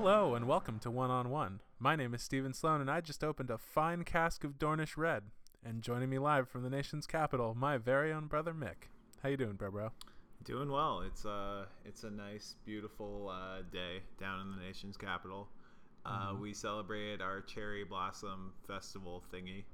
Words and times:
Hello 0.00 0.36
and 0.36 0.46
welcome 0.46 0.78
to 0.78 0.92
One 0.92 1.10
on 1.10 1.28
One. 1.28 1.60
My 1.80 1.96
name 1.96 2.14
is 2.14 2.22
Steven 2.22 2.54
Sloan, 2.54 2.80
and 2.80 2.88
I 2.88 3.00
just 3.00 3.24
opened 3.24 3.50
a 3.50 3.58
fine 3.58 4.04
cask 4.04 4.44
of 4.44 4.56
Dornish 4.56 4.96
Red. 4.96 5.24
And 5.64 5.82
joining 5.82 6.08
me 6.08 6.20
live 6.20 6.48
from 6.48 6.62
the 6.62 6.70
nation's 6.70 7.04
capital, 7.04 7.56
my 7.56 7.78
very 7.78 8.12
own 8.12 8.28
brother 8.28 8.54
Mick. 8.54 8.86
How 9.24 9.28
you 9.28 9.36
doing, 9.36 9.54
bro? 9.54 9.72
Bro? 9.72 9.90
Doing 10.44 10.70
well. 10.70 11.00
It's 11.00 11.26
uh 11.26 11.64
it's 11.84 12.04
a 12.04 12.10
nice, 12.12 12.54
beautiful 12.64 13.28
uh, 13.28 13.62
day 13.72 14.02
down 14.20 14.40
in 14.42 14.52
the 14.56 14.62
nation's 14.64 14.96
capital. 14.96 15.48
Uh, 16.06 16.28
Mm-hmm. 16.28 16.42
We 16.42 16.54
celebrated 16.54 17.20
our 17.20 17.40
cherry 17.40 17.82
blossom 17.82 18.52
festival 18.68 19.24
thingy, 19.34 19.64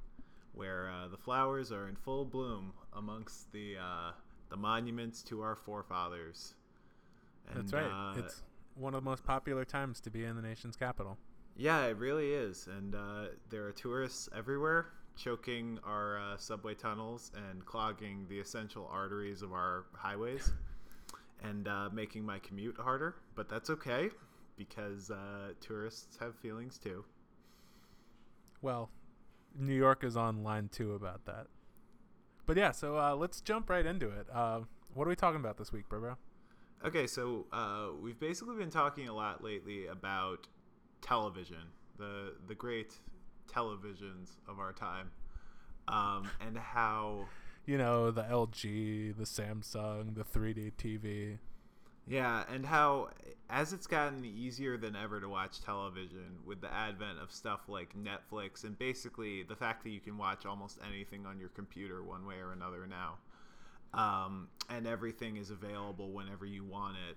where 0.55 0.91
uh, 0.91 1.09
the 1.09 1.19
flowers 1.19 1.71
are 1.71 1.87
in 1.87 1.97
full 1.97 2.25
bloom 2.25 2.73
amongst 2.95 3.53
the 3.53 3.77
uh, 3.77 4.13
the 4.49 4.57
monuments 4.57 5.23
to 5.25 5.43
our 5.43 5.55
forefathers. 5.55 6.55
And, 7.47 7.59
That's 7.59 7.75
right. 7.75 8.17
uh, 8.17 8.21
it's 8.21 8.43
one 8.75 8.95
of 8.95 9.03
the 9.03 9.11
most 9.11 9.25
popular 9.25 9.65
times 9.65 10.01
to 10.01 10.11
be 10.11 10.25
in 10.25 10.37
the 10.37 10.43
nation's 10.43 10.77
capital. 10.77 11.19
Yeah, 11.57 11.85
it 11.87 11.97
really 11.97 12.33
is. 12.33 12.67
And 12.67 12.95
uh, 12.95 13.27
there 13.51 13.65
are 13.67 13.73
tourists 13.73 14.29
everywhere 14.37 14.87
choking 15.17 15.79
our 15.85 16.19
uh, 16.19 16.37
subway 16.37 16.75
tunnels 16.75 17.31
and 17.49 17.65
clogging 17.65 18.27
the 18.29 18.39
essential 18.41 18.89
arteries 18.93 19.43
of 19.43 19.53
our 19.53 19.85
highways 19.95 20.53
and 21.43 21.69
uh, 21.69 21.89
making 21.93 22.25
my 22.25 22.39
commute 22.41 22.77
harder. 22.79 23.15
But 23.35 23.49
that's 23.49 23.71
okay 23.71 24.11
because 24.57 25.11
uh, 25.11 25.53
tourists 25.61 26.17
have 26.19 26.35
feelings 26.37 26.79
too. 26.79 27.05
Well, 28.63 28.91
New 29.57 29.75
York 29.75 30.03
is 30.05 30.17
on 30.17 30.43
line 30.43 30.69
two 30.73 30.95
about 30.95 31.27
that. 31.27 31.47
But 32.47 32.57
yeah, 32.57 32.73
so 32.73 32.99
uh, 32.99 33.15
let's 33.15 33.41
jump 33.41 33.71
right 33.71 33.87
into 33.87 34.09
it. 34.09 34.27
Uh, 34.33 34.61
what 34.93 35.07
are 35.07 35.11
we 35.11 35.17
talking 35.17 35.41
about 35.41 35.59
this 35.59 35.73
week, 35.73 35.89
bro? 35.89 36.01
bro? 36.01 36.17
Okay, 36.85 37.07
so 37.07 37.47
uh, 37.51 37.87
we've 38.03 38.21
basically 38.21 38.57
been 38.57 38.71
talking 38.71 39.09
a 39.09 39.15
lot 39.15 39.43
lately 39.43 39.87
about 39.87 40.47
television, 41.01 41.73
the 41.99 42.35
the 42.47 42.55
great 42.55 42.95
televisions 43.51 44.33
of 44.47 44.59
our 44.59 44.73
time, 44.73 45.11
um, 45.89 46.29
and 46.47 46.59
how 46.59 47.27
You 47.67 47.79
know, 47.79 48.11
the 48.11 48.25
LG, 48.25 49.17
the 49.17 49.25
Samsung, 49.25 50.15
the 50.15 50.25
3D 50.25 50.73
TV. 50.73 51.39
Yeah, 52.07 52.45
and 52.53 52.67
how 52.67 53.09
as 53.49 53.73
it's 53.73 53.87
gotten 53.87 54.23
easier 54.25 54.77
than 54.77 54.95
ever 54.95 55.21
to 55.21 55.29
watch 55.29 55.63
television 55.63 56.39
with 56.45 56.61
the 56.61 56.71
advent 56.73 57.19
of 57.19 57.33
stuff 57.33 57.63
like 57.67 57.95
Netflix 57.97 58.65
and 58.65 58.79
basically 58.79 59.43
the 59.43 59.57
fact 59.57 59.85
that 59.85 59.91
you 59.91 60.01
can 60.01 60.19
watch 60.19 60.45
almost 60.45 60.79
anything 60.87 61.25
on 61.25 61.39
your 61.39 61.49
computer 61.51 62.03
one 62.03 62.27
way 62.27 62.37
or 62.37 62.53
another 62.53 62.87
now, 62.87 63.17
um, 63.95 64.49
and 64.71 64.87
everything 64.87 65.37
is 65.37 65.51
available 65.51 66.11
whenever 66.11 66.47
you 66.47 66.65
want 66.65 66.97
it. 67.09 67.17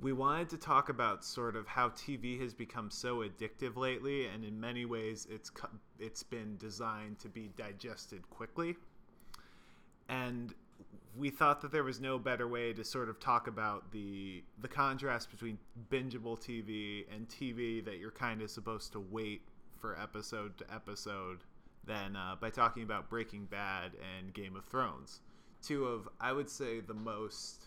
We 0.00 0.12
wanted 0.12 0.48
to 0.50 0.56
talk 0.56 0.88
about 0.88 1.24
sort 1.24 1.56
of 1.56 1.66
how 1.66 1.90
TV 1.90 2.40
has 2.40 2.54
become 2.54 2.90
so 2.90 3.18
addictive 3.18 3.76
lately, 3.76 4.26
and 4.26 4.44
in 4.44 4.58
many 4.58 4.86
ways, 4.86 5.26
it's 5.30 5.50
it's 5.98 6.22
been 6.22 6.56
designed 6.56 7.18
to 7.20 7.28
be 7.28 7.50
digested 7.56 8.28
quickly 8.30 8.76
and 10.10 10.54
we 11.16 11.30
thought 11.30 11.60
that 11.62 11.72
there 11.72 11.84
was 11.84 12.00
no 12.00 12.18
better 12.18 12.46
way 12.46 12.72
to 12.72 12.84
sort 12.84 13.08
of 13.08 13.18
talk 13.18 13.46
about 13.46 13.90
the 13.92 14.42
the 14.60 14.68
contrast 14.68 15.30
between 15.30 15.58
bingeable 15.90 16.38
TV 16.38 17.04
and 17.14 17.28
TV 17.28 17.84
that 17.84 17.98
you're 17.98 18.10
kind 18.10 18.42
of 18.42 18.50
supposed 18.50 18.92
to 18.92 19.00
wait 19.00 19.42
for 19.80 19.98
episode 19.98 20.58
to 20.58 20.64
episode 20.72 21.38
than 21.86 22.14
uh, 22.14 22.36
by 22.40 22.50
talking 22.50 22.82
about 22.82 23.08
Breaking 23.08 23.46
Bad 23.46 23.92
and 24.18 24.34
Game 24.34 24.54
of 24.54 24.64
Thrones, 24.66 25.20
two 25.62 25.86
of 25.86 26.08
I 26.20 26.32
would 26.32 26.50
say 26.50 26.80
the 26.80 26.94
most. 26.94 27.66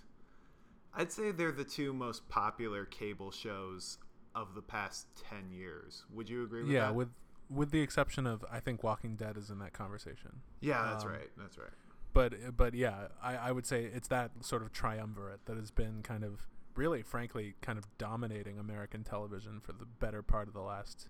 I'd 0.95 1.11
say 1.11 1.31
they're 1.31 1.51
the 1.51 1.63
two 1.63 1.93
most 1.93 2.27
popular 2.29 2.85
cable 2.85 3.31
shows 3.31 3.97
of 4.35 4.55
the 4.55 4.61
past 4.61 5.07
ten 5.29 5.51
years. 5.51 6.03
Would 6.13 6.29
you 6.29 6.43
agree 6.43 6.63
with 6.63 6.71
yeah, 6.71 6.87
that? 6.87 6.95
with 6.95 7.09
with 7.49 7.71
the 7.71 7.81
exception 7.81 8.27
of 8.27 8.45
I 8.51 8.59
think 8.59 8.83
Walking 8.83 9.15
Dead 9.15 9.37
is 9.37 9.49
in 9.49 9.59
that 9.59 9.73
conversation. 9.73 10.41
yeah, 10.59 10.89
that's 10.91 11.05
um, 11.05 11.11
right. 11.11 11.29
That's 11.37 11.57
right. 11.57 11.69
But 12.13 12.55
but 12.55 12.73
yeah, 12.73 13.07
I, 13.21 13.35
I 13.35 13.51
would 13.51 13.65
say 13.65 13.85
it's 13.85 14.07
that 14.09 14.31
sort 14.41 14.61
of 14.61 14.71
triumvirate 14.71 15.45
that 15.45 15.57
has 15.57 15.71
been 15.71 16.03
kind 16.03 16.23
of 16.23 16.47
really, 16.75 17.01
frankly, 17.01 17.55
kind 17.61 17.77
of 17.77 17.85
dominating 17.97 18.57
American 18.59 19.03
television 19.03 19.59
for 19.61 19.73
the 19.73 19.85
better 19.85 20.21
part 20.21 20.47
of 20.47 20.53
the 20.53 20.61
last 20.61 21.09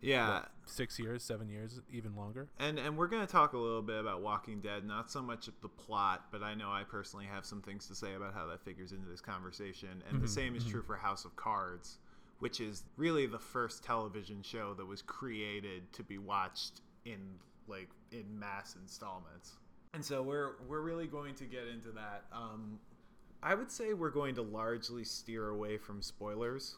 Yeah, 0.00 0.34
what, 0.34 0.50
six 0.66 0.98
years, 0.98 1.22
seven 1.22 1.48
years, 1.48 1.80
even 1.92 2.14
longer. 2.14 2.48
And 2.58 2.78
and 2.78 2.96
we're 2.96 3.06
gonna 3.06 3.26
talk 3.26 3.52
a 3.52 3.58
little 3.58 3.82
bit 3.82 3.98
about 3.98 4.22
Walking 4.22 4.60
Dead, 4.60 4.84
not 4.84 5.10
so 5.10 5.22
much 5.22 5.48
the 5.62 5.68
plot, 5.68 6.26
but 6.30 6.42
I 6.42 6.54
know 6.54 6.70
I 6.70 6.84
personally 6.84 7.26
have 7.26 7.46
some 7.46 7.62
things 7.62 7.86
to 7.88 7.94
say 7.94 8.14
about 8.14 8.34
how 8.34 8.46
that 8.46 8.62
figures 8.64 8.92
into 8.92 9.08
this 9.08 9.20
conversation. 9.20 10.02
And 10.10 10.20
the 10.22 10.28
same 10.28 10.56
is 10.56 10.64
true 10.64 10.82
for 10.82 10.96
House 10.96 11.24
of 11.24 11.36
Cards, 11.36 11.98
which 12.40 12.60
is 12.60 12.84
really 12.96 13.26
the 13.26 13.38
first 13.38 13.84
television 13.84 14.42
show 14.42 14.74
that 14.74 14.86
was 14.86 15.00
created 15.02 15.92
to 15.94 16.02
be 16.02 16.18
watched 16.18 16.80
in 17.04 17.18
like 17.66 17.88
in 18.12 18.38
mass 18.38 18.76
installments. 18.80 19.54
And 19.94 20.04
so 20.04 20.22
we're 20.22 20.56
we're 20.68 20.80
really 20.80 21.06
going 21.06 21.34
to 21.36 21.44
get 21.44 21.68
into 21.72 21.90
that. 21.92 22.24
Um, 22.32 22.78
I 23.42 23.54
would 23.54 23.70
say 23.70 23.92
we're 23.92 24.10
going 24.10 24.34
to 24.36 24.42
largely 24.42 25.04
steer 25.04 25.48
away 25.48 25.76
from 25.76 26.02
spoilers. 26.02 26.76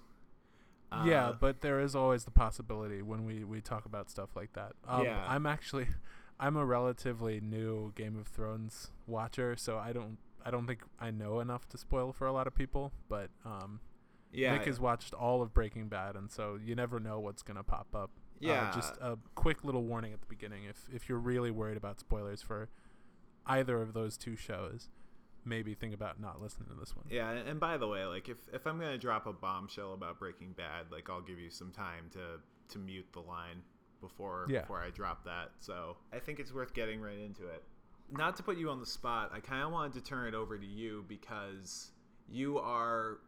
Yeah, 1.05 1.29
Uh, 1.29 1.33
but 1.41 1.61
there 1.61 1.81
is 1.81 1.95
always 1.97 2.25
the 2.25 2.31
possibility 2.31 3.03
when 3.03 3.25
we, 3.25 3.45
we 3.45 3.61
talk 3.61 3.87
about 3.87 4.09
stuff 4.11 4.37
like 4.37 4.53
that. 4.55 4.73
Um, 4.87 5.05
Yeah. 5.05 5.25
I'm 5.29 5.45
actually, 5.47 5.89
I'm 6.41 6.57
a 6.57 6.65
relatively 6.65 7.41
new 7.41 7.93
Game 7.95 8.17
of 8.17 8.29
Thrones 8.29 8.91
watcher, 9.07 9.57
so 9.57 9.79
I 9.79 9.93
don't 9.93 10.19
I 10.45 10.51
don't 10.51 10.67
think 10.69 10.83
I 11.01 11.11
know 11.11 11.41
enough 11.41 11.69
to 11.71 11.79
spoil 11.79 12.13
for 12.13 12.27
a 12.29 12.33
lot 12.33 12.47
of 12.47 12.55
people. 12.55 12.93
But 13.09 13.31
um, 13.45 13.81
yeah, 14.33 14.57
Mick 14.57 14.67
has 14.67 14.79
watched 14.79 15.13
all 15.13 15.43
of 15.43 15.53
Breaking 15.53 15.89
Bad, 15.89 16.15
and 16.15 16.31
so 16.31 16.57
you 16.63 16.77
never 16.77 17.01
know 17.01 17.19
what's 17.19 17.43
gonna 17.43 17.65
pop 17.65 17.89
up. 17.95 18.11
Uh, 18.37 18.47
Yeah. 18.47 18.71
just 18.73 18.97
a 19.01 19.19
quick 19.35 19.65
little 19.65 19.83
warning 19.83 20.13
at 20.13 20.21
the 20.21 20.27
beginning: 20.27 20.63
if 20.65 20.87
if 20.93 21.09
you're 21.09 21.19
really 21.19 21.51
worried 21.51 21.77
about 21.77 21.99
spoilers 21.99 22.43
for 22.43 22.69
either 23.47 23.81
of 23.83 23.93
those 23.93 24.17
two 24.17 24.37
shows, 24.37 24.89
maybe 25.47 25.75
think 25.75 25.95
about 25.95 26.21
not 26.21 26.43
listening 26.43 26.69
to 26.69 26.75
this 26.75 26.95
one. 26.95 27.07
Yeah, 27.11 27.31
and 27.31 27.59
by 27.59 27.77
the 27.79 27.87
way, 27.89 28.05
like 28.05 28.29
if, 28.29 28.37
if 28.53 28.67
I'm 28.67 28.79
gonna 28.79 28.99
drop 28.99 29.27
a 29.27 29.33
bombshell 29.33 29.95
about 29.95 30.19
Breaking 30.19 30.53
Bad, 30.53 30.87
like 30.91 31.09
I'll 31.09 31.21
give 31.23 31.39
you 31.39 31.51
some 31.51 31.71
time 31.71 32.11
to 32.13 32.41
to 32.75 32.79
mute 32.79 33.07
the 33.13 33.21
line 33.21 33.63
before 34.01 34.47
Yeah. 34.51 34.61
before 34.63 34.83
I 34.83 34.91
drop 34.91 35.25
that. 35.25 35.53
So 35.61 35.97
I 36.13 36.19
think 36.19 36.41
it's 36.41 36.53
worth 36.53 36.75
getting 36.75 37.01
right 37.01 37.19
into 37.19 37.47
it. 37.47 37.63
Not 38.11 38.37
to 38.37 38.43
put 38.43 38.57
you 38.59 38.69
on 38.71 38.81
the 38.81 38.87
spot, 38.87 39.31
I 39.33 39.41
kind 39.41 39.63
of 39.65 39.73
wanted 39.73 39.95
to 39.95 40.01
turn 40.01 40.27
it 40.29 40.35
over 40.35 40.59
to 40.59 40.67
you 40.67 41.05
because 41.09 41.91
you 42.29 42.59
are 42.59 43.19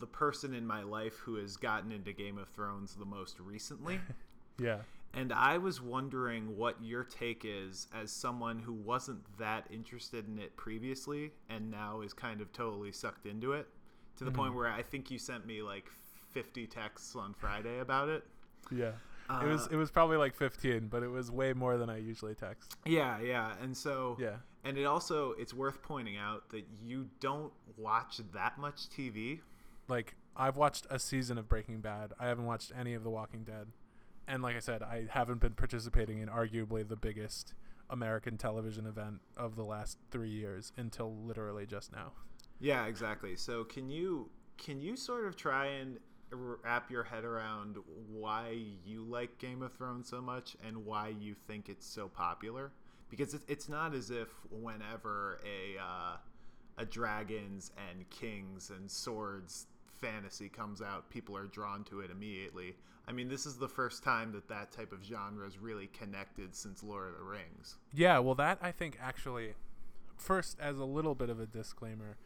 the 0.00 0.06
person 0.06 0.54
in 0.54 0.66
my 0.66 0.82
life 0.82 1.14
who 1.18 1.36
has 1.36 1.56
gotten 1.56 1.92
into 1.92 2.12
Game 2.12 2.38
of 2.38 2.48
Thrones 2.48 2.94
the 2.94 3.04
most 3.04 3.38
recently. 3.40 4.00
Yeah. 4.58 4.78
And 5.14 5.32
I 5.32 5.58
was 5.58 5.80
wondering 5.80 6.56
what 6.56 6.82
your 6.82 7.04
take 7.04 7.44
is 7.44 7.86
as 7.94 8.10
someone 8.10 8.58
who 8.60 8.72
wasn't 8.72 9.20
that 9.38 9.66
interested 9.70 10.26
in 10.26 10.38
it 10.38 10.56
previously 10.56 11.32
and 11.50 11.70
now 11.70 12.00
is 12.00 12.12
kind 12.14 12.40
of 12.40 12.50
totally 12.52 12.92
sucked 12.92 13.26
into 13.26 13.52
it 13.52 13.68
to 14.16 14.24
the 14.24 14.30
point 14.30 14.54
where 14.54 14.68
I 14.68 14.82
think 14.82 15.10
you 15.10 15.18
sent 15.18 15.46
me 15.46 15.62
like 15.62 15.90
50 16.30 16.66
texts 16.66 17.14
on 17.14 17.34
Friday 17.34 17.78
about 17.80 18.08
it. 18.08 18.24
Yeah. 18.70 18.92
it 19.42 19.46
was 19.46 19.66
Uh, 19.66 19.70
it 19.72 19.76
was 19.76 19.90
probably 19.90 20.16
like 20.16 20.34
15, 20.34 20.88
but 20.88 21.02
it 21.02 21.08
was 21.08 21.30
way 21.30 21.52
more 21.52 21.76
than 21.76 21.90
I 21.90 21.98
usually 21.98 22.34
text. 22.34 22.76
Yeah, 22.86 23.20
yeah. 23.20 23.54
And 23.60 23.76
so 23.76 24.16
Yeah. 24.18 24.36
and 24.64 24.78
it 24.78 24.84
also 24.84 25.32
it's 25.32 25.52
worth 25.52 25.82
pointing 25.82 26.16
out 26.16 26.48
that 26.50 26.64
you 26.80 27.10
don't 27.20 27.52
watch 27.76 28.20
that 28.32 28.56
much 28.58 28.88
TV. 28.88 29.40
Like 29.88 30.16
I've 30.36 30.56
watched 30.56 30.86
a 30.88 30.98
season 30.98 31.36
of 31.36 31.48
Breaking 31.48 31.80
Bad. 31.82 32.14
I 32.18 32.28
haven't 32.28 32.46
watched 32.46 32.72
any 32.74 32.94
of 32.94 33.02
The 33.04 33.10
Walking 33.10 33.44
Dead. 33.44 33.68
And 34.26 34.42
like 34.42 34.56
I 34.56 34.60
said, 34.60 34.82
I 34.82 35.06
haven't 35.10 35.40
been 35.40 35.54
participating 35.54 36.18
in 36.18 36.28
arguably 36.28 36.86
the 36.86 36.96
biggest 36.96 37.54
American 37.90 38.38
television 38.38 38.86
event 38.86 39.20
of 39.36 39.56
the 39.56 39.64
last 39.64 39.98
3 40.10 40.28
years 40.28 40.72
until 40.76 41.14
literally 41.14 41.66
just 41.66 41.92
now. 41.92 42.12
Yeah, 42.60 42.86
exactly. 42.86 43.36
So 43.36 43.64
can 43.64 43.90
you 43.90 44.30
can 44.56 44.80
you 44.80 44.96
sort 44.96 45.26
of 45.26 45.36
try 45.36 45.66
and 45.66 45.98
wrap 46.30 46.90
your 46.90 47.02
head 47.02 47.24
around 47.24 47.76
why 48.08 48.56
you 48.84 49.02
like 49.02 49.38
Game 49.38 49.62
of 49.62 49.72
Thrones 49.72 50.08
so 50.08 50.22
much 50.22 50.56
and 50.66 50.84
why 50.86 51.08
you 51.08 51.34
think 51.34 51.68
it's 51.68 51.86
so 51.86 52.08
popular? 52.08 52.70
Because 53.10 53.34
it's, 53.34 53.44
it's 53.48 53.68
not 53.68 53.94
as 53.94 54.10
if 54.10 54.28
whenever 54.50 55.40
a 55.44 55.78
uh, 55.78 56.16
a 56.78 56.86
dragons 56.86 57.72
and 57.90 58.08
kings 58.10 58.70
and 58.70 58.90
swords 58.90 59.66
fantasy 60.02 60.48
comes 60.48 60.82
out, 60.82 61.08
people 61.08 61.36
are 61.36 61.46
drawn 61.46 61.84
to 61.84 62.00
it 62.00 62.10
immediately. 62.10 62.74
I 63.08 63.12
mean, 63.12 63.28
this 63.28 63.46
is 63.46 63.56
the 63.56 63.68
first 63.68 64.02
time 64.02 64.32
that 64.32 64.48
that 64.48 64.70
type 64.70 64.92
of 64.92 65.04
genre 65.04 65.46
is 65.46 65.58
really 65.58 65.86
connected 65.86 66.54
since 66.54 66.82
Lord 66.82 67.08
of 67.08 67.18
the 67.18 67.24
Rings. 67.24 67.76
Yeah, 67.94 68.18
well, 68.18 68.34
that 68.34 68.58
I 68.60 68.72
think 68.72 68.98
actually, 69.00 69.54
first 70.16 70.58
as 70.60 70.78
a 70.78 70.84
little 70.84 71.14
bit 71.14 71.30
of 71.30 71.40
a 71.40 71.46
disclaimer, 71.46 72.16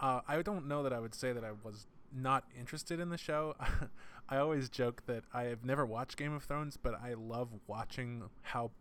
uh, 0.00 0.20
I 0.26 0.40
don't 0.42 0.66
know 0.66 0.82
that 0.82 0.92
I 0.92 0.98
would 0.98 1.14
say 1.14 1.32
that 1.32 1.44
I 1.44 1.52
was 1.62 1.86
not 2.12 2.44
interested 2.58 2.98
in 2.98 3.10
the 3.10 3.18
show. 3.18 3.54
I 4.28 4.38
always 4.38 4.68
joke 4.68 5.02
that 5.06 5.24
I 5.32 5.44
have 5.44 5.64
never 5.64 5.86
watched 5.86 6.16
Game 6.16 6.32
of 6.32 6.42
Thrones, 6.44 6.76
but 6.76 6.94
I 7.00 7.14
love 7.14 7.48
watching 7.66 8.24
how 8.42 8.72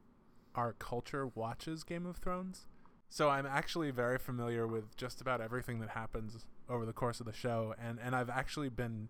our 0.55 0.73
culture 0.73 1.27
watches 1.27 1.83
Game 1.83 2.05
of 2.05 2.17
Thrones. 2.17 2.67
So 3.09 3.29
I'm 3.29 3.45
actually 3.45 3.91
very 3.91 4.17
familiar 4.17 4.67
with 4.67 4.95
just 4.95 5.19
about 5.19 5.41
everything 5.41 5.79
that 5.79 5.89
happens 5.89 6.45
over 6.69 6.85
the 6.85 6.93
course 6.93 7.19
of 7.19 7.25
the 7.25 7.33
show, 7.33 7.73
and 7.81 7.99
and 8.03 8.15
I've 8.15 8.29
actually 8.29 8.69
been 8.69 9.09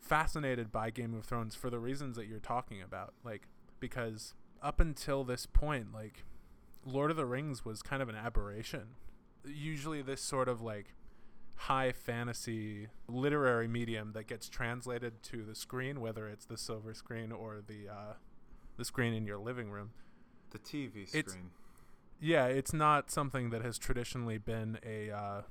fascinated 0.00 0.70
by 0.70 0.90
Game 0.90 1.14
of 1.14 1.24
Thrones 1.24 1.54
for 1.54 1.68
the 1.70 1.78
reasons 1.78 2.16
that 2.16 2.26
you're 2.26 2.38
talking 2.38 2.80
about. 2.80 3.14
Like 3.24 3.48
because 3.80 4.34
up 4.62 4.80
until 4.80 5.24
this 5.24 5.46
point, 5.46 5.92
like 5.92 6.24
Lord 6.84 7.10
of 7.10 7.16
the 7.16 7.26
Rings 7.26 7.64
was 7.64 7.82
kind 7.82 8.02
of 8.02 8.08
an 8.08 8.14
aberration. 8.14 8.94
Usually 9.44 10.02
this 10.02 10.20
sort 10.20 10.48
of 10.48 10.60
like 10.60 10.94
high 11.56 11.92
fantasy 11.92 12.88
literary 13.08 13.66
medium 13.66 14.12
that 14.12 14.26
gets 14.26 14.48
translated 14.48 15.22
to 15.24 15.42
the 15.42 15.54
screen, 15.54 16.00
whether 16.00 16.28
it's 16.28 16.44
the 16.44 16.56
silver 16.56 16.94
screen 16.94 17.32
or 17.32 17.60
the 17.66 17.88
uh, 17.88 18.14
the 18.76 18.84
screen 18.84 19.12
in 19.12 19.26
your 19.26 19.38
living 19.38 19.70
room. 19.70 19.90
The 20.50 20.58
TV 20.58 21.08
screen. 21.08 21.24
It's, 21.24 21.36
yeah, 22.20 22.46
it's 22.46 22.72
not 22.72 23.10
something 23.10 23.50
that 23.50 23.62
has 23.62 23.78
traditionally 23.78 24.38
been 24.38 24.78
a 24.84 25.10
uh, 25.10 25.42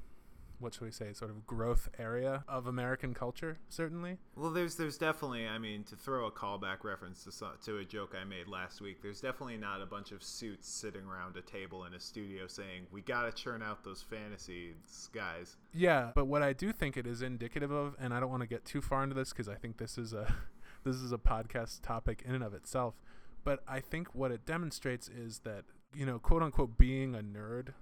what 0.59 0.73
should 0.73 0.83
we 0.83 0.91
say, 0.91 1.13
sort 1.13 1.31
of 1.31 1.45
growth 1.45 1.89
area 1.97 2.43
of 2.47 2.67
American 2.67 3.13
culture, 3.13 3.57
certainly. 3.69 4.17
Well, 4.35 4.51
there's 4.51 4.75
there's 4.75 4.97
definitely, 4.97 5.47
I 5.47 5.57
mean, 5.57 5.83
to 5.85 5.95
throw 5.95 6.27
a 6.27 6.31
callback 6.31 6.83
reference 6.83 7.23
to 7.23 7.47
to 7.65 7.77
a 7.77 7.85
joke 7.85 8.15
I 8.19 8.23
made 8.23 8.47
last 8.47 8.81
week. 8.81 9.01
There's 9.01 9.21
definitely 9.21 9.57
not 9.57 9.81
a 9.81 9.85
bunch 9.85 10.11
of 10.11 10.23
suits 10.23 10.69
sitting 10.69 11.05
around 11.05 11.37
a 11.37 11.41
table 11.41 11.85
in 11.85 11.93
a 11.93 11.99
studio 11.99 12.47
saying, 12.47 12.87
"We 12.91 13.01
got 13.01 13.23
to 13.23 13.31
churn 13.31 13.61
out 13.61 13.83
those 13.83 14.01
fantasies, 14.01 15.09
guys." 15.13 15.57
Yeah, 15.73 16.11
but 16.15 16.25
what 16.25 16.41
I 16.41 16.53
do 16.53 16.71
think 16.71 16.97
it 16.97 17.07
is 17.07 17.21
indicative 17.21 17.71
of, 17.71 17.95
and 17.99 18.13
I 18.13 18.19
don't 18.19 18.29
want 18.29 18.41
to 18.41 18.47
get 18.47 18.65
too 18.65 18.81
far 18.81 19.03
into 19.03 19.15
this 19.15 19.29
because 19.29 19.49
I 19.49 19.55
think 19.55 19.77
this 19.77 19.97
is 19.97 20.13
a 20.13 20.33
this 20.83 20.95
is 20.95 21.11
a 21.11 21.17
podcast 21.17 21.81
topic 21.81 22.23
in 22.25 22.35
and 22.35 22.43
of 22.43 22.53
itself. 22.53 22.95
But 23.43 23.61
I 23.67 23.79
think 23.79 24.15
what 24.15 24.31
it 24.31 24.45
demonstrates 24.45 25.07
is 25.07 25.39
that 25.39 25.65
you 25.95 26.05
know, 26.05 26.19
quote 26.19 26.43
unquote, 26.43 26.77
being 26.77 27.15
a 27.15 27.19
nerd 27.19 27.73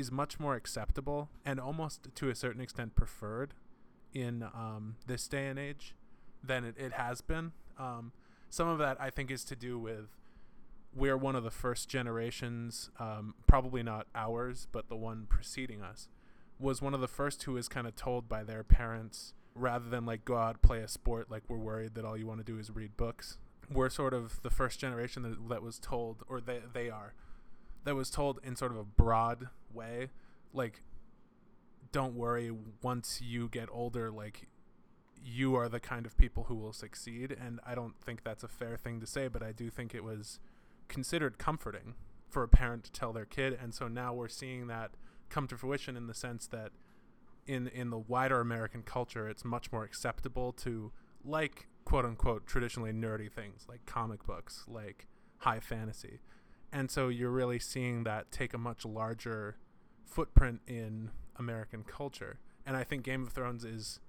is 0.00 0.10
much 0.10 0.40
more 0.40 0.56
acceptable 0.56 1.28
and 1.44 1.60
almost 1.60 2.08
to 2.14 2.30
a 2.30 2.34
certain 2.34 2.60
extent 2.60 2.96
preferred 2.96 3.54
in 4.12 4.42
um, 4.42 4.96
this 5.06 5.28
day 5.28 5.46
and 5.46 5.58
age 5.58 5.94
than 6.42 6.64
it, 6.64 6.74
it 6.78 6.92
has 6.92 7.20
been. 7.20 7.52
Um, 7.78 8.12
some 8.48 8.66
of 8.66 8.78
that 8.78 8.96
I 9.00 9.10
think 9.10 9.30
is 9.30 9.44
to 9.44 9.56
do 9.56 9.78
with 9.78 10.08
we're 10.92 11.16
one 11.16 11.36
of 11.36 11.44
the 11.44 11.52
first 11.52 11.88
generations, 11.88 12.90
um, 12.98 13.34
probably 13.46 13.82
not 13.82 14.08
ours, 14.14 14.66
but 14.72 14.88
the 14.88 14.96
one 14.96 15.26
preceding 15.28 15.82
us, 15.82 16.08
was 16.58 16.82
one 16.82 16.94
of 16.94 17.00
the 17.00 17.06
first 17.08 17.44
who 17.44 17.52
was 17.52 17.68
kind 17.68 17.86
of 17.86 17.94
told 17.94 18.28
by 18.28 18.42
their 18.42 18.64
parents 18.64 19.34
rather 19.54 19.88
than 19.88 20.06
like 20.06 20.24
go 20.24 20.36
out 20.36 20.62
play 20.62 20.80
a 20.80 20.88
sport 20.88 21.30
like 21.30 21.42
we're 21.48 21.58
worried 21.58 21.94
that 21.94 22.04
all 22.04 22.16
you 22.16 22.26
want 22.26 22.38
to 22.38 22.52
do 22.52 22.58
is 22.58 22.70
read 22.70 22.96
books. 22.96 23.38
We're 23.72 23.90
sort 23.90 24.14
of 24.14 24.42
the 24.42 24.50
first 24.50 24.80
generation 24.80 25.22
that, 25.22 25.48
that 25.48 25.62
was 25.62 25.78
told, 25.78 26.24
or 26.28 26.40
they 26.40 26.60
they 26.72 26.90
are 26.90 27.14
that 27.84 27.94
was 27.94 28.10
told 28.10 28.40
in 28.42 28.56
sort 28.56 28.72
of 28.72 28.78
a 28.78 28.84
broad 28.84 29.48
way 29.74 30.08
like 30.52 30.82
don't 31.92 32.14
worry 32.14 32.52
once 32.82 33.20
you 33.22 33.48
get 33.48 33.68
older 33.72 34.10
like 34.10 34.48
you 35.22 35.54
are 35.54 35.68
the 35.68 35.80
kind 35.80 36.06
of 36.06 36.16
people 36.16 36.44
who 36.44 36.54
will 36.54 36.72
succeed 36.72 37.36
and 37.38 37.60
i 37.66 37.74
don't 37.74 37.94
think 38.00 38.24
that's 38.24 38.42
a 38.42 38.48
fair 38.48 38.76
thing 38.76 39.00
to 39.00 39.06
say 39.06 39.28
but 39.28 39.42
i 39.42 39.52
do 39.52 39.70
think 39.70 39.94
it 39.94 40.04
was 40.04 40.38
considered 40.88 41.38
comforting 41.38 41.94
for 42.28 42.42
a 42.42 42.48
parent 42.48 42.84
to 42.84 42.92
tell 42.92 43.12
their 43.12 43.24
kid 43.24 43.58
and 43.60 43.74
so 43.74 43.88
now 43.88 44.12
we're 44.12 44.28
seeing 44.28 44.66
that 44.66 44.92
come 45.28 45.46
to 45.46 45.56
fruition 45.56 45.96
in 45.96 46.06
the 46.06 46.14
sense 46.14 46.46
that 46.46 46.70
in 47.46 47.68
in 47.68 47.90
the 47.90 47.98
wider 47.98 48.40
american 48.40 48.82
culture 48.82 49.28
it's 49.28 49.44
much 49.44 49.70
more 49.72 49.84
acceptable 49.84 50.52
to 50.52 50.92
like 51.24 51.66
quote 51.84 52.04
unquote 52.04 52.46
traditionally 52.46 52.92
nerdy 52.92 53.30
things 53.30 53.66
like 53.68 53.84
comic 53.86 54.24
books 54.26 54.64
like 54.68 55.06
high 55.38 55.60
fantasy 55.60 56.20
and 56.72 56.90
so 56.90 57.08
you're 57.08 57.30
really 57.30 57.58
seeing 57.58 58.04
that 58.04 58.30
take 58.30 58.54
a 58.54 58.58
much 58.58 58.84
larger 58.84 59.56
footprint 60.04 60.60
in 60.66 61.10
American 61.36 61.84
culture. 61.84 62.38
And 62.66 62.76
I 62.76 62.84
think 62.84 63.04
Game 63.04 63.22
of 63.22 63.32
Thrones 63.32 63.64
is 63.64 64.00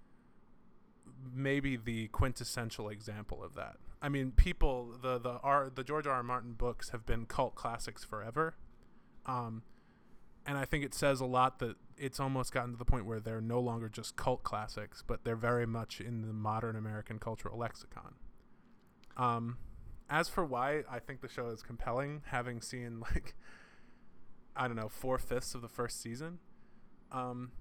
maybe 1.34 1.78
the 1.78 2.08
quintessential 2.08 2.90
example 2.90 3.44
of 3.44 3.56
that. 3.56 3.78
I 4.02 4.10
mean, 4.10 4.31
people 4.31 4.96
the 5.02 5.19
the 5.19 5.40
R, 5.44 5.72
the 5.74 5.84
George 5.84 6.08
R. 6.08 6.13
R. 6.13 6.24
Martin 6.24 6.54
books 6.54 6.90
have 6.90 7.06
been 7.06 7.25
cult 7.25 7.56
classics 7.56 8.04
forever. 8.04 8.56
Um, 9.25 9.64
and 10.46 10.57
I 10.57 10.66
think 10.66 10.84
it 10.84 10.94
says 10.96 11.22
a 11.22 11.25
lot 11.25 11.60
that 11.60 11.75
it's 11.98 12.19
almost 12.19 12.52
gotten 12.52 12.72
to 12.72 12.78
the 12.78 12.86
point 12.86 13.06
where 13.06 13.19
they're 13.19 13.42
no 13.42 13.60
longer 13.60 13.88
just 13.90 14.16
cult 14.16 14.44
classics, 14.44 15.04
but 15.06 15.24
they're 15.24 15.36
very 15.36 15.68
much 15.68 16.02
in 16.02 16.24
the 16.24 16.34
modern 16.34 16.75
American 16.75 17.19
cultural 17.19 17.60
lexicon. 17.60 18.16
Um, 19.18 19.57
as 20.12 20.28
for 20.28 20.44
why 20.44 20.84
I 20.92 21.00
think 21.00 21.22
the 21.22 21.30
show 21.30 21.48
is 21.48 21.63
compelling, 21.63 22.22
having 22.28 22.62
seen 22.62 23.00
like 23.00 23.34
I 24.56 24.68
don't 24.68 24.75
know 24.75 24.90
four 24.90 25.18
fifths 25.18 25.56
of 25.56 25.62
the 25.62 25.69
first 25.69 26.02
season, 26.02 26.40
um, 27.12 27.52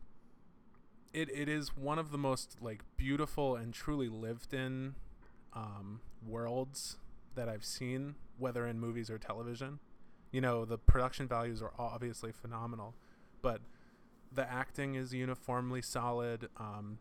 it 1.15 1.31
it 1.31 1.49
is 1.49 1.77
one 1.77 1.99
of 1.99 2.11
the 2.11 2.19
most 2.19 2.57
like 2.61 2.83
beautiful 2.97 3.55
and 3.55 3.73
truly 3.73 4.09
lived 4.09 4.53
in 4.53 4.97
um, 5.55 6.01
worlds 6.27 6.99
that 7.37 7.49
I've 7.49 7.65
seen, 7.65 8.17
whether 8.37 8.67
in 8.67 8.81
movies 8.81 9.09
or 9.09 9.19
television. 9.19 9.79
You 10.33 10.41
know, 10.41 10.65
the 10.65 10.79
production 10.79 11.27
values 11.29 11.63
are 11.63 11.73
obviously 11.79 12.33
phenomenal, 12.33 12.95
but 13.43 13.61
the 14.33 14.49
acting 14.49 14.95
is 14.97 15.15
uniformly 15.15 15.83
solid. 15.83 16.49
Um, 16.57 16.99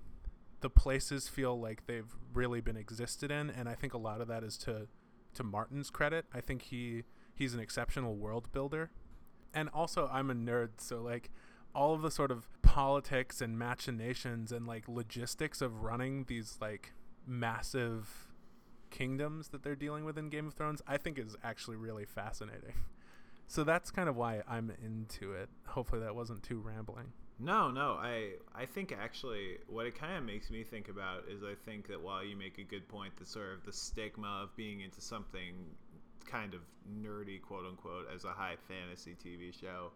the 0.62 0.70
places 0.70 1.28
feel 1.28 1.60
like 1.60 1.86
they've 1.86 2.16
really 2.34 2.60
been 2.62 2.78
existed 2.78 3.32
in, 3.32 3.50
and 3.50 3.70
I 3.70 3.76
think 3.76 3.94
a 3.94 4.00
lot 4.00 4.20
of 4.22 4.28
that 4.28 4.44
is 4.44 4.58
to 4.60 4.88
to 5.34 5.44
Martin's 5.44 5.90
credit. 5.90 6.26
I 6.34 6.42
think 6.42 6.64
he 6.64 7.04
he's 7.34 7.54
an 7.54 7.60
exceptional 7.60 8.16
world 8.16 8.52
builder. 8.52 8.92
And 9.54 9.70
also 9.74 10.10
I'm 10.12 10.30
a 10.30 10.36
nerd, 10.36 10.70
so 10.78 11.02
like 11.02 11.32
all 11.74 11.94
of 11.94 12.02
the 12.02 12.12
sort 12.12 12.32
of 12.32 12.48
politics 12.62 13.42
and 13.42 13.58
machinations 13.58 14.52
and 14.52 14.68
like 14.68 14.88
logistics 14.88 15.62
of 15.62 15.84
running 15.84 16.26
these 16.26 16.58
like 16.62 16.94
massive 17.26 18.28
kingdoms 18.90 19.50
that 19.50 19.64
they're 19.64 19.76
dealing 19.76 20.04
with 20.04 20.18
in 20.18 20.30
Game 20.30 20.48
of 20.48 20.54
Thrones, 20.54 20.82
I 20.88 20.98
think 20.98 21.18
is 21.20 21.36
actually 21.44 21.78
really 21.78 22.06
fascinating. 22.06 22.74
So 23.48 23.64
that's 23.64 23.90
kind 23.90 24.10
of 24.10 24.16
why 24.16 24.42
I'm 24.48 24.72
into 24.84 25.34
it. 25.34 25.50
Hopefully 25.68 26.02
that 26.02 26.16
wasn't 26.16 26.44
too 26.44 26.60
rambling. 26.60 27.14
No, 27.40 27.72
no. 27.72 27.94
I 27.94 28.34
I 28.54 28.66
think 28.66 28.92
actually 28.92 29.58
what 29.68 29.86
it 29.86 29.96
kind 29.96 30.18
of 30.18 30.24
makes 30.24 30.52
me 30.52 30.64
think 30.64 30.90
about 30.90 31.24
is 31.30 31.42
I 31.42 31.56
think 31.66 31.88
that 31.88 32.02
while 32.02 32.24
you 32.24 32.36
make 32.36 32.58
a 32.58 32.64
good 32.64 32.88
point, 32.90 33.16
the 33.16 33.26
sort 33.26 33.54
of 33.54 33.64
the 33.64 33.72
stigma 33.72 34.42
of 34.44 34.56
being 34.58 34.82
into 34.82 35.00
something 35.00 35.54
kind 36.26 36.54
of 36.54 36.62
nerdy, 37.02 37.42
quote 37.42 37.66
unquote, 37.66 38.08
as 38.14 38.26
a 38.26 38.32
high 38.32 38.58
fantasy 38.68 39.16
TV 39.24 39.58
show. 39.58 39.92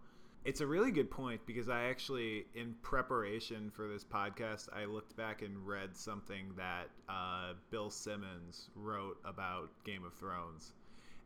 It's 0.46 0.60
a 0.62 0.68
really 0.68 0.92
good 0.92 1.10
point 1.10 1.46
because 1.46 1.70
I 1.70 1.86
actually, 1.86 2.46
in 2.54 2.76
preparation 2.82 3.70
for 3.70 3.88
this 3.88 4.04
podcast, 4.04 4.68
I 4.74 4.86
looked 4.86 5.16
back 5.16 5.42
and 5.42 5.66
read 5.66 5.96
something 5.96 6.52
that 6.58 6.90
uh, 7.08 7.54
Bill 7.70 7.90
Simmons 7.90 8.70
wrote 8.76 9.18
about 9.24 9.70
Game 9.86 10.04
of 10.04 10.14
Thrones 10.16 10.74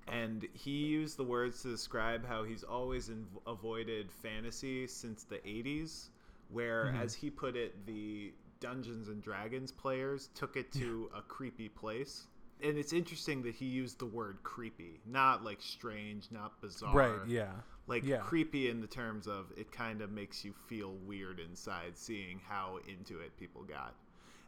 and 0.07 0.47
he 0.53 0.71
used 0.71 1.17
the 1.17 1.23
words 1.23 1.61
to 1.61 1.69
describe 1.69 2.27
how 2.27 2.43
he's 2.43 2.63
always 2.63 3.09
inv- 3.09 3.25
avoided 3.45 4.11
fantasy 4.11 4.87
since 4.87 5.23
the 5.23 5.37
80s 5.37 6.09
where 6.49 6.85
mm-hmm. 6.85 7.01
as 7.01 7.13
he 7.13 7.29
put 7.29 7.55
it 7.55 7.85
the 7.85 8.31
dungeons 8.59 9.07
and 9.09 9.21
dragons 9.21 9.71
players 9.71 10.29
took 10.33 10.55
it 10.55 10.71
to 10.73 11.09
a 11.15 11.21
creepy 11.21 11.69
place. 11.69 12.27
And 12.63 12.75
it's 12.77 12.91
interesting 12.91 13.43
that 13.43 13.53
he 13.53 13.65
used 13.65 13.99
the 13.99 14.05
word 14.05 14.37
creepy 14.43 14.99
not 15.05 15.43
like 15.43 15.61
strange 15.61 16.27
not 16.31 16.59
bizarre. 16.61 16.95
Right 16.95 17.19
yeah. 17.27 17.51
Like 17.85 18.03
yeah. 18.03 18.17
creepy 18.17 18.69
in 18.69 18.81
the 18.81 18.87
terms 18.87 19.27
of 19.27 19.51
it 19.55 19.71
kind 19.71 20.01
of 20.01 20.11
makes 20.11 20.43
you 20.43 20.53
feel 20.67 20.95
weird 21.05 21.39
inside 21.39 21.95
seeing 21.95 22.41
how 22.47 22.79
into 22.87 23.19
it 23.19 23.37
people 23.37 23.63
got. 23.63 23.93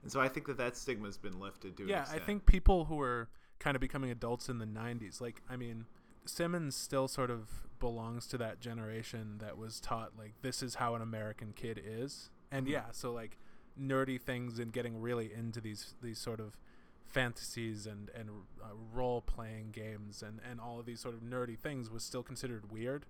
And 0.02 0.12
so 0.12 0.22
i 0.22 0.30
think 0.30 0.48
that 0.48 0.58
that 0.58 0.78
stigma's 0.78 1.18
been 1.18 1.40
lifted 1.42 1.76
to 1.76 1.84
a 1.84 1.88
yeah 1.88 2.06
i 2.10 2.20
think 2.20 2.46
people 2.46 2.86
who 2.86 3.02
are 3.02 3.28
kind 3.60 3.76
of 3.76 3.82
becoming 3.82 4.10
adults 4.10 4.50
in 4.50 4.58
the 4.58 4.66
90s. 4.66 5.22
Like, 5.22 5.42
I 5.50 5.56
mean, 5.56 5.86
Simmons 6.26 6.76
still 6.76 7.08
sort 7.08 7.30
of 7.30 7.50
belongs 7.80 8.28
to 8.28 8.38
that 8.38 8.60
generation 8.60 9.36
that 9.40 9.58
was 9.58 9.80
taught, 9.80 10.12
like, 10.18 10.34
this 10.42 10.64
is 10.64 10.76
how 10.76 10.96
an 10.96 11.02
American 11.02 11.54
kid 11.56 11.82
is. 11.84 12.30
And 12.52 12.66
mm-hmm. 12.66 12.74
yeah, 12.74 12.86
so, 12.92 13.12
like, 13.12 13.38
nerdy 13.80 14.20
things 14.20 14.60
and 14.60 14.72
getting 14.72 15.00
really 15.00 15.32
into 15.34 15.62
these, 15.62 15.96
these 16.02 16.20
sort 16.20 16.40
of 16.40 16.58
fantasies 17.06 17.86
and, 17.86 18.10
and 18.14 18.30
uh, 18.62 18.68
role 18.94 19.22
playing 19.22 19.72
games 19.72 20.22
and, 20.22 20.40
and 20.50 20.60
all 20.60 20.80
of 20.80 20.86
these 20.86 21.00
sort 21.00 21.16
of 21.16 21.22
nerdy 21.22 21.58
things 21.58 21.90
was 21.90 22.04
still 22.04 22.24
considered 22.24 22.72
weird. 22.72 23.06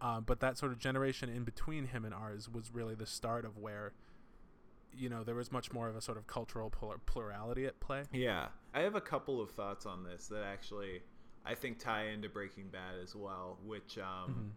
Uh, 0.00 0.20
but 0.20 0.40
that 0.40 0.58
sort 0.58 0.72
of 0.72 0.78
generation 0.78 1.28
in 1.28 1.44
between 1.44 1.86
him 1.86 2.04
and 2.04 2.14
ours 2.14 2.48
was 2.48 2.70
really 2.72 2.94
the 2.94 3.06
start 3.06 3.44
of 3.44 3.56
where 3.56 3.92
you 4.96 5.08
know 5.08 5.24
there 5.24 5.34
was 5.34 5.52
much 5.52 5.72
more 5.72 5.88
of 5.88 5.96
a 5.96 6.00
sort 6.00 6.18
of 6.18 6.26
cultural 6.26 6.72
plurality 7.06 7.66
at 7.66 7.78
play. 7.80 8.02
Yeah, 8.12 8.48
I 8.72 8.80
have 8.80 8.94
a 8.94 9.00
couple 9.00 9.40
of 9.40 9.50
thoughts 9.50 9.86
on 9.86 10.04
this 10.04 10.28
that 10.28 10.44
actually 10.44 11.02
I 11.44 11.54
think 11.54 11.78
tie 11.78 12.08
into 12.08 12.28
Breaking 12.28 12.68
Bad 12.68 12.96
as 13.02 13.14
well. 13.14 13.58
Which 13.64 13.98
um, 13.98 14.04
mm-hmm. 14.04 14.48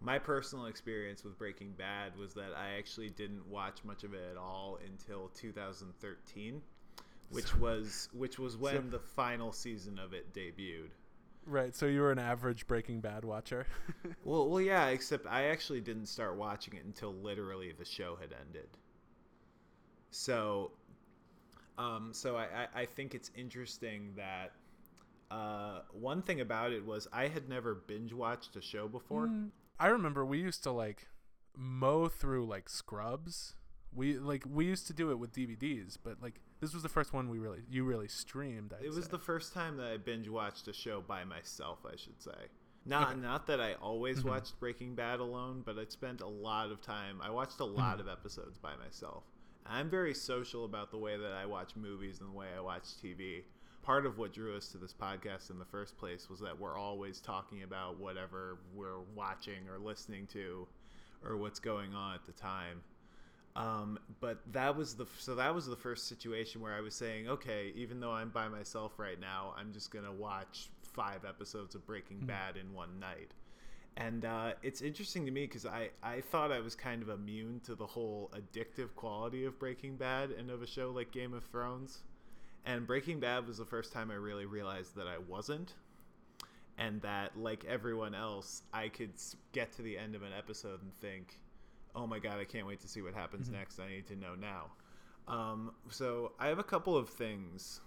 my 0.00 0.18
personal 0.18 0.66
experience 0.66 1.24
with 1.24 1.38
Breaking 1.38 1.72
Bad 1.72 2.16
was 2.16 2.34
that 2.34 2.52
I 2.56 2.78
actually 2.78 3.10
didn't 3.10 3.46
watch 3.46 3.84
much 3.84 4.04
of 4.04 4.14
it 4.14 4.22
at 4.30 4.36
all 4.36 4.78
until 4.86 5.28
2013, 5.34 6.62
which 7.30 7.46
so, 7.46 7.58
was 7.58 8.08
which 8.12 8.38
was 8.38 8.56
when 8.56 8.74
so, 8.74 8.98
the 8.98 9.00
final 9.00 9.52
season 9.52 9.98
of 9.98 10.12
it 10.12 10.32
debuted. 10.32 10.90
Right, 11.46 11.74
so 11.74 11.86
you 11.86 12.02
were 12.02 12.12
an 12.12 12.18
average 12.18 12.66
Breaking 12.66 13.00
Bad 13.00 13.24
watcher. 13.24 13.66
well, 14.24 14.48
well, 14.48 14.60
yeah. 14.60 14.88
Except 14.88 15.26
I 15.26 15.44
actually 15.44 15.80
didn't 15.80 16.06
start 16.06 16.36
watching 16.36 16.74
it 16.74 16.84
until 16.84 17.14
literally 17.14 17.72
the 17.76 17.84
show 17.84 18.16
had 18.20 18.34
ended. 18.46 18.68
So 20.10 20.72
Um, 21.78 22.12
so 22.12 22.36
I, 22.36 22.44
I, 22.74 22.80
I 22.82 22.84
think 22.86 23.14
it's 23.14 23.30
interesting 23.34 24.12
that 24.16 24.52
uh, 25.30 25.80
one 25.92 26.20
thing 26.22 26.40
about 26.40 26.72
it 26.72 26.84
was 26.84 27.06
I 27.12 27.28
had 27.28 27.48
never 27.48 27.74
binge 27.74 28.12
watched 28.12 28.56
a 28.56 28.60
show 28.60 28.88
before. 28.88 29.28
Mm. 29.28 29.50
I 29.78 29.86
remember 29.88 30.24
we 30.26 30.38
used 30.38 30.62
to 30.64 30.72
like 30.72 31.08
mow 31.56 32.08
through 32.08 32.46
like 32.46 32.68
Scrubs. 32.68 33.54
We 33.94 34.18
like 34.18 34.44
we 34.48 34.66
used 34.66 34.86
to 34.88 34.92
do 34.92 35.10
it 35.10 35.18
with 35.18 35.32
DVDs, 35.32 35.96
but 36.02 36.20
like 36.22 36.40
this 36.60 36.74
was 36.74 36.82
the 36.82 36.88
first 36.88 37.12
one 37.12 37.28
we 37.30 37.38
really 37.38 37.60
you 37.70 37.84
really 37.84 38.08
streamed. 38.08 38.74
I'd 38.78 38.84
it 38.84 38.88
was 38.94 39.04
say. 39.06 39.10
the 39.12 39.18
first 39.18 39.54
time 39.54 39.76
that 39.78 39.90
I 39.90 39.96
binge 39.96 40.28
watched 40.28 40.68
a 40.68 40.72
show 40.72 41.00
by 41.00 41.24
myself, 41.24 41.78
I 41.90 41.96
should 41.96 42.20
say. 42.20 42.48
Not 42.84 43.12
Okay. 43.12 43.20
not 43.20 43.46
that 43.46 43.60
I 43.60 43.74
always 43.74 44.22
Mhm. 44.22 44.28
watched 44.30 44.58
Breaking 44.60 44.94
Bad 44.94 45.20
alone, 45.20 45.62
but 45.64 45.78
I 45.78 45.84
spent 45.86 46.20
a 46.20 46.26
lot 46.28 46.70
of 46.70 46.82
time. 46.82 47.20
I 47.22 47.30
watched 47.30 47.60
a 47.60 47.64
lot 47.64 48.00
of 48.00 48.08
episodes 48.08 48.58
by 48.58 48.76
myself. 48.76 49.24
I'm 49.70 49.88
very 49.88 50.14
social 50.14 50.64
about 50.64 50.90
the 50.90 50.98
way 50.98 51.16
that 51.16 51.32
I 51.32 51.46
watch 51.46 51.76
movies 51.76 52.20
and 52.20 52.28
the 52.30 52.36
way 52.36 52.48
I 52.56 52.60
watch 52.60 52.84
TV. 53.02 53.44
Part 53.82 54.04
of 54.04 54.18
what 54.18 54.32
drew 54.32 54.56
us 54.56 54.68
to 54.72 54.78
this 54.78 54.92
podcast 54.92 55.50
in 55.50 55.58
the 55.58 55.64
first 55.64 55.96
place 55.96 56.28
was 56.28 56.40
that 56.40 56.58
we're 56.58 56.76
always 56.76 57.20
talking 57.20 57.62
about 57.62 57.98
whatever 57.98 58.58
we're 58.74 59.00
watching 59.14 59.68
or 59.70 59.78
listening 59.78 60.26
to 60.32 60.66
or 61.24 61.36
what's 61.36 61.60
going 61.60 61.94
on 61.94 62.14
at 62.14 62.26
the 62.26 62.32
time. 62.32 62.82
Um, 63.56 63.98
but 64.20 64.40
that 64.52 64.76
was 64.76 64.94
the 64.94 65.06
so 65.18 65.34
that 65.36 65.54
was 65.54 65.66
the 65.66 65.76
first 65.76 66.08
situation 66.08 66.60
where 66.60 66.74
I 66.74 66.80
was 66.80 66.94
saying, 66.94 67.28
okay, 67.28 67.72
even 67.74 68.00
though 68.00 68.12
I'm 68.12 68.30
by 68.30 68.48
myself 68.48 68.98
right 68.98 69.18
now, 69.18 69.54
I'm 69.58 69.72
just 69.72 69.90
gonna 69.90 70.12
watch 70.12 70.68
five 70.82 71.24
episodes 71.24 71.74
of 71.74 71.86
Breaking 71.86 72.18
Mhm. 72.20 72.26
Bad 72.26 72.56
in 72.56 72.72
one 72.72 72.98
night. 73.00 73.32
And 73.96 74.24
uh, 74.24 74.52
it's 74.62 74.80
interesting 74.80 75.26
to 75.26 75.30
me 75.30 75.42
because 75.46 75.66
I, 75.66 75.90
I 76.02 76.20
thought 76.20 76.52
I 76.52 76.60
was 76.60 76.74
kind 76.74 77.02
of 77.02 77.08
immune 77.08 77.60
to 77.64 77.74
the 77.74 77.86
whole 77.86 78.30
addictive 78.34 78.94
quality 78.94 79.44
of 79.44 79.58
Breaking 79.58 79.96
Bad 79.96 80.30
and 80.30 80.50
of 80.50 80.62
a 80.62 80.66
show 80.66 80.90
like 80.90 81.10
Game 81.10 81.34
of 81.34 81.44
Thrones. 81.44 81.98
And 82.64 82.86
Breaking 82.86 83.20
Bad 83.20 83.46
was 83.46 83.58
the 83.58 83.64
first 83.64 83.92
time 83.92 84.10
I 84.10 84.14
really 84.14 84.46
realized 84.46 84.96
that 84.96 85.06
I 85.06 85.18
wasn't. 85.18 85.74
And 86.78 87.02
that, 87.02 87.36
like 87.36 87.64
everyone 87.66 88.14
else, 88.14 88.62
I 88.72 88.88
could 88.88 89.12
get 89.52 89.72
to 89.72 89.82
the 89.82 89.98
end 89.98 90.14
of 90.14 90.22
an 90.22 90.32
episode 90.36 90.80
and 90.82 90.92
think, 91.00 91.38
oh 91.94 92.06
my 92.06 92.18
god, 92.18 92.38
I 92.38 92.44
can't 92.44 92.66
wait 92.66 92.80
to 92.80 92.88
see 92.88 93.02
what 93.02 93.12
happens 93.12 93.48
Mhm. 93.48 93.52
next. 93.52 93.80
I 93.80 93.88
need 93.88 94.06
to 94.06 94.16
know 94.16 94.34
now. 94.34 94.70
Um, 95.28 95.74
so 95.90 96.32
I 96.38 96.46
have 96.46 96.58
a 96.58 96.64
couple 96.64 96.96
of 96.96 97.08
things. 97.10 97.80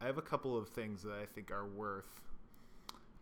I 0.00 0.06
have 0.06 0.18
a 0.18 0.22
couple 0.22 0.56
of 0.56 0.68
things 0.68 1.02
that 1.02 1.14
I 1.20 1.26
think 1.26 1.50
are 1.50 1.66
worth 1.66 2.20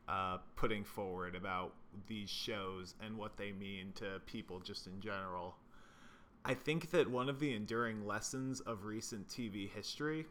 uh, 0.08 0.38
putting 0.54 0.84
forward 0.84 1.34
about 1.34 1.74
these 2.06 2.30
shows 2.30 2.94
and 3.00 3.16
what 3.16 3.36
they 3.36 3.52
mean 3.52 3.92
to 3.96 4.20
people 4.26 4.60
just 4.60 4.86
in 4.86 5.00
general. 5.00 5.56
I 6.44 6.54
think 6.54 6.90
that 6.92 7.10
one 7.10 7.28
of 7.28 7.40
the 7.40 7.54
enduring 7.54 8.06
lessons 8.06 8.60
of 8.60 8.84
recent 8.84 9.28
TV 9.28 9.68
history 9.68 10.26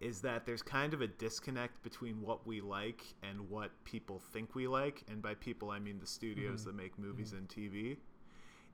is 0.00 0.20
that 0.20 0.46
there's 0.46 0.62
kind 0.62 0.94
of 0.94 1.00
a 1.00 1.06
disconnect 1.06 1.82
between 1.82 2.20
what 2.22 2.46
we 2.46 2.60
like 2.60 3.02
and 3.22 3.48
what 3.48 3.70
people 3.84 4.20
think 4.32 4.54
we 4.54 4.66
like. 4.66 5.04
And 5.08 5.22
by 5.22 5.34
people, 5.34 5.70
I 5.70 5.78
mean 5.78 5.98
the 6.00 6.06
studios 6.06 6.62
Mhm. 6.62 6.64
that 6.66 6.74
make 6.74 6.98
movies 6.98 7.32
and 7.32 7.48
TV. 7.48 7.98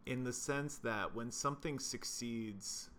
In 0.07 0.25
the 0.25 0.33
sense 0.33 0.79
that 0.79 1.15
when 1.15 1.31
something 1.31 1.79
succeeds, 1.79 2.91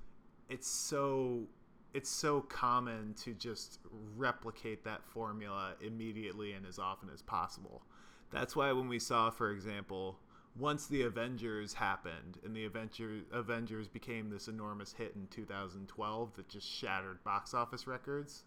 it's 0.48 0.67
so 0.67 1.48
it's 1.93 2.10
so 2.10 2.41
common 2.41 3.13
to 3.24 3.34
just 3.34 3.79
replicate 4.15 4.84
that 4.84 5.03
formula 5.05 5.74
immediately 5.81 6.53
and 6.53 6.65
as 6.65 6.77
often 6.77 7.10
as 7.13 7.22
possible. 7.22 7.81
That's 8.31 8.55
why 8.55 8.72
when 8.72 8.88
we 8.88 9.00
saw, 9.00 9.31
for 9.31 9.51
example, 9.51 10.19
once 10.58 10.88
the 10.88 11.01
Avengers 11.03 11.74
happened 11.74 12.38
and 12.43 12.55
the 12.55 12.65
Avenger, 12.65 13.22
Avengers 13.31 13.88
became 13.88 14.29
this 14.29 14.48
enormous 14.48 14.93
hit 14.93 15.13
in 15.15 15.27
2012 15.27 16.36
that 16.36 16.50
just 16.50 16.67
shattered 16.67 17.24
box 17.24 17.53
office 17.53 17.88
records, 17.88 18.43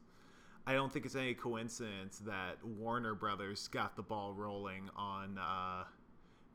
I 0.66 0.74
don't 0.74 0.92
think 0.92 1.06
it's 1.06 1.16
any 1.16 1.34
coincidence 1.34 2.18
that 2.20 2.64
Warner 2.64 3.14
Brothers 3.14 3.66
got 3.68 3.96
the 3.96 4.02
ball 4.02 4.32
rolling 4.32 4.88
on 4.94 5.38
uh, 5.38 5.84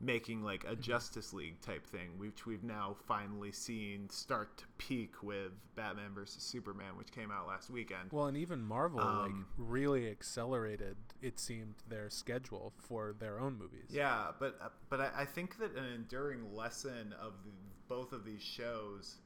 making 0.00 0.42
like 0.42 0.64
a 0.64 0.76
Justice 0.76 1.32
League 1.32 1.60
type 1.60 1.84
thing, 1.86 2.10
which 2.18 2.46
we've 2.46 2.62
now 2.62 2.96
finally 3.06 3.50
seen 3.50 4.08
start 4.10 4.56
to 4.58 4.64
peak 4.78 5.22
with 5.22 5.52
Batman 5.74 6.14
versus 6.14 6.42
Superman, 6.42 6.96
which 6.96 7.10
came 7.10 7.30
out 7.30 7.48
last 7.48 7.68
weekend. 7.68 8.12
Well, 8.12 8.26
and 8.26 8.36
even 8.36 8.62
Marvel 8.62 9.00
like 9.00 9.30
Um, 9.30 9.46
really 9.56 10.08
accelerated. 10.08 10.96
It 11.20 11.40
seemed 11.40 11.74
their 11.88 12.10
schedule 12.10 12.72
for 12.78 13.14
their 13.18 13.40
own 13.40 13.58
movies. 13.58 13.88
Yeah, 13.90 14.30
but 14.38 14.56
uh, 14.62 14.68
but 14.88 15.00
I, 15.00 15.10
I 15.18 15.24
think 15.24 15.58
that 15.58 15.76
an 15.76 15.86
enduring 15.92 16.54
lesson 16.54 17.14
of 17.20 17.32
the, 17.44 17.50
both 17.88 18.12
of 18.12 18.24
these 18.24 18.42
shows 18.42 19.16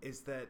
is 0.00 0.20
that 0.20 0.46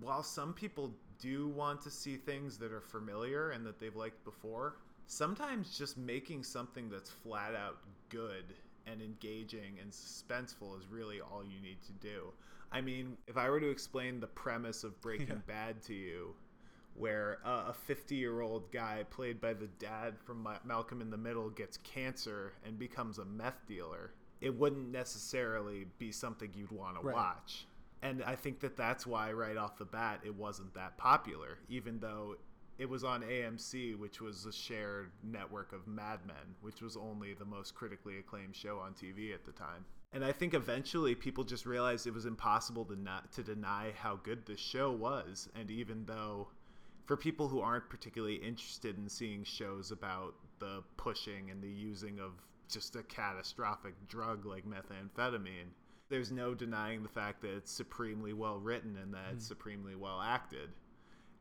while 0.00 0.22
some 0.22 0.52
people 0.52 0.94
do 1.18 1.48
want 1.48 1.80
to 1.80 1.90
see 1.90 2.16
things 2.16 2.58
that 2.58 2.72
are 2.72 2.82
familiar 2.82 3.50
and 3.52 3.64
that 3.64 3.80
they've 3.80 3.96
liked 3.96 4.22
before, 4.24 4.76
sometimes 5.06 5.78
just 5.78 5.96
making 5.96 6.42
something 6.44 6.90
that's 6.90 7.08
flat 7.08 7.54
out 7.54 7.78
good 8.10 8.44
and 8.86 9.02
engaging 9.02 9.78
and 9.80 9.90
suspenseful 9.90 10.78
is 10.78 10.86
really 10.90 11.20
all 11.20 11.42
you 11.44 11.60
need 11.60 11.82
to 11.82 11.92
do. 11.92 12.32
I 12.72 12.80
mean, 12.80 13.16
if 13.26 13.36
I 13.36 13.48
were 13.48 13.60
to 13.60 13.70
explain 13.70 14.20
the 14.20 14.26
premise 14.26 14.84
of 14.84 15.00
Breaking 15.00 15.28
Yeah. 15.28 15.34
Bad 15.46 15.82
to 15.84 15.94
you, 15.94 16.34
where 16.94 17.38
uh, 17.44 17.66
a 17.68 17.72
50 17.72 18.14
year 18.14 18.40
old 18.40 18.70
guy 18.72 19.04
played 19.10 19.40
by 19.40 19.52
the 19.52 19.68
dad 19.78 20.14
from 20.24 20.42
Ma- 20.42 20.58
Malcolm 20.64 21.00
in 21.00 21.10
the 21.10 21.16
Middle 21.16 21.50
gets 21.50 21.76
cancer 21.78 22.54
and 22.64 22.78
becomes 22.78 23.18
a 23.18 23.24
meth 23.24 23.66
dealer, 23.66 24.12
it 24.40 24.54
wouldn't 24.54 24.90
necessarily 24.90 25.86
be 25.98 26.10
something 26.10 26.50
you'd 26.54 26.72
want 26.72 27.00
to 27.00 27.06
watch. 27.06 27.66
And 28.02 28.22
I 28.24 28.36
think 28.36 28.60
that 28.60 28.76
that's 28.76 29.06
why, 29.06 29.32
right 29.32 29.56
off 29.56 29.78
the 29.78 29.84
bat, 29.84 30.20
it 30.24 30.34
wasn't 30.34 30.74
that 30.74 30.96
popular, 30.98 31.58
even 31.68 31.98
though 31.98 32.36
it 32.78 32.88
was 32.88 33.04
on 33.04 33.22
AMC, 33.22 33.98
which 33.98 34.20
was 34.20 34.44
a 34.44 34.52
shared 34.52 35.10
network 35.22 35.72
of 35.72 35.86
Mad 35.86 36.20
Men, 36.26 36.54
which 36.60 36.82
was 36.82 36.96
only 36.96 37.32
the 37.34 37.44
most 37.44 37.74
critically 37.74 38.18
acclaimed 38.18 38.54
show 38.54 38.78
on 38.78 38.92
TV 38.92 39.32
at 39.32 39.44
the 39.44 39.52
time. 39.52 39.84
And 40.12 40.24
I 40.24 40.32
think 40.32 40.54
eventually 40.54 41.14
people 41.14 41.44
just 41.44 41.66
realized 41.66 42.06
it 42.06 42.14
was 42.14 42.26
impossible 42.26 42.84
to 42.86 42.96
not 42.96 43.32
to 43.32 43.42
deny 43.42 43.92
how 43.96 44.16
good 44.16 44.46
this 44.46 44.60
show 44.60 44.92
was. 44.92 45.48
And 45.54 45.70
even 45.70 46.04
though, 46.06 46.48
for 47.06 47.16
people 47.16 47.48
who 47.48 47.60
aren't 47.60 47.88
particularly 47.88 48.36
interested 48.36 48.96
in 48.98 49.08
seeing 49.08 49.44
shows 49.44 49.90
about 49.90 50.34
the 50.58 50.82
pushing 50.96 51.50
and 51.50 51.62
the 51.62 51.68
using 51.68 52.18
of 52.18 52.32
just 52.70 52.96
a 52.96 53.02
catastrophic 53.02 53.94
drug 54.08 54.44
like 54.46 54.64
methamphetamine, 54.66 55.70
there's 56.08 56.30
no 56.30 56.54
denying 56.54 57.02
the 57.02 57.08
fact 57.08 57.40
that 57.42 57.54
it's 57.56 57.72
supremely 57.72 58.32
well 58.32 58.58
written 58.58 58.96
and 58.96 59.12
that 59.14 59.32
it's 59.32 59.44
Mm. 59.44 59.48
supremely 59.48 59.94
well 59.96 60.20
acted 60.20 60.70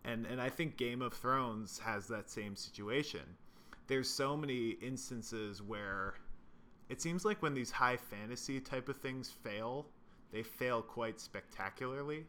and 0.06 0.26
and 0.26 0.42
I 0.42 0.50
think 0.50 0.78
Game 0.78 1.02
of 1.02 1.14
Thrones 1.14 1.80
has 1.80 2.08
that 2.08 2.30
same 2.30 2.56
situation. 2.56 3.22
There's 3.88 4.10
so 4.10 4.36
many 4.36 4.70
instances 4.82 5.62
where 5.62 6.16
it 6.90 7.02
seems 7.02 7.26
like 7.26 7.42
when 7.42 7.54
these 7.54 7.72
high 7.72 7.98
fantasy 7.98 8.60
type 8.60 8.90
of 8.90 8.98
things 8.98 9.32
fail, 9.44 9.88
they 10.32 10.44
fail 10.44 10.82
quite 10.82 11.20
spectacularly. 11.20 12.26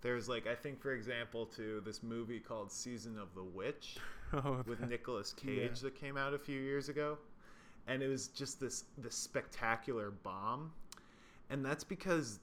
There's 0.00 0.28
like 0.28 0.46
I 0.46 0.54
think 0.54 0.80
for 0.80 0.92
example 0.92 1.46
to 1.46 1.80
this 1.84 2.02
movie 2.02 2.40
called 2.40 2.72
Season 2.72 3.18
of 3.18 3.34
the 3.34 3.44
Witch 3.44 3.98
Oh, 4.32 4.62
with 4.66 4.80
Nicolas 4.88 5.34
Cage 5.34 5.80
that 5.80 5.94
came 5.94 6.16
out 6.16 6.32
a 6.32 6.38
few 6.38 6.58
years 6.58 6.88
ago, 6.88 7.18
and 7.86 8.02
it 8.02 8.08
was 8.08 8.28
just 8.28 8.58
this 8.58 8.84
this 8.96 9.14
spectacular 9.14 10.10
bomb, 10.10 10.72
and 11.50 11.64
that's 11.64 11.84
because 11.84 12.40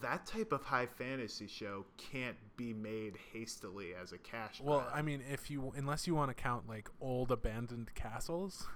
that 0.00 0.26
type 0.26 0.52
of 0.52 0.64
high 0.64 0.86
fantasy 0.86 1.46
show 1.46 1.84
can't 1.96 2.36
be 2.56 2.72
made 2.72 3.16
hastily 3.32 3.90
as 4.00 4.12
a 4.12 4.18
cash 4.18 4.60
Well, 4.62 4.80
grab. 4.80 4.92
I 4.94 5.02
mean, 5.02 5.22
if 5.30 5.50
you 5.50 5.72
unless 5.76 6.06
you 6.06 6.14
want 6.14 6.30
to 6.30 6.34
count 6.34 6.68
like 6.68 6.88
old 7.00 7.30
abandoned 7.30 7.94
castles, 7.94 8.66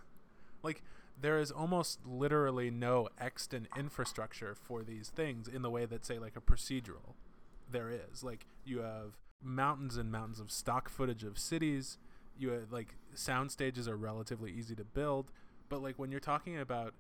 like 0.63 0.83
there 1.21 1.39
is 1.39 1.51
almost 1.51 2.01
literally 2.07 2.71
no 2.71 3.09
extant 3.21 3.69
infrastructure 3.77 4.55
for 4.55 4.83
these 4.83 5.11
things 5.11 5.47
in 5.49 5.63
the 5.63 5.71
way 5.71 5.85
that 5.87 6.05
say 6.05 6.19
like 6.19 6.37
a 6.37 6.41
procedural 6.41 7.15
there 7.71 7.91
is. 7.91 8.23
Like 8.23 8.47
you 8.65 8.81
have 8.81 9.17
mountains 9.43 9.97
and 9.97 10.11
mountains 10.11 10.41
of 10.41 10.51
stock 10.51 10.89
footage 10.89 11.25
of 11.25 11.39
cities. 11.39 11.99
You 12.39 12.51
have, 12.51 12.73
like 12.73 12.97
sound 13.15 13.51
stages 13.51 13.89
are 13.89 13.97
relatively 13.97 14.53
easy 14.53 14.75
to 14.77 14.85
build, 14.85 15.31
but 15.69 15.83
like 15.83 15.99
when 15.99 16.11
you're 16.11 16.21
talking 16.21 16.59
about 16.59 16.95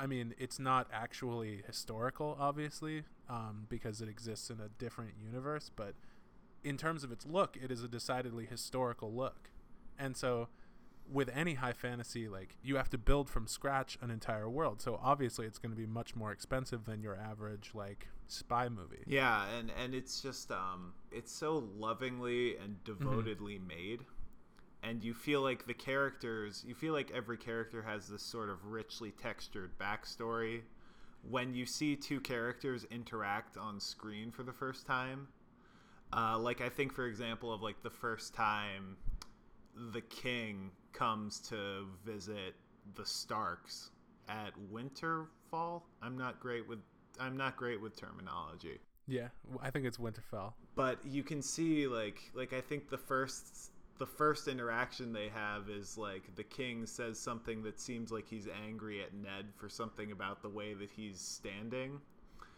I 0.00 0.06
mean, 0.06 0.32
it's 0.38 0.60
not 0.60 0.86
actually 0.92 1.62
historical, 1.66 2.36
obviously, 2.38 3.02
um, 3.28 3.66
because 3.68 4.00
it 4.00 4.08
exists 4.08 4.50
in 4.50 4.60
a 4.60 4.68
different 4.78 5.12
universe. 5.22 5.70
But 5.74 5.94
in 6.64 6.76
terms 6.76 7.04
of 7.04 7.12
its 7.12 7.26
look, 7.26 7.56
it 7.62 7.70
is 7.70 7.82
a 7.82 7.88
decidedly 7.88 8.46
historical 8.46 9.12
look. 9.12 9.50
And 9.98 10.16
so, 10.16 10.48
with 11.10 11.30
any 11.34 11.54
high 11.54 11.72
fantasy, 11.72 12.28
like 12.28 12.56
you 12.62 12.76
have 12.76 12.90
to 12.90 12.98
build 12.98 13.28
from 13.30 13.46
scratch 13.46 13.96
an 14.02 14.10
entire 14.10 14.48
world. 14.48 14.80
So 14.82 15.00
obviously, 15.02 15.46
it's 15.46 15.58
going 15.58 15.72
to 15.72 15.76
be 15.76 15.86
much 15.86 16.14
more 16.14 16.32
expensive 16.32 16.84
than 16.84 17.02
your 17.02 17.16
average 17.16 17.70
like 17.74 18.08
spy 18.26 18.68
movie. 18.68 19.04
Yeah, 19.06 19.46
and 19.58 19.70
and 19.82 19.94
it's 19.94 20.20
just 20.20 20.52
um 20.52 20.92
it's 21.10 21.32
so 21.32 21.64
lovingly 21.78 22.56
and 22.56 22.76
Mm-hmm. 22.84 23.04
devotedly 23.04 23.58
made. 23.58 24.00
And 24.82 25.02
you 25.02 25.12
feel 25.12 25.40
like 25.40 25.66
the 25.66 25.74
characters, 25.74 26.64
you 26.66 26.74
feel 26.74 26.92
like 26.92 27.10
every 27.12 27.36
character 27.36 27.82
has 27.82 28.06
this 28.06 28.22
sort 28.22 28.48
of 28.48 28.64
richly 28.64 29.10
textured 29.10 29.76
backstory. 29.78 30.60
When 31.22 31.54
you 31.54 31.66
see 31.66 31.96
two 31.96 32.20
characters 32.20 32.84
interact 32.90 33.56
on 33.56 33.80
screen 33.80 34.30
for 34.30 34.42
the 34.42 34.52
first 34.52 34.86
time, 34.86 35.28
Uh, 36.10 36.38
like 36.38 36.62
I 36.62 36.70
think, 36.70 36.94
for 36.94 37.06
example, 37.06 37.52
of 37.52 37.60
like 37.60 37.82
the 37.82 37.90
first 37.90 38.34
time 38.34 38.96
the 39.92 40.00
king 40.00 40.70
comes 40.92 41.38
to 41.50 41.86
visit 42.04 42.54
the 42.94 43.04
Starks 43.04 43.90
at 44.26 44.52
Winterfell. 44.72 45.82
I'm 46.00 46.16
not 46.16 46.40
great 46.40 46.66
with 46.66 46.80
I'm 47.20 47.36
not 47.36 47.56
great 47.56 47.80
with 47.80 47.94
terminology. 47.96 48.80
Yeah, 49.06 49.28
I 49.60 49.70
think 49.70 49.84
it's 49.84 49.98
Winterfell. 49.98 50.54
But 50.74 51.04
you 51.04 51.22
can 51.22 51.42
see 51.42 51.86
like 51.86 52.30
like 52.34 52.54
I 52.54 52.62
think 52.62 52.88
the 52.88 52.98
first 52.98 53.70
the 53.98 54.06
first 54.06 54.48
interaction 54.48 55.12
they 55.12 55.28
have 55.28 55.68
is 55.68 55.98
like 55.98 56.34
the 56.36 56.44
king 56.44 56.86
says 56.86 57.18
something 57.18 57.62
that 57.64 57.80
seems 57.80 58.10
like 58.12 58.28
he's 58.28 58.48
angry 58.66 59.02
at 59.02 59.12
Ned 59.14 59.46
for 59.56 59.68
something 59.68 60.12
about 60.12 60.42
the 60.42 60.48
way 60.48 60.74
that 60.74 60.90
he's 60.90 61.20
standing. 61.20 62.00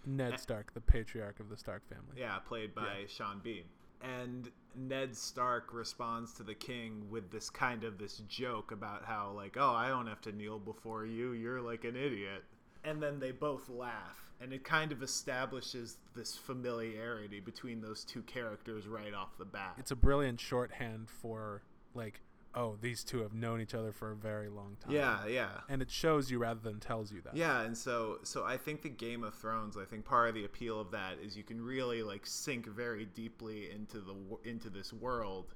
Ned 0.06 0.38
Stark, 0.40 0.72
the 0.72 0.80
patriarch 0.80 1.40
of 1.40 1.48
the 1.48 1.56
Stark 1.56 1.86
family. 1.88 2.16
Yeah, 2.16 2.38
played 2.38 2.74
by 2.74 3.00
Yeah. 3.00 3.06
Sean 3.06 3.40
Bean. 3.40 3.64
And 4.02 4.50
Ned 4.74 5.14
Stark 5.14 5.74
responds 5.74 6.32
to 6.34 6.42
the 6.42 6.54
king 6.54 7.10
with 7.10 7.30
this 7.30 7.50
kind 7.50 7.84
of 7.84 7.98
this 7.98 8.18
joke 8.28 8.72
about 8.72 9.04
how 9.04 9.30
like, 9.32 9.56
"Oh, 9.58 9.74
I 9.74 9.88
don't 9.88 10.06
have 10.06 10.22
to 10.22 10.32
kneel 10.32 10.58
before 10.58 11.04
you. 11.04 11.32
You're 11.32 11.60
like 11.60 11.84
an 11.84 11.96
idiot." 11.96 12.44
And 12.82 13.02
then 13.02 13.18
they 13.18 13.30
both 13.30 13.68
laugh, 13.68 14.29
and 14.40 14.52
it 14.52 14.64
kind 14.64 14.92
of 14.92 15.02
establishes 15.02 15.98
this 16.14 16.36
familiarity 16.36 17.40
between 17.40 17.80
those 17.80 18.04
two 18.04 18.22
characters 18.22 18.86
right 18.86 19.14
off 19.14 19.36
the 19.38 19.44
bat. 19.44 19.74
It's 19.78 19.90
a 19.90 19.96
brilliant 19.96 20.40
shorthand 20.40 21.08
for 21.08 21.62
like, 21.94 22.20
oh, 22.54 22.76
these 22.80 23.04
two 23.04 23.20
have 23.20 23.34
known 23.34 23.60
each 23.60 23.74
other 23.74 23.92
for 23.92 24.12
a 24.12 24.16
very 24.16 24.48
long 24.48 24.76
time. 24.80 24.92
yeah, 24.92 25.26
yeah. 25.26 25.48
And 25.68 25.82
it 25.82 25.90
shows 25.90 26.30
you 26.30 26.38
rather 26.38 26.60
than 26.60 26.80
tells 26.80 27.12
you 27.12 27.20
that. 27.22 27.36
Yeah, 27.36 27.60
and 27.60 27.76
so 27.76 28.18
so 28.22 28.44
I 28.44 28.56
think 28.56 28.82
the 28.82 28.88
Game 28.88 29.24
of 29.24 29.34
Thrones, 29.34 29.76
I 29.76 29.84
think 29.84 30.04
part 30.04 30.30
of 30.30 30.34
the 30.34 30.44
appeal 30.44 30.80
of 30.80 30.90
that 30.92 31.18
is 31.22 31.36
you 31.36 31.44
can 31.44 31.60
really 31.62 32.02
like 32.02 32.26
sink 32.26 32.66
very 32.66 33.04
deeply 33.04 33.70
into 33.70 34.00
the 34.00 34.14
into 34.48 34.70
this 34.70 34.92
world 34.92 35.54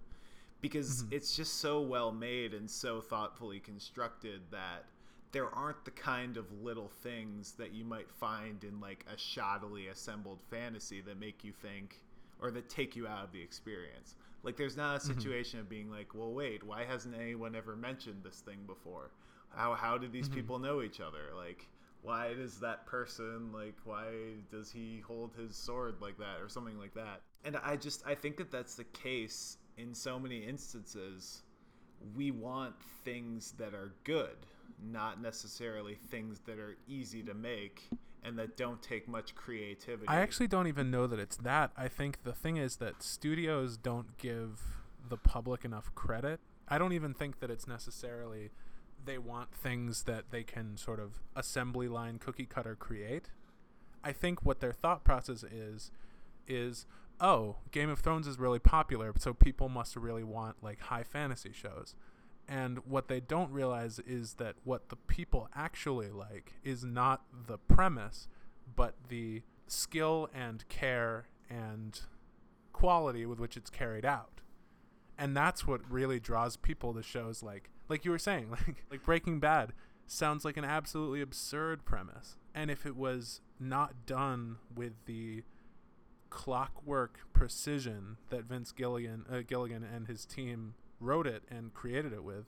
because 0.60 1.02
mm-hmm. 1.04 1.14
it's 1.14 1.36
just 1.36 1.60
so 1.60 1.80
well 1.80 2.12
made 2.12 2.54
and 2.54 2.70
so 2.70 3.00
thoughtfully 3.00 3.60
constructed 3.60 4.42
that 4.50 4.84
there 5.34 5.52
aren't 5.52 5.84
the 5.84 5.90
kind 5.90 6.36
of 6.36 6.46
little 6.62 6.88
things 7.02 7.52
that 7.58 7.74
you 7.74 7.84
might 7.84 8.08
find 8.08 8.62
in 8.62 8.80
like 8.80 9.04
a 9.12 9.16
shoddily 9.16 9.90
assembled 9.90 10.38
fantasy 10.48 11.00
that 11.00 11.18
make 11.18 11.42
you 11.42 11.52
think 11.52 12.00
or 12.40 12.52
that 12.52 12.68
take 12.68 12.94
you 12.94 13.08
out 13.08 13.24
of 13.24 13.32
the 13.32 13.42
experience. 13.42 14.14
Like 14.44 14.56
there's 14.56 14.76
not 14.76 14.94
a 14.94 14.98
mm-hmm. 15.00 15.12
situation 15.12 15.58
of 15.58 15.68
being 15.68 15.90
like, 15.90 16.14
"Well, 16.14 16.32
wait, 16.32 16.62
why 16.62 16.84
hasn't 16.84 17.16
anyone 17.16 17.56
ever 17.56 17.74
mentioned 17.74 18.22
this 18.22 18.40
thing 18.40 18.60
before? 18.66 19.10
How 19.48 19.74
how 19.74 19.98
did 19.98 20.12
these 20.12 20.26
mm-hmm. 20.26 20.36
people 20.36 20.58
know 20.60 20.82
each 20.82 21.00
other? 21.00 21.34
Like 21.36 21.66
why 22.02 22.34
does 22.34 22.60
that 22.60 22.86
person 22.86 23.50
like 23.52 23.74
why 23.84 24.04
does 24.52 24.70
he 24.70 25.02
hold 25.04 25.32
his 25.34 25.56
sword 25.56 25.96
like 26.00 26.18
that 26.18 26.40
or 26.40 26.48
something 26.48 26.78
like 26.78 26.94
that?" 26.94 27.22
And 27.44 27.56
I 27.56 27.74
just 27.74 28.06
I 28.06 28.14
think 28.14 28.36
that 28.36 28.52
that's 28.52 28.76
the 28.76 28.84
case 28.84 29.56
in 29.78 29.94
so 29.94 30.20
many 30.20 30.44
instances. 30.44 31.42
We 32.14 32.30
want 32.30 32.74
things 33.04 33.52
that 33.58 33.74
are 33.74 33.94
good, 34.04 34.36
not 34.82 35.20
necessarily 35.20 35.94
things 35.94 36.40
that 36.46 36.58
are 36.58 36.76
easy 36.86 37.22
to 37.22 37.34
make 37.34 37.88
and 38.22 38.38
that 38.38 38.56
don't 38.56 38.82
take 38.82 39.06
much 39.06 39.34
creativity. 39.34 40.08
I 40.08 40.20
actually 40.20 40.46
don't 40.46 40.66
even 40.66 40.90
know 40.90 41.06
that 41.06 41.18
it's 41.18 41.36
that. 41.38 41.72
I 41.76 41.88
think 41.88 42.22
the 42.24 42.32
thing 42.32 42.56
is 42.56 42.76
that 42.76 43.02
studios 43.02 43.76
don't 43.76 44.16
give 44.16 44.62
the 45.08 45.18
public 45.18 45.64
enough 45.64 45.94
credit. 45.94 46.40
I 46.66 46.78
don't 46.78 46.92
even 46.92 47.12
think 47.12 47.40
that 47.40 47.50
it's 47.50 47.66
necessarily 47.66 48.50
they 49.04 49.18
want 49.18 49.54
things 49.54 50.04
that 50.04 50.30
they 50.30 50.42
can 50.42 50.78
sort 50.78 50.98
of 50.98 51.20
assembly 51.36 51.88
line 51.88 52.18
cookie 52.18 52.46
cutter 52.46 52.74
create. 52.74 53.30
I 54.02 54.12
think 54.12 54.44
what 54.44 54.60
their 54.60 54.72
thought 54.72 55.04
process 55.04 55.42
is 55.42 55.90
is 56.46 56.86
oh, 57.20 57.56
Game 57.70 57.90
of 57.90 58.00
Thrones 58.00 58.26
is 58.26 58.38
really 58.38 58.58
popular, 58.58 59.12
so 59.18 59.32
people 59.32 59.68
must 59.68 59.96
really 59.96 60.24
want 60.24 60.62
like 60.62 60.80
high 60.80 61.04
fantasy 61.04 61.52
shows. 61.52 61.94
And 62.48 62.78
what 62.86 63.08
they 63.08 63.20
don't 63.20 63.50
realize 63.50 63.98
is 64.00 64.34
that 64.34 64.56
what 64.64 64.90
the 64.90 64.96
people 64.96 65.48
actually 65.54 66.10
like 66.10 66.54
is 66.62 66.84
not 66.84 67.22
the 67.46 67.58
premise, 67.58 68.28
but 68.76 68.94
the 69.08 69.42
skill 69.66 70.28
and 70.34 70.68
care 70.68 71.28
and 71.48 72.00
quality 72.72 73.24
with 73.24 73.38
which 73.38 73.56
it's 73.56 73.70
carried 73.70 74.04
out. 74.04 74.42
And 75.18 75.36
that's 75.36 75.66
what 75.66 75.80
really 75.90 76.20
draws 76.20 76.56
people 76.56 76.92
to 76.94 77.02
shows 77.02 77.42
like 77.42 77.70
like 77.88 78.04
you 78.04 78.10
were 78.10 78.18
saying, 78.18 78.50
like 78.50 78.84
like 78.90 79.04
Breaking 79.04 79.40
Bad 79.40 79.72
sounds 80.06 80.44
like 80.44 80.56
an 80.56 80.64
absolutely 80.64 81.22
absurd 81.22 81.84
premise. 81.84 82.36
And 82.54 82.70
if 82.70 82.84
it 82.84 82.96
was 82.96 83.40
not 83.58 84.06
done 84.06 84.58
with 84.74 84.92
the 85.06 85.44
clockwork 86.30 87.20
precision 87.32 88.16
that 88.30 88.44
Vince 88.44 88.72
Gilligan 88.72 89.24
uh, 89.30 89.42
Gilligan 89.46 89.84
and 89.84 90.08
his 90.08 90.26
team 90.26 90.74
wrote 91.04 91.26
it 91.26 91.42
and 91.48 91.72
created 91.74 92.12
it 92.12 92.24
with, 92.24 92.46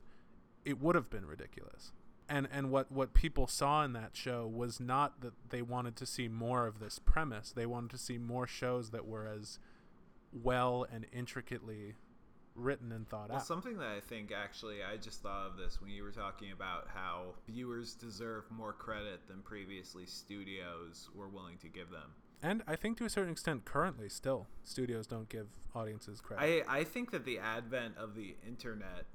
it 0.64 0.80
would 0.80 0.94
have 0.94 1.10
been 1.10 1.26
ridiculous. 1.26 1.92
And 2.28 2.48
and 2.50 2.70
what 2.72 2.90
what 2.90 3.14
people 3.14 3.46
saw 3.46 3.84
in 3.84 3.92
that 3.92 4.16
show 4.16 4.46
was 4.48 4.80
not 4.80 5.20
that 5.20 5.34
they 5.50 5.62
wanted 5.62 5.94
to 5.96 6.06
see 6.06 6.26
more 6.26 6.66
of 6.66 6.80
this 6.80 6.98
premise. 6.98 7.52
They 7.52 7.66
wanted 7.66 7.90
to 7.90 7.98
see 7.98 8.18
more 8.18 8.46
shows 8.48 8.90
that 8.90 9.06
were 9.06 9.26
as 9.28 9.60
well 10.32 10.84
and 10.92 11.06
intricately 11.12 11.94
written 12.56 12.90
and 12.90 13.06
thought 13.08 13.28
Well, 13.28 13.38
out. 13.38 13.46
something 13.46 13.78
that 13.78 13.88
I 13.88 14.00
think 14.00 14.32
actually 14.32 14.82
I 14.82 14.96
just 14.96 15.22
thought 15.22 15.46
of 15.46 15.56
this 15.56 15.80
when 15.80 15.90
you 15.90 16.02
were 16.02 16.10
talking 16.10 16.52
about 16.52 16.88
how 16.92 17.34
viewers 17.46 17.94
deserve 17.94 18.50
more 18.50 18.72
credit 18.72 19.28
than 19.28 19.42
previously 19.42 20.06
studios 20.06 21.08
were 21.14 21.28
willing 21.28 21.58
to 21.58 21.68
give 21.68 21.90
them. 21.90 22.10
And 22.42 22.62
I 22.66 22.76
think 22.76 22.98
to 22.98 23.04
a 23.04 23.10
certain 23.10 23.32
extent 23.32 23.64
currently 23.64 24.08
still 24.08 24.46
studios 24.64 25.06
don't 25.06 25.28
give 25.28 25.48
audiences 25.74 26.20
credit. 26.20 26.64
I, 26.68 26.80
I 26.80 26.84
think 26.84 27.10
that 27.12 27.24
the 27.24 27.38
advent 27.38 27.96
of 27.98 28.14
the 28.14 28.34
internet 28.46 29.06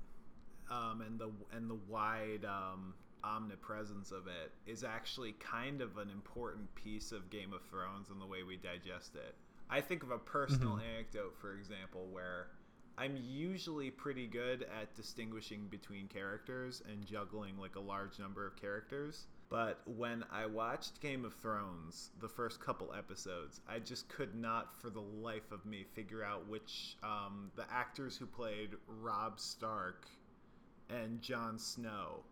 um, 0.69 1.01
and 1.01 1.19
the 1.19 1.29
and 1.55 1.69
the 1.69 1.77
wide 1.87 2.45
um, 2.45 2.93
omnipresence 3.23 4.11
of 4.11 4.27
it 4.27 4.51
is 4.65 4.83
actually 4.83 5.33
kind 5.33 5.81
of 5.81 5.97
an 5.97 6.09
important 6.09 6.73
piece 6.75 7.11
of 7.11 7.29
Game 7.29 7.53
of 7.53 7.61
Thrones 7.69 8.09
and 8.09 8.21
the 8.21 8.25
way 8.25 8.43
we 8.43 8.57
digest 8.57 9.15
it. 9.15 9.35
I 9.69 9.81
think 9.81 10.03
of 10.03 10.11
a 10.11 10.17
personal 10.17 10.79
anecdote, 10.95 11.35
for 11.39 11.53
example, 11.53 12.07
where 12.11 12.47
I'm 12.97 13.17
usually 13.17 13.89
pretty 13.89 14.27
good 14.27 14.63
at 14.63 14.93
distinguishing 14.95 15.67
between 15.69 16.07
characters 16.07 16.83
and 16.91 17.05
juggling 17.05 17.57
like 17.57 17.75
a 17.75 17.79
large 17.79 18.19
number 18.19 18.45
of 18.45 18.55
characters. 18.55 19.27
But 19.51 19.81
when 19.85 20.23
I 20.31 20.45
watched 20.45 21.01
Game 21.01 21.25
of 21.25 21.33
Thrones, 21.33 22.11
the 22.21 22.29
first 22.29 22.61
couple 22.61 22.93
episodes, 22.97 23.59
I 23.67 23.79
just 23.79 24.07
could 24.07 24.33
not 24.33 24.73
for 24.79 24.89
the 24.89 25.01
life 25.01 25.51
of 25.51 25.65
me 25.65 25.83
figure 25.93 26.23
out 26.23 26.47
which 26.47 26.95
um, 27.03 27.51
the 27.57 27.65
actors 27.69 28.15
who 28.15 28.25
played 28.25 28.69
Robb 28.87 29.41
Stark 29.41 30.07
and 30.89 31.21
Jon 31.21 31.59
Snow. 31.59 32.23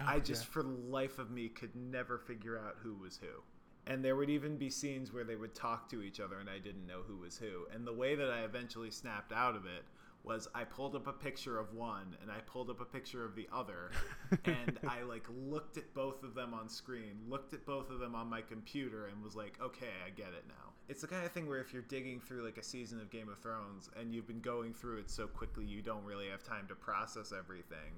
Oh, 0.00 0.04
I 0.06 0.18
just, 0.18 0.44
yeah. 0.44 0.50
for 0.50 0.62
the 0.62 0.70
life 0.88 1.18
of 1.18 1.30
me, 1.30 1.50
could 1.50 1.76
never 1.76 2.16
figure 2.16 2.58
out 2.58 2.76
who 2.82 2.94
was 2.94 3.18
who. 3.18 3.42
And 3.86 4.02
there 4.02 4.16
would 4.16 4.30
even 4.30 4.56
be 4.56 4.70
scenes 4.70 5.12
where 5.12 5.24
they 5.24 5.36
would 5.36 5.54
talk 5.54 5.90
to 5.90 6.00
each 6.00 6.20
other 6.20 6.38
and 6.38 6.48
I 6.48 6.58
didn't 6.58 6.86
know 6.86 7.02
who 7.06 7.18
was 7.18 7.36
who. 7.36 7.66
And 7.70 7.86
the 7.86 7.92
way 7.92 8.14
that 8.14 8.30
I 8.30 8.44
eventually 8.44 8.90
snapped 8.90 9.30
out 9.30 9.56
of 9.56 9.66
it 9.66 9.84
was 10.24 10.48
I 10.54 10.64
pulled 10.64 10.96
up 10.96 11.06
a 11.06 11.12
picture 11.12 11.58
of 11.58 11.74
one 11.74 12.16
and 12.22 12.30
I 12.30 12.38
pulled 12.46 12.70
up 12.70 12.80
a 12.80 12.84
picture 12.84 13.24
of 13.24 13.36
the 13.36 13.46
other 13.52 13.90
and 14.44 14.78
I 14.88 15.02
like 15.02 15.26
looked 15.46 15.76
at 15.76 15.92
both 15.94 16.22
of 16.22 16.34
them 16.34 16.54
on 16.54 16.68
screen, 16.68 17.18
looked 17.28 17.52
at 17.52 17.66
both 17.66 17.90
of 17.90 17.98
them 17.98 18.14
on 18.14 18.28
my 18.28 18.40
computer 18.40 19.06
and 19.06 19.22
was 19.22 19.36
like, 19.36 19.58
"Okay, 19.60 19.92
I 20.04 20.10
get 20.10 20.28
it 20.28 20.44
now." 20.48 20.72
It's 20.88 21.02
the 21.02 21.06
kind 21.06 21.24
of 21.24 21.32
thing 21.32 21.46
where 21.46 21.60
if 21.60 21.72
you're 21.72 21.82
digging 21.82 22.20
through 22.20 22.44
like 22.44 22.58
a 22.58 22.62
season 22.62 23.00
of 23.00 23.10
Game 23.10 23.28
of 23.28 23.38
Thrones 23.38 23.90
and 23.98 24.14
you've 24.14 24.26
been 24.26 24.40
going 24.40 24.72
through 24.74 24.98
it 24.98 25.10
so 25.10 25.26
quickly 25.26 25.64
you 25.64 25.82
don't 25.82 26.04
really 26.04 26.28
have 26.28 26.42
time 26.42 26.66
to 26.68 26.74
process 26.74 27.32
everything, 27.32 27.92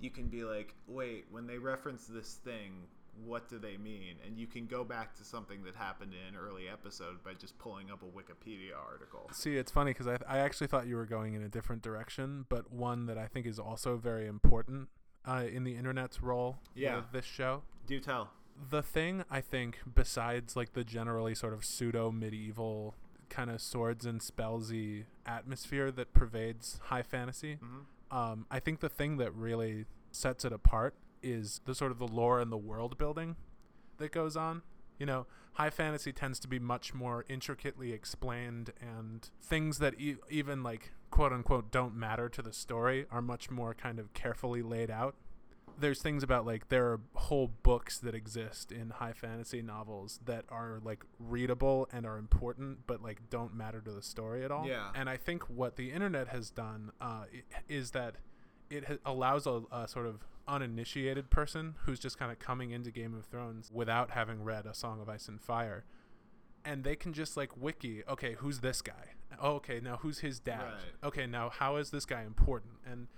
you 0.00 0.10
can 0.10 0.26
be 0.26 0.44
like, 0.44 0.74
"Wait, 0.88 1.26
when 1.30 1.46
they 1.46 1.58
reference 1.58 2.06
this 2.06 2.34
thing, 2.34 2.88
what 3.24 3.48
do 3.48 3.58
they 3.58 3.76
mean?" 3.76 4.16
And 4.26 4.38
you 4.38 4.46
can 4.46 4.66
go 4.66 4.84
back 4.84 5.14
to 5.16 5.24
something 5.24 5.62
that 5.64 5.74
happened 5.76 6.12
in 6.14 6.34
an 6.34 6.40
early 6.40 6.68
episode 6.68 7.22
by 7.24 7.34
just 7.34 7.58
pulling 7.58 7.90
up 7.90 8.02
a 8.02 8.06
Wikipedia 8.06 8.76
article. 8.76 9.28
See, 9.32 9.56
it's 9.56 9.70
funny 9.72 9.90
because 9.92 10.06
I, 10.06 10.18
I 10.28 10.38
actually 10.38 10.66
thought 10.68 10.86
you 10.86 10.96
were 10.96 11.06
going 11.06 11.34
in 11.34 11.42
a 11.42 11.48
different 11.48 11.82
direction, 11.82 12.46
but 12.48 12.72
one 12.72 13.06
that 13.06 13.18
I 13.18 13.26
think 13.26 13.46
is 13.46 13.58
also 13.58 13.96
very 13.96 14.26
important 14.26 14.88
uh, 15.26 15.44
in 15.52 15.64
the 15.64 15.76
internet's 15.76 16.22
role 16.22 16.58
Yeah. 16.74 17.02
this 17.12 17.24
show. 17.26 17.62
Do 17.86 18.00
tell. 18.00 18.30
The 18.70 18.82
thing 18.82 19.24
I 19.30 19.40
think, 19.40 19.78
besides 19.94 20.56
like 20.56 20.72
the 20.72 20.84
generally 20.84 21.34
sort 21.34 21.52
of 21.52 21.64
pseudo 21.64 22.10
medieval 22.10 22.94
kind 23.28 23.50
of 23.50 23.60
swords 23.60 24.04
and 24.06 24.20
spellsy 24.20 25.04
atmosphere 25.24 25.90
that 25.92 26.12
pervades 26.12 26.78
high 26.84 27.02
fantasy, 27.02 27.58
Mhm. 27.62 28.14
um, 28.14 28.46
I 28.50 28.58
think 28.60 28.80
the 28.80 28.88
thing 28.88 29.18
that 29.18 29.32
really 29.34 29.86
sets 30.10 30.44
it 30.44 30.52
apart 30.52 30.94
is 31.22 31.60
the 31.64 31.74
sort 31.74 31.90
of 31.92 31.98
the 31.98 32.06
lore 32.08 32.40
and 32.40 32.50
the 32.52 32.56
world 32.58 32.96
building 32.98 33.36
that 33.98 34.12
goes 34.12 34.36
on. 34.36 34.62
You 34.98 35.06
know, 35.06 35.26
high 35.54 35.70
fantasy 35.70 36.12
tends 36.12 36.38
to 36.40 36.48
be 36.48 36.58
much 36.58 36.92
more 36.92 37.24
intricately 37.28 37.92
explained, 37.92 38.72
and 38.80 39.28
things 39.42 39.78
that 39.78 39.98
e- 39.98 40.16
even 40.28 40.62
like 40.62 40.92
quote 41.10 41.32
unquote 41.32 41.70
don't 41.70 41.94
matter 41.94 42.28
to 42.28 42.42
the 42.42 42.52
story 42.52 43.06
are 43.10 43.22
much 43.22 43.50
more 43.50 43.74
kind 43.74 43.98
of 43.98 44.12
carefully 44.12 44.62
laid 44.62 44.90
out. 44.90 45.14
there's 45.78 46.02
things 46.02 46.22
about 46.22 46.44
like 46.44 46.68
there 46.68 46.86
are 46.86 47.00
whole 47.14 47.48
books 47.62 47.98
that 47.98 48.14
exist 48.14 48.70
in 48.70 48.90
high 48.90 49.12
fantasy 49.14 49.62
novels 49.62 50.20
that 50.26 50.44
are 50.50 50.78
like 50.84 51.02
readable 51.18 51.88
and 51.92 52.04
are 52.04 52.18
important 52.18 52.78
but 52.86 53.00
like 53.02 53.18
don't 53.30 53.54
matter 53.54 53.80
to 53.80 53.90
the 53.90 54.02
story 54.02 54.44
at 54.44 54.50
all 54.50 54.66
Yeah. 54.66 54.90
and 54.94 55.08
i 55.08 55.16
think 55.16 55.44
what 55.48 55.76
the 55.76 55.90
internet 55.90 56.28
has 56.28 56.50
done 56.50 56.90
uh, 57.00 57.24
is 57.68 57.92
that 57.92 58.16
it 58.68 58.84
ha- 58.84 58.96
allows 59.06 59.46
a, 59.46 59.62
a 59.72 59.88
sort 59.88 60.06
of 60.06 60.26
uninitiated 60.48 61.30
person 61.30 61.74
who's 61.84 61.98
just 61.98 62.18
kind 62.18 62.32
of 62.32 62.38
coming 62.38 62.70
into 62.70 62.90
game 62.90 63.14
of 63.14 63.24
thrones 63.26 63.70
without 63.72 64.10
having 64.10 64.42
read 64.42 64.66
a 64.66 64.74
song 64.74 65.00
of 65.00 65.08
ice 65.08 65.28
and 65.28 65.40
fire. 65.40 65.84
And 66.64 66.84
they 66.84 66.96
can 66.96 67.12
just 67.12 67.36
like 67.36 67.56
wiki 67.56 68.02
okay 68.08 68.34
who's 68.38 68.60
this 68.60 68.82
guy? 68.82 69.14
Oh, 69.40 69.52
okay 69.54 69.80
now 69.80 69.98
who's 70.02 70.18
his 70.20 70.40
dad? 70.40 70.62
Right. 70.62 71.08
okay 71.08 71.26
now 71.26 71.50
how 71.50 71.76
is 71.76 71.90
this 71.90 72.04
guy 72.04 72.22
important? 72.22 72.74
And 72.84 73.08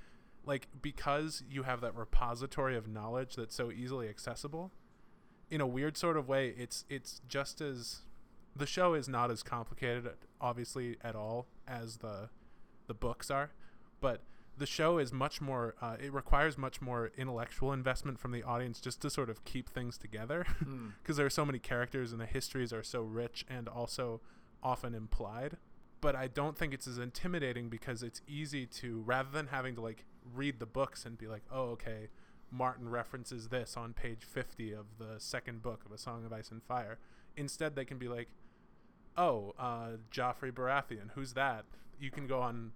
like 0.45 0.69
because 0.81 1.43
you 1.49 1.63
have 1.65 1.81
that 1.81 1.97
repository 1.97 2.77
of 2.77 2.89
knowledge 2.89 3.37
that's 3.37 3.55
so 3.55 3.71
easily 3.71 4.09
accessible 4.09 4.73
in 5.51 5.61
a 5.61 5.67
weird 5.67 5.97
sort 5.97 6.17
of 6.17 6.29
way 6.29 6.55
it's 6.57 6.85
it's 6.89 7.21
just 7.29 7.61
as 7.61 8.01
the 8.55 8.67
show 8.67 8.95
is 8.95 9.09
not 9.09 9.31
as 9.31 9.43
complicated 9.43 10.09
obviously 10.41 10.97
at 11.03 11.15
all 11.17 11.47
as 11.67 11.99
the 11.99 12.29
the 12.87 12.95
books 12.95 13.31
are. 13.31 13.53
But 14.01 14.21
the 14.57 14.67
show 14.67 14.99
is 14.99 15.13
much 15.13 15.41
more 15.41 15.75
uh, 15.81 15.97
it 16.01 16.13
requires 16.13 16.59
much 16.59 16.81
more 16.81 17.11
intellectual 17.17 17.73
investment 17.73 18.19
from 18.19 18.33
the 18.33 18.43
audience 18.43 18.81
just 18.81 19.01
to 19.03 19.11
sort 19.11 19.31
of 19.31 19.45
keep 19.45 19.69
things 19.69 19.99
together. 19.99 20.47
Hmm. 20.63 20.91
because 21.03 21.17
there 21.17 21.27
are 21.27 21.31
so 21.31 21.45
many 21.45 21.59
characters 21.59 22.13
and 22.13 22.21
the 22.21 22.27
histories 22.27 22.73
are 22.73 22.85
so 22.85 23.03
rich 23.03 23.45
and 23.49 23.67
also 23.69 24.21
often 24.63 24.95
implied. 24.95 25.57
But 26.01 26.15
i 26.15 26.29
don't 26.29 26.57
think 26.57 26.73
it's 26.75 26.87
as 26.87 26.99
intimidating 26.99 27.69
because 27.69 28.03
it's 28.03 28.21
easy 28.29 28.67
to 28.67 29.03
rather 29.05 29.31
than 29.33 29.49
having 29.49 29.75
to 29.77 29.81
like 29.81 30.05
read 30.35 30.61
the 30.61 30.67
books 30.67 31.05
and 31.05 31.19
be 31.19 31.27
like 31.27 31.43
oh 31.51 31.71
okay 31.71 32.09
martin 32.51 32.89
references 32.89 33.49
this 33.49 33.77
on 33.77 33.93
page 33.93 34.25
50 34.25 34.73
of 34.73 34.87
the 34.99 35.15
second 35.19 35.63
book 35.63 35.85
of 35.87 35.91
a 35.93 35.99
song 35.99 36.25
of 36.25 36.33
ice 36.33 36.51
and 36.51 36.63
fire 36.63 36.99
instead 37.37 37.75
they 37.75 37.85
can 37.85 37.99
be 37.99 38.09
like 38.09 38.29
oh 39.17 39.55
uh, 39.59 39.91
joffrey 40.13 40.53
baratheon 40.53 41.11
who's 41.15 41.35
that? 41.35 41.65
You 41.99 42.11
can 42.11 42.27
go 42.27 42.41
on 42.41 42.73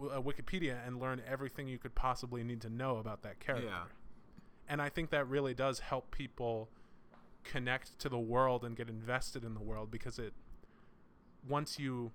uh, 0.00 0.20
wikipedia 0.20 0.76
and 0.86 0.98
learn 1.00 1.20
everything 1.26 1.68
you 1.68 1.78
could 1.78 1.94
possibly 1.94 2.42
need 2.42 2.60
to 2.60 2.70
know 2.70 2.96
about 2.96 3.22
that 3.22 3.40
character 3.40 3.68
Yeah. 3.68 3.84
and 4.68 4.80
i 4.82 4.88
think 4.88 5.10
that 5.10 5.26
really 5.28 5.54
does 5.54 5.80
help 5.80 6.10
people 6.10 6.68
connect 7.44 7.98
to 7.98 8.08
the 8.08 8.18
world 8.18 8.64
and 8.64 8.76
get 8.76 8.88
invested 8.88 9.44
in 9.44 9.54
the 9.54 9.60
world 9.60 9.90
because 9.90 10.18
it 10.18 10.32
once 11.48 11.78
you 11.78 12.12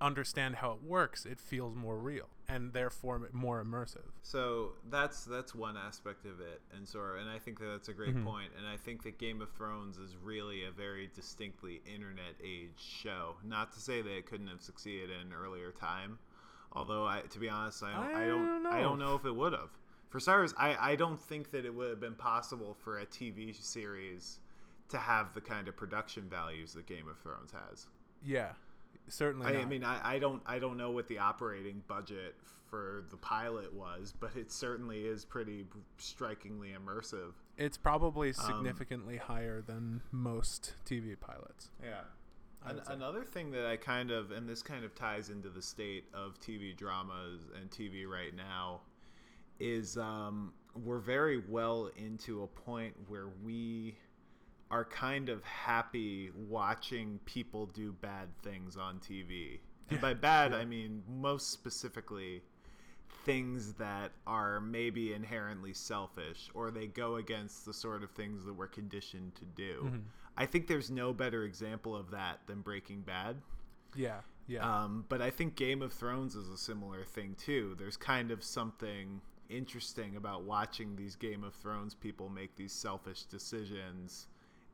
understand 0.00 0.56
how 0.56 0.72
it 0.72 0.82
works 0.82 1.24
it 1.24 1.40
feels 1.40 1.74
more 1.74 1.96
real 1.96 2.28
and 2.48 2.74
therefore 2.74 3.28
more 3.32 3.64
immersive 3.64 4.10
So 4.22 4.72
that's 4.90 5.24
that's 5.24 5.54
one 5.54 5.76
aspect 5.76 6.26
of 6.26 6.38
it, 6.38 6.60
and 6.76 6.86
so 6.86 7.00
and 7.18 7.28
I 7.30 7.38
think 7.38 7.58
that 7.60 7.66
that's 7.66 7.88
a 7.88 7.94
great 7.94 8.14
Mhm. 8.14 8.24
point. 8.24 8.52
And 8.58 8.66
I 8.66 8.76
think 8.76 9.02
that 9.04 9.18
Game 9.18 9.40
of 9.40 9.50
Thrones 9.50 9.96
is 9.98 10.16
really 10.16 10.64
a 10.64 10.70
very 10.70 11.08
distinctly 11.14 11.80
internet 11.86 12.34
age 12.44 12.78
show. 12.78 13.36
Not 13.42 13.72
to 13.72 13.80
say 13.80 14.02
that 14.02 14.10
it 14.16 14.26
couldn't 14.26 14.48
have 14.48 14.60
succeeded 14.62 15.10
in 15.10 15.20
an 15.28 15.32
earlier 15.32 15.72
time, 15.72 16.18
although 16.72 17.04
I, 17.06 17.22
to 17.30 17.38
be 17.38 17.48
honest, 17.48 17.82
I 17.82 17.92
don't, 17.92 18.14
I, 18.16 18.24
I 18.24 18.26
don't, 18.26 18.62
don't 18.62 18.66
I 18.72 18.76
know. 18.80 18.88
don't 18.88 18.98
know 18.98 19.14
if 19.14 19.24
it 19.24 19.34
would 19.34 19.52
have. 19.52 19.70
For 20.10 20.20
starters, 20.20 20.54
I, 20.56 20.76
I 20.92 20.96
don't 20.96 21.20
think 21.20 21.50
that 21.50 21.64
it 21.64 21.74
would 21.74 21.90
have 21.90 22.00
been 22.00 22.14
possible 22.14 22.74
for 22.82 22.98
a 22.98 23.06
TV 23.06 23.54
series 23.54 24.38
to 24.88 24.98
have 24.98 25.34
the 25.34 25.40
kind 25.40 25.66
of 25.68 25.76
production 25.76 26.28
values 26.30 26.72
that 26.74 26.86
Game 26.86 27.08
of 27.08 27.18
Thrones 27.18 27.52
has. 27.52 27.86
yeah 28.24 28.52
certainly 29.08 29.46
I, 29.46 29.60
I 29.60 29.64
mean, 29.64 29.84
I, 29.84 30.14
I 30.14 30.18
don't 30.18 30.42
I 30.46 30.58
don't 30.58 30.76
know 30.76 30.90
what 30.90 31.06
the 31.08 31.18
operating 31.18 31.82
budget 31.86 32.34
for 32.70 33.04
the 33.10 33.16
pilot 33.16 33.72
was, 33.72 34.12
but 34.18 34.30
it 34.34 34.50
certainly 34.50 35.04
is 35.06 35.24
pretty 35.24 35.64
strikingly 35.98 36.70
immersive. 36.70 37.32
it's 37.56 37.76
probably 37.76 38.28
um, 38.30 38.34
significantly 38.34 39.16
higher 39.16 39.62
than 39.62 40.02
most 40.10 40.74
tv 40.84 41.18
pilots 41.18 41.70
Yeah. 41.82 42.00
An- 42.66 42.82
another 42.88 43.24
thing 43.24 43.50
that 43.52 43.66
I 43.66 43.76
kind 43.76 44.10
of, 44.10 44.30
and 44.30 44.48
this 44.48 44.62
kind 44.62 44.84
of 44.84 44.94
ties 44.94 45.30
into 45.30 45.48
the 45.48 45.62
state 45.62 46.04
of 46.12 46.38
TV 46.40 46.76
dramas 46.76 47.42
and 47.60 47.70
TV 47.70 48.06
right 48.06 48.34
now, 48.34 48.80
is 49.58 49.96
um, 49.96 50.52
we're 50.74 50.98
very 50.98 51.38
well 51.48 51.90
into 51.96 52.42
a 52.42 52.46
point 52.46 52.94
where 53.08 53.28
we 53.44 53.96
are 54.70 54.84
kind 54.84 55.28
of 55.28 55.42
happy 55.44 56.30
watching 56.48 57.20
people 57.24 57.66
do 57.66 57.92
bad 57.92 58.28
things 58.42 58.76
on 58.76 58.98
TV. 58.98 59.60
And 59.90 60.00
by 60.00 60.14
bad, 60.14 60.52
I 60.52 60.64
mean 60.64 61.04
most 61.08 61.52
specifically 61.52 62.42
things 63.24 63.74
that 63.74 64.10
are 64.26 64.60
maybe 64.60 65.12
inherently 65.12 65.72
selfish 65.72 66.50
or 66.54 66.70
they 66.72 66.88
go 66.88 67.16
against 67.16 67.64
the 67.64 67.72
sort 67.72 68.02
of 68.02 68.10
things 68.10 68.44
that 68.44 68.52
we're 68.52 68.66
conditioned 68.66 69.34
to 69.36 69.44
do. 69.44 69.82
Mhm. 69.84 70.02
I 70.36 70.46
think 70.46 70.66
there's 70.66 70.90
no 70.90 71.12
better 71.12 71.44
example 71.44 71.96
of 71.96 72.10
that 72.10 72.40
than 72.46 72.60
Breaking 72.60 73.00
Bad. 73.00 73.36
yeah 73.94 74.20
yeah 74.46 74.84
Um, 74.84 75.04
but 75.08 75.20
I 75.22 75.30
think 75.30 75.56
Game 75.56 75.82
of 75.82 75.92
Thrones 75.92 76.34
is 76.34 76.48
a 76.48 76.56
similar 76.56 77.04
thing 77.04 77.34
too. 77.38 77.74
There's 77.78 77.96
kind 77.96 78.30
of 78.30 78.44
something 78.44 79.20
interesting 79.48 80.16
about 80.16 80.42
watching 80.42 80.96
these 80.96 81.16
Game 81.16 81.44
of 81.44 81.54
Thrones 81.54 81.94
people 81.94 82.28
make 82.28 82.56
these 82.56 82.72
selfish 82.72 83.24
decisions 83.24 84.26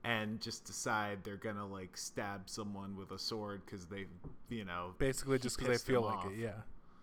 and 0.04 0.40
just 0.40 0.64
decide 0.64 1.18
they're 1.22 1.36
gonna 1.36 1.66
like 1.66 1.96
stab 1.96 2.50
someone 2.50 2.96
with 2.96 3.12
a 3.12 3.18
sword 3.18 3.62
because 3.64 3.86
they, 3.86 4.06
you 4.48 4.64
know, 4.64 4.94
basically 4.98 5.38
just 5.38 5.58
because 5.58 5.80
they 5.80 5.92
feel 5.92 6.02
like 6.02 6.18
off. 6.18 6.32
it 6.32 6.38
yeah 6.38 6.50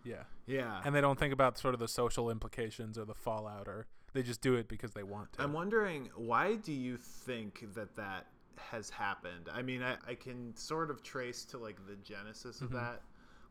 yeah 0.04 0.24
yeah. 0.48 0.82
and 0.86 0.94
they 0.96 1.02
don't 1.02 1.20
think 1.20 1.34
about 1.34 1.58
sort 1.58 1.74
of 1.74 1.80
the 1.80 1.88
social 1.88 2.30
implications 2.30 2.98
or 2.98 3.06
the 3.06 3.14
fallout 3.14 3.68
or 3.68 3.86
they 4.14 4.24
just 4.24 4.42
do 4.42 4.56
it 4.56 4.68
because 4.68 4.92
they 4.94 5.04
want 5.04 5.32
to 5.34 5.42
I'm 5.42 5.54
wondering 5.54 6.10
why 6.16 6.56
do 6.56 6.72
you 6.74 6.98
think 6.98 7.74
that 7.76 7.96
that 7.98 8.28
has 8.72 8.90
happened? 8.90 9.50
I 9.52 9.62
mean, 9.62 9.82
I, 9.84 9.98
I 10.08 10.16
can 10.16 10.56
sort 10.56 10.90
of 10.92 11.02
trace 11.04 11.46
to 11.46 11.58
like 11.58 11.78
the 11.88 11.96
genesis 11.98 12.62
of 12.62 12.70
Mhm. 12.70 12.74
that. 12.74 13.02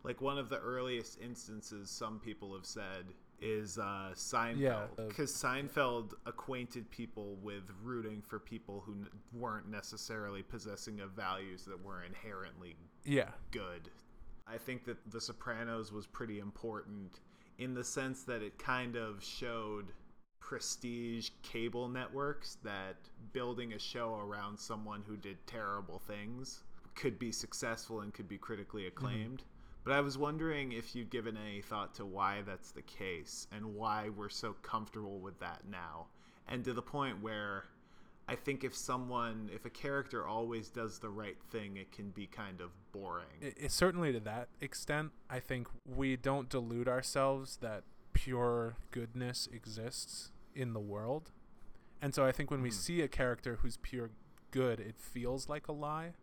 Like 0.05 0.21
one 0.21 0.39
of 0.39 0.49
the 0.49 0.59
earliest 0.59 1.19
instances 1.21 1.91
some 1.91 2.21
people 2.21 2.55
have 2.55 2.65
said 2.65 3.07
is 3.41 3.79
uh, 3.79 4.11
Seinfeld, 4.15 5.09
because 5.09 5.33
Seinfeld 5.33 6.13
acquainted 6.27 6.91
people 6.91 7.37
with 7.43 7.65
rooting 7.83 8.23
for 8.23 8.39
people 8.39 8.81
who 8.87 8.93
n- 8.93 9.09
weren't 9.33 9.69
necessarily 9.69 10.43
possessing 10.43 11.01
of 11.01 11.11
values 11.13 11.65
that 11.65 11.81
were 11.85 12.03
inherently 12.05 12.77
yeah 13.05 13.31
good. 13.51 13.91
I 14.47 14.57
think 14.59 14.85
that 14.87 14.97
The 15.11 15.21
Sopranos 15.21 15.93
was 15.93 16.07
pretty 16.07 16.39
important 16.41 17.21
in 17.59 17.75
the 17.75 17.85
sense 17.85 18.23
that 18.25 18.41
it 18.43 18.59
kind 18.59 18.97
of 18.97 19.23
showed 19.23 19.93
prestige 20.49 21.29
cable 21.43 21.89
networks 21.89 22.57
that 22.65 22.97
building 23.35 23.75
a 23.75 23.79
show 23.79 24.15
around 24.15 24.59
someone 24.59 25.03
who 25.07 25.15
did 25.15 25.37
terrible 25.47 25.99
things 25.99 26.63
could 26.95 27.19
be 27.19 27.31
successful 27.31 28.01
and 28.01 28.15
could 28.15 28.27
be 28.27 28.39
critically 28.39 28.85
mm-hmm. 28.85 28.97
acclaimed. 28.97 29.43
But 29.85 29.93
I 29.93 30.01
was 30.01 30.17
wondering 30.17 30.73
if 30.73 30.97
you'd 30.97 31.11
given 31.11 31.37
any 31.37 31.61
thought 31.61 31.95
to 31.97 32.07
why 32.07 32.41
that's 32.47 32.71
the 32.71 32.81
case 32.81 33.47
and 33.53 33.75
why 33.75 34.09
we're 34.09 34.31
so 34.31 34.55
comfortable 34.63 35.19
with 35.19 35.39
that 35.41 35.61
now. 35.71 36.07
And 36.49 36.65
to 36.65 36.73
the 36.73 36.81
point 36.81 37.23
where 37.23 37.65
I 38.27 38.35
think 38.35 38.65
if 38.65 38.75
someone, 38.75 39.51
if 39.55 39.67
a 39.67 39.71
character 39.71 40.27
always 40.27 40.71
does 40.71 40.99
the 40.99 41.11
right 41.11 41.37
thing, 41.51 41.77
it 41.77 41.93
can 41.93 42.09
be 42.09 42.27
kind 42.27 42.63
of 42.63 42.71
boring. 42.93 43.27
it, 43.43 43.55
it 43.59 43.71
certainly 43.71 44.13
to 44.13 44.21
that 44.21 44.49
extent 44.63 45.11
i 45.29 45.39
think 45.39 45.69
we 45.85 46.17
don't 46.17 46.49
delude 46.49 46.89
ourselves 46.89 47.59
that 47.61 47.85
pure 48.15 48.77
goodness 48.91 49.47
exists 49.53 50.33
in 50.55 50.73
the 50.73 50.81
world 50.81 51.31
and 52.03 52.15
so 52.15 52.25
i 52.25 52.33
think 52.33 52.51
when 52.51 52.63
we 52.63 52.71
Mhm. 52.71 52.75
see 52.75 53.01
a 53.03 53.09
character 53.09 53.57
who's 53.63 53.77
pure 53.79 54.11
good 54.51 54.81
it 54.81 54.99
feels 54.99 55.49
like 55.49 55.69
a 55.69 55.73
lie 55.73 56.15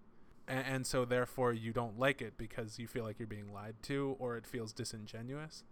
and, 0.47 0.65
and 0.65 0.87
so 0.87 1.05
therefore 1.05 1.53
you 1.53 1.71
don't 1.73 1.97
like 1.99 2.21
it 2.21 2.37
because 2.37 2.79
you 2.79 2.87
feel 2.87 3.03
like 3.03 3.19
you're 3.19 3.27
being 3.27 3.51
lied 3.53 3.75
to 3.83 4.15
or 4.19 4.35
it 4.37 4.45
feels 4.45 4.73
disingenuous 4.73 5.63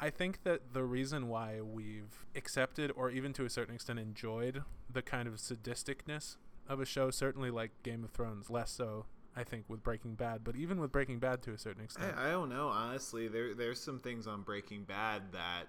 I 0.00 0.10
think 0.10 0.42
that 0.42 0.72
the 0.72 0.82
reason 0.82 1.28
why 1.28 1.60
we've 1.60 2.26
accepted 2.34 2.90
or 2.96 3.08
even 3.10 3.32
to 3.34 3.44
a 3.44 3.50
certain 3.50 3.76
extent 3.76 4.00
enjoyed 4.00 4.64
the 4.90 5.00
kind 5.00 5.28
of 5.28 5.34
sadisticness 5.34 6.38
of 6.68 6.80
a 6.80 6.84
show, 6.84 7.12
certainly 7.12 7.50
like 7.52 7.70
Game 7.84 8.02
of 8.02 8.10
Thrones, 8.10 8.50
less 8.50 8.72
so 8.72 9.06
I 9.36 9.44
think 9.44 9.66
with 9.68 9.84
Breaking 9.84 10.16
Bad, 10.16 10.42
but 10.42 10.56
even 10.56 10.80
with 10.80 10.90
Breaking 10.90 11.20
Bad 11.20 11.40
to 11.42 11.52
a 11.52 11.58
certain 11.58 11.84
extent. 11.84 12.16
I, 12.18 12.28
I 12.28 12.30
don't 12.32 12.48
know, 12.48 12.66
honestly. 12.66 13.28
There, 13.28 13.54
there's 13.54 13.80
some 13.80 14.00
things 14.00 14.26
on 14.26 14.42
Breaking 14.42 14.82
Bad 14.82 15.30
that, 15.32 15.68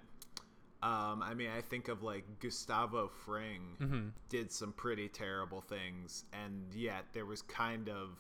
um, 0.84 1.24
I 1.24 1.34
mean, 1.34 1.50
I 1.50 1.62
think 1.62 1.88
of 1.88 2.04
like 2.04 2.26
Gustavo 2.39 3.10
Fring 3.26 3.62
mm-hmm. 3.82 4.08
did 4.28 4.52
some 4.52 4.74
pretty 4.74 5.08
terrible 5.08 5.62
things, 5.62 6.26
and 6.34 6.65
yet 6.76 7.06
there 7.13 7.26
was 7.26 7.41
kind 7.41 7.88
of, 7.88 8.19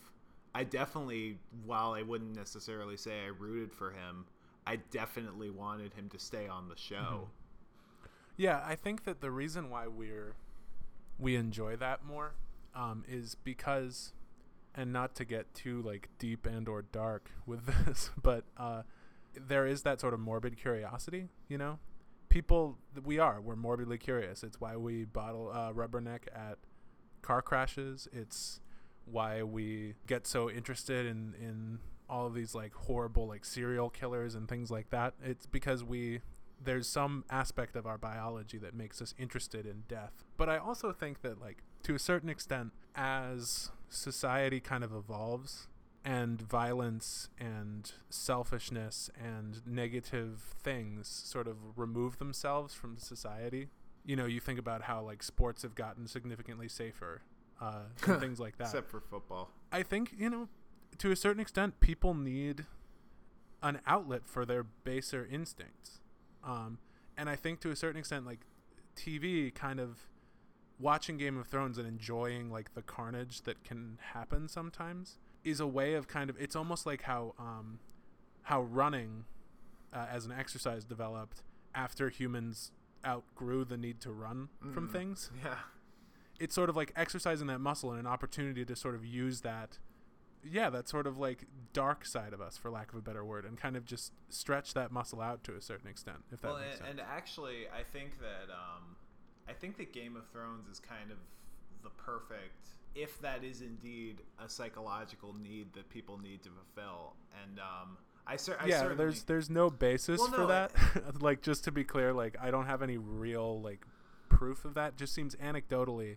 I 0.55 0.63
definitely, 0.63 1.39
while 1.65 1.91
I 1.91 2.03
wouldn't 2.03 2.37
necessarily 2.37 2.95
say 2.95 3.25
I 3.25 3.31
rooted 3.37 3.73
for 3.73 3.91
him, 3.91 4.25
I 4.65 4.77
definitely 4.91 5.49
wanted 5.49 5.93
him 5.93 6.07
to 6.11 6.19
stay 6.19 6.47
on 6.47 6.69
the 6.69 6.77
show. 6.77 7.27
Yeah, 8.37 8.63
I 8.65 8.75
think 8.75 9.03
that 9.03 9.19
the 9.19 9.29
reason 9.29 9.69
why 9.69 9.87
we're 9.87 10.35
we 11.19 11.35
enjoy 11.35 11.75
that 11.75 12.05
more 12.05 12.35
um, 12.73 13.03
is 13.09 13.35
because, 13.43 14.13
and 14.73 14.93
not 14.93 15.15
to 15.15 15.25
get 15.25 15.53
too 15.53 15.81
like 15.81 16.07
deep 16.17 16.45
and 16.45 16.69
or 16.69 16.81
dark 16.81 17.29
with 17.45 17.65
this, 17.85 18.09
but 18.21 18.45
uh, 18.55 18.83
there 19.35 19.67
is 19.67 19.81
that 19.81 19.99
sort 19.99 20.13
of 20.13 20.21
morbid 20.21 20.55
curiosity. 20.55 21.27
You 21.49 21.57
know, 21.57 21.79
people 22.33 22.79
we 23.05 23.19
are 23.19 23.39
we're 23.39 23.55
morbidly 23.55 23.99
curious. 23.99 24.43
It's 24.43 24.59
why 24.59 24.75
we 24.75 25.05
bottle 25.05 25.51
uh, 25.53 25.71
rubberneck 25.71 26.21
at 26.33 26.57
car 27.21 27.43
crashes. 27.43 28.07
It's 28.11 28.59
why 29.05 29.43
we 29.43 29.93
get 30.07 30.25
so 30.25 30.49
interested 30.49 31.05
in 31.05 31.35
in 31.39 31.77
all 32.09 32.25
of 32.25 32.33
these 32.33 32.55
like 32.55 32.73
horrible 32.73 33.27
like 33.27 33.45
serial 33.45 33.91
killers 33.91 34.33
and 34.33 34.49
things 34.49 34.71
like 34.71 34.89
that. 34.89 35.13
It's 35.23 35.45
because 35.45 35.83
we 35.83 36.21
there's 36.61 36.87
some 36.87 37.23
aspect 37.29 37.75
of 37.75 37.85
our 37.85 37.99
biology 37.99 38.57
that 38.57 38.73
makes 38.73 38.99
us 38.99 39.13
interested 39.19 39.67
in 39.67 39.83
death. 39.87 40.23
But 40.35 40.49
I 40.49 40.57
also 40.57 40.91
think 40.91 41.21
that 41.21 41.39
like 41.39 41.59
to 41.83 41.93
a 41.93 41.99
certain 41.99 42.29
extent 42.29 42.71
as 42.95 43.69
society 43.89 44.59
kind 44.59 44.83
of 44.83 44.91
evolves 44.91 45.67
and 46.05 46.41
violence 46.41 47.29
and 47.39 47.93
selfishness 48.09 49.09
and 49.21 49.65
negative 49.65 50.55
things 50.61 51.07
sort 51.07 51.47
of 51.47 51.57
remove 51.77 52.17
themselves 52.17 52.73
from 52.73 52.97
society. 52.97 53.69
You 54.05 54.17
know, 54.17 54.25
you 54.25 54.39
think 54.39 54.59
about 54.59 54.83
how 54.83 55.01
like 55.01 55.23
sports 55.23 55.61
have 55.61 55.75
gotten 55.75 56.07
significantly 56.07 56.67
safer, 56.67 57.21
uh, 57.61 57.83
and 58.05 58.19
things 58.19 58.39
like 58.39 58.57
that. 58.57 58.65
Except 58.65 58.89
for 58.89 58.99
football. 58.99 59.49
I 59.71 59.83
think 59.83 60.13
you 60.17 60.29
know, 60.29 60.49
to 60.97 61.11
a 61.11 61.15
certain 61.15 61.39
extent, 61.39 61.79
people 61.79 62.13
need 62.13 62.65
an 63.61 63.79
outlet 63.87 64.23
for 64.25 64.45
their 64.45 64.63
baser 64.63 65.25
instincts, 65.31 66.01
um, 66.43 66.79
and 67.17 67.29
I 67.29 67.37
think 67.37 67.61
to 67.61 67.71
a 67.71 67.77
certain 67.77 67.97
extent, 67.97 68.25
like 68.25 68.41
TV, 68.97 69.53
kind 69.55 69.79
of 69.79 70.07
watching 70.79 71.15
Game 71.17 71.37
of 71.37 71.47
Thrones 71.47 71.77
and 71.77 71.87
enjoying 71.87 72.51
like 72.51 72.73
the 72.73 72.81
carnage 72.81 73.43
that 73.43 73.63
can 73.63 73.99
happen 74.13 74.49
sometimes 74.49 75.17
is 75.43 75.59
a 75.59 75.67
way 75.67 75.93
of 75.93 76.07
kind 76.07 76.29
of 76.29 76.37
it's 76.39 76.55
almost 76.55 76.85
like 76.85 77.03
how 77.03 77.33
um, 77.39 77.79
how 78.43 78.61
running 78.61 79.25
uh, 79.93 80.05
as 80.11 80.25
an 80.25 80.31
exercise 80.31 80.83
developed 80.83 81.43
after 81.75 82.09
humans 82.09 82.71
outgrew 83.05 83.65
the 83.65 83.77
need 83.77 83.99
to 84.01 84.11
run 84.11 84.49
from 84.73 84.87
Mm. 84.87 84.91
things 84.91 85.29
Yeah. 85.43 85.55
it's 86.39 86.55
sort 86.55 86.69
of 86.69 86.75
like 86.75 86.91
exercising 86.95 87.47
that 87.47 87.59
muscle 87.59 87.91
and 87.91 87.99
an 87.99 88.07
opportunity 88.07 88.63
to 88.65 88.75
sort 88.75 88.95
of 88.95 89.05
use 89.05 89.41
that 89.41 89.79
yeah 90.43 90.69
that 90.69 90.87
sort 90.89 91.05
of 91.07 91.17
like 91.17 91.45
dark 91.73 92.05
side 92.05 92.33
of 92.33 92.41
us 92.41 92.57
for 92.57 92.69
lack 92.71 92.91
of 92.91 92.97
a 92.97 93.01
better 93.01 93.23
word 93.25 93.45
and 93.45 93.57
kind 93.57 93.75
of 93.75 93.85
just 93.85 94.13
stretch 94.29 94.73
that 94.73 94.91
muscle 94.91 95.21
out 95.21 95.43
to 95.43 95.55
a 95.55 95.61
certain 95.61 95.87
extent 95.89 96.17
if 96.31 96.41
that 96.41 96.47
well, 96.51 96.59
makes 96.59 96.77
and, 96.77 96.79
sense 96.79 96.89
and 96.91 96.99
actually, 97.01 97.67
I 97.67 97.83
think 97.83 98.19
that 98.19 98.51
um, 98.53 98.95
I 99.47 99.53
think 99.53 99.77
that 99.77 99.91
Game 99.93 100.15
of 100.15 100.25
Thrones 100.27 100.67
is 100.69 100.79
kind 100.79 101.11
of 101.11 101.17
the 101.83 101.89
perfect, 101.89 102.69
if 102.95 103.19
that 103.21 103.43
is 103.43 103.61
indeed 103.61 104.21
a 104.43 104.47
psychological 104.49 105.33
need 105.33 105.73
that 105.73 105.89
people 105.89 106.17
need 106.17 106.43
to 106.43 106.49
fulfill. 106.49 107.13
And 107.43 107.59
um, 107.59 107.97
I, 108.25 108.35
cer- 108.37 108.57
I 108.59 108.67
yeah 108.67 108.79
certainly, 108.79 108.97
there's 108.97 109.23
there's 109.23 109.49
no 109.49 109.69
basis 109.69 110.19
Well, 110.19 110.29
for 110.29 110.37
no, 110.41 110.47
that 110.47 110.71
like 111.21 111.41
just 111.41 111.65
to 111.65 111.71
be 111.71 111.83
clear 111.83 112.13
like 112.13 112.37
i 112.41 112.51
don't 112.51 112.67
have 112.67 112.81
any 112.81 112.97
real 112.97 113.59
like 113.61 113.85
proof 114.29 114.63
of 114.63 114.75
that 114.75 114.95
just 114.95 115.13
seems 115.13 115.35
anecdotally 115.35 116.15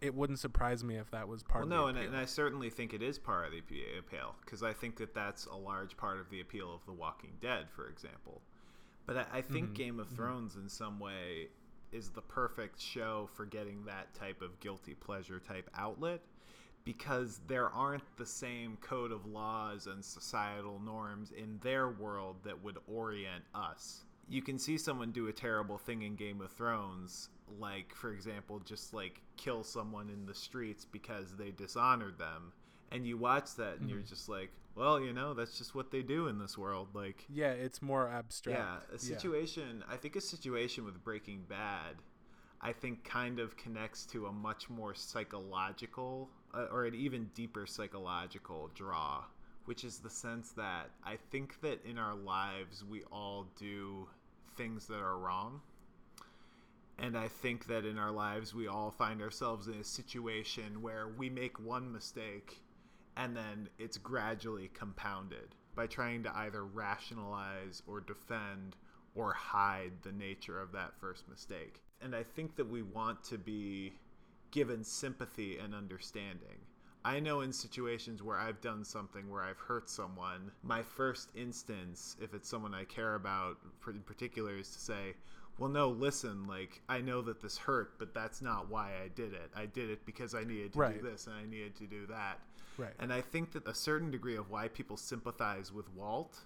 it 0.00 0.14
wouldn't 0.14 0.38
surprise 0.38 0.84
me 0.84 0.96
if 0.96 1.10
that 1.10 1.26
was 1.26 1.42
part 1.42 1.66
well, 1.66 1.72
of 1.72 1.78
no, 1.78 1.82
the 1.84 1.88
and, 1.88 1.98
appeal. 1.98 2.08
and 2.10 2.16
I 2.18 2.24
certainly 2.26 2.70
think 2.70 2.94
it 2.94 3.02
is 3.02 3.18
part 3.18 3.46
of 3.46 3.52
the 3.52 3.58
appeal 3.98 4.36
because 4.44 4.62
I 4.62 4.72
think 4.72 4.96
that 4.98 5.14
that's 5.14 5.46
a 5.46 5.56
large 5.56 5.96
part 5.96 6.20
of 6.20 6.30
the 6.30 6.40
appeal 6.40 6.72
of 6.72 6.84
The 6.86 6.92
Walking 6.92 7.32
Dead, 7.40 7.66
for 7.74 7.88
example. 7.88 8.40
But 9.06 9.16
I, 9.16 9.38
I 9.38 9.40
think 9.40 9.70
Mhm, 9.70 9.74
Game 9.74 9.98
of 9.98 10.08
mhm. 10.08 10.16
Thrones, 10.16 10.54
in 10.54 10.68
some 10.68 11.00
way, 11.00 11.48
is 11.92 12.10
the 12.10 12.22
perfect 12.22 12.80
show 12.80 13.28
for 13.34 13.46
getting 13.46 13.84
that 13.84 14.14
type 14.14 14.42
of 14.42 14.58
guilty 14.60 14.94
pleasure 14.94 15.40
type 15.40 15.70
outlet 15.76 16.20
because 16.84 17.40
there 17.46 17.68
aren't 17.68 18.16
the 18.16 18.26
same 18.26 18.76
code 18.80 19.12
of 19.12 19.26
laws 19.26 19.86
and 19.86 20.04
societal 20.04 20.80
norms 20.80 21.32
in 21.32 21.58
their 21.62 21.88
world 21.88 22.36
that 22.44 22.62
would 22.62 22.78
orient 22.86 23.44
us. 23.54 24.04
You 24.28 24.42
can 24.42 24.58
see 24.58 24.78
someone 24.78 25.10
do 25.10 25.28
a 25.28 25.32
terrible 25.32 25.78
thing 25.78 26.02
in 26.02 26.14
Game 26.16 26.40
of 26.40 26.50
Thrones, 26.50 27.28
like, 27.58 27.94
for 27.94 28.12
example, 28.12 28.60
just 28.60 28.92
like 28.94 29.22
kill 29.36 29.64
someone 29.64 30.08
in 30.10 30.26
the 30.26 30.34
streets 30.34 30.84
because 30.84 31.36
they 31.36 31.50
dishonored 31.50 32.18
them. 32.18 32.52
And 32.90 33.06
you 33.06 33.18
watch 33.18 33.54
that 33.56 33.78
and 33.80 33.88
you're 33.90 34.00
Mhm. 34.00 34.08
just 34.08 34.28
like, 34.28 34.50
well, 34.78 35.00
you 35.00 35.12
know, 35.12 35.34
that's 35.34 35.58
just 35.58 35.74
what 35.74 35.90
they 35.90 36.02
do 36.02 36.28
in 36.28 36.38
this 36.38 36.56
world. 36.56 36.88
Like, 36.94 37.24
yeah 37.28 37.50
it's 37.50 37.82
more 37.82 38.08
abstract 38.08 38.58
yeah, 38.58 38.94
a 38.94 38.98
situation. 38.98 39.82
I 39.90 39.96
think 39.96 40.14
a 40.14 40.20
situation 40.20 40.84
with 40.84 41.02
Breaking 41.02 41.44
Bad, 41.48 41.96
I 42.60 42.72
think 42.72 43.02
kind 43.02 43.40
of 43.40 43.56
connects 43.56 44.06
to 44.06 44.26
a 44.26 44.32
much 44.32 44.70
more 44.70 44.94
psychological, 44.94 46.30
uh, 46.54 46.66
or 46.70 46.84
an 46.84 46.94
even 46.94 47.30
deeper 47.34 47.66
psychological 47.66 48.70
draw, 48.74 49.24
which 49.64 49.82
is 49.82 49.98
the 49.98 50.10
sense 50.10 50.50
that 50.52 50.90
I 51.04 51.16
think 51.30 51.60
that 51.62 51.84
in 51.84 51.98
our 51.98 52.14
lives 52.14 52.84
we 52.84 53.02
all 53.10 53.46
do 53.58 54.08
things 54.56 54.86
that 54.86 55.00
are 55.00 55.18
wrong. 55.18 55.60
And 57.00 57.16
I 57.16 57.28
think 57.28 57.66
that 57.66 57.84
in 57.84 57.98
our 57.98 58.10
lives 58.10 58.54
we 58.54 58.68
all 58.68 58.90
find 58.90 59.22
ourselves 59.22 59.66
in 59.66 59.74
a 59.74 59.84
situation 59.84 60.82
where 60.82 61.08
we 61.08 61.30
make 61.30 61.60
one 61.60 61.92
mistake 61.92 62.60
and 63.18 63.36
then 63.36 63.68
it's 63.78 63.98
gradually 63.98 64.70
compounded 64.72 65.54
by 65.74 65.86
trying 65.86 66.22
to 66.22 66.34
either 66.38 66.64
rationalize 66.64 67.82
or 67.86 68.00
defend 68.00 68.76
or 69.14 69.32
hide 69.32 69.92
the 70.02 70.12
nature 70.12 70.60
of 70.60 70.72
that 70.72 70.92
first 71.00 71.28
mistake. 71.28 71.82
And 72.00 72.14
I 72.14 72.22
think 72.22 72.54
that 72.56 72.68
we 72.68 72.82
want 72.82 73.24
to 73.24 73.36
be 73.36 73.92
given 74.52 74.84
sympathy 74.84 75.58
and 75.58 75.74
understanding. 75.74 76.56
I 77.04 77.20
know 77.20 77.40
in 77.40 77.52
situations 77.52 78.22
where 78.22 78.38
I've 78.38 78.60
done 78.60 78.84
something 78.84 79.28
where 79.28 79.42
I've 79.42 79.58
hurt 79.58 79.90
someone, 79.90 80.52
my 80.62 80.82
first 80.82 81.30
instance, 81.34 82.16
if 82.20 82.34
it's 82.34 82.48
someone 82.48 82.74
I 82.74 82.84
care 82.84 83.14
about 83.16 83.56
in 83.88 84.00
particular, 84.00 84.56
is 84.56 84.70
to 84.70 84.78
say, 84.78 85.14
well, 85.58 85.68
no, 85.70 85.88
listen, 85.88 86.46
like, 86.46 86.82
I 86.88 87.00
know 87.00 87.20
that 87.22 87.40
this 87.40 87.58
hurt, 87.58 87.98
but 87.98 88.14
that's 88.14 88.40
not 88.40 88.70
why 88.70 88.92
I 89.04 89.08
did 89.08 89.32
it. 89.32 89.50
I 89.56 89.66
did 89.66 89.90
it 89.90 90.06
because 90.06 90.34
I 90.34 90.44
needed 90.44 90.72
to 90.74 90.78
Right. 90.78 91.02
do 91.02 91.10
this 91.10 91.26
and 91.26 91.34
I 91.34 91.46
needed 91.46 91.74
to 91.76 91.86
do 91.86 92.06
that. 92.06 92.40
Right 92.78 92.94
And 92.98 93.12
I 93.12 93.20
think 93.20 93.52
that 93.52 93.66
a 93.66 93.74
certain 93.74 94.10
degree 94.10 94.36
of 94.36 94.50
why 94.50 94.68
people 94.68 94.96
sympathize 94.96 95.72
with 95.72 95.92
Walt, 95.94 96.40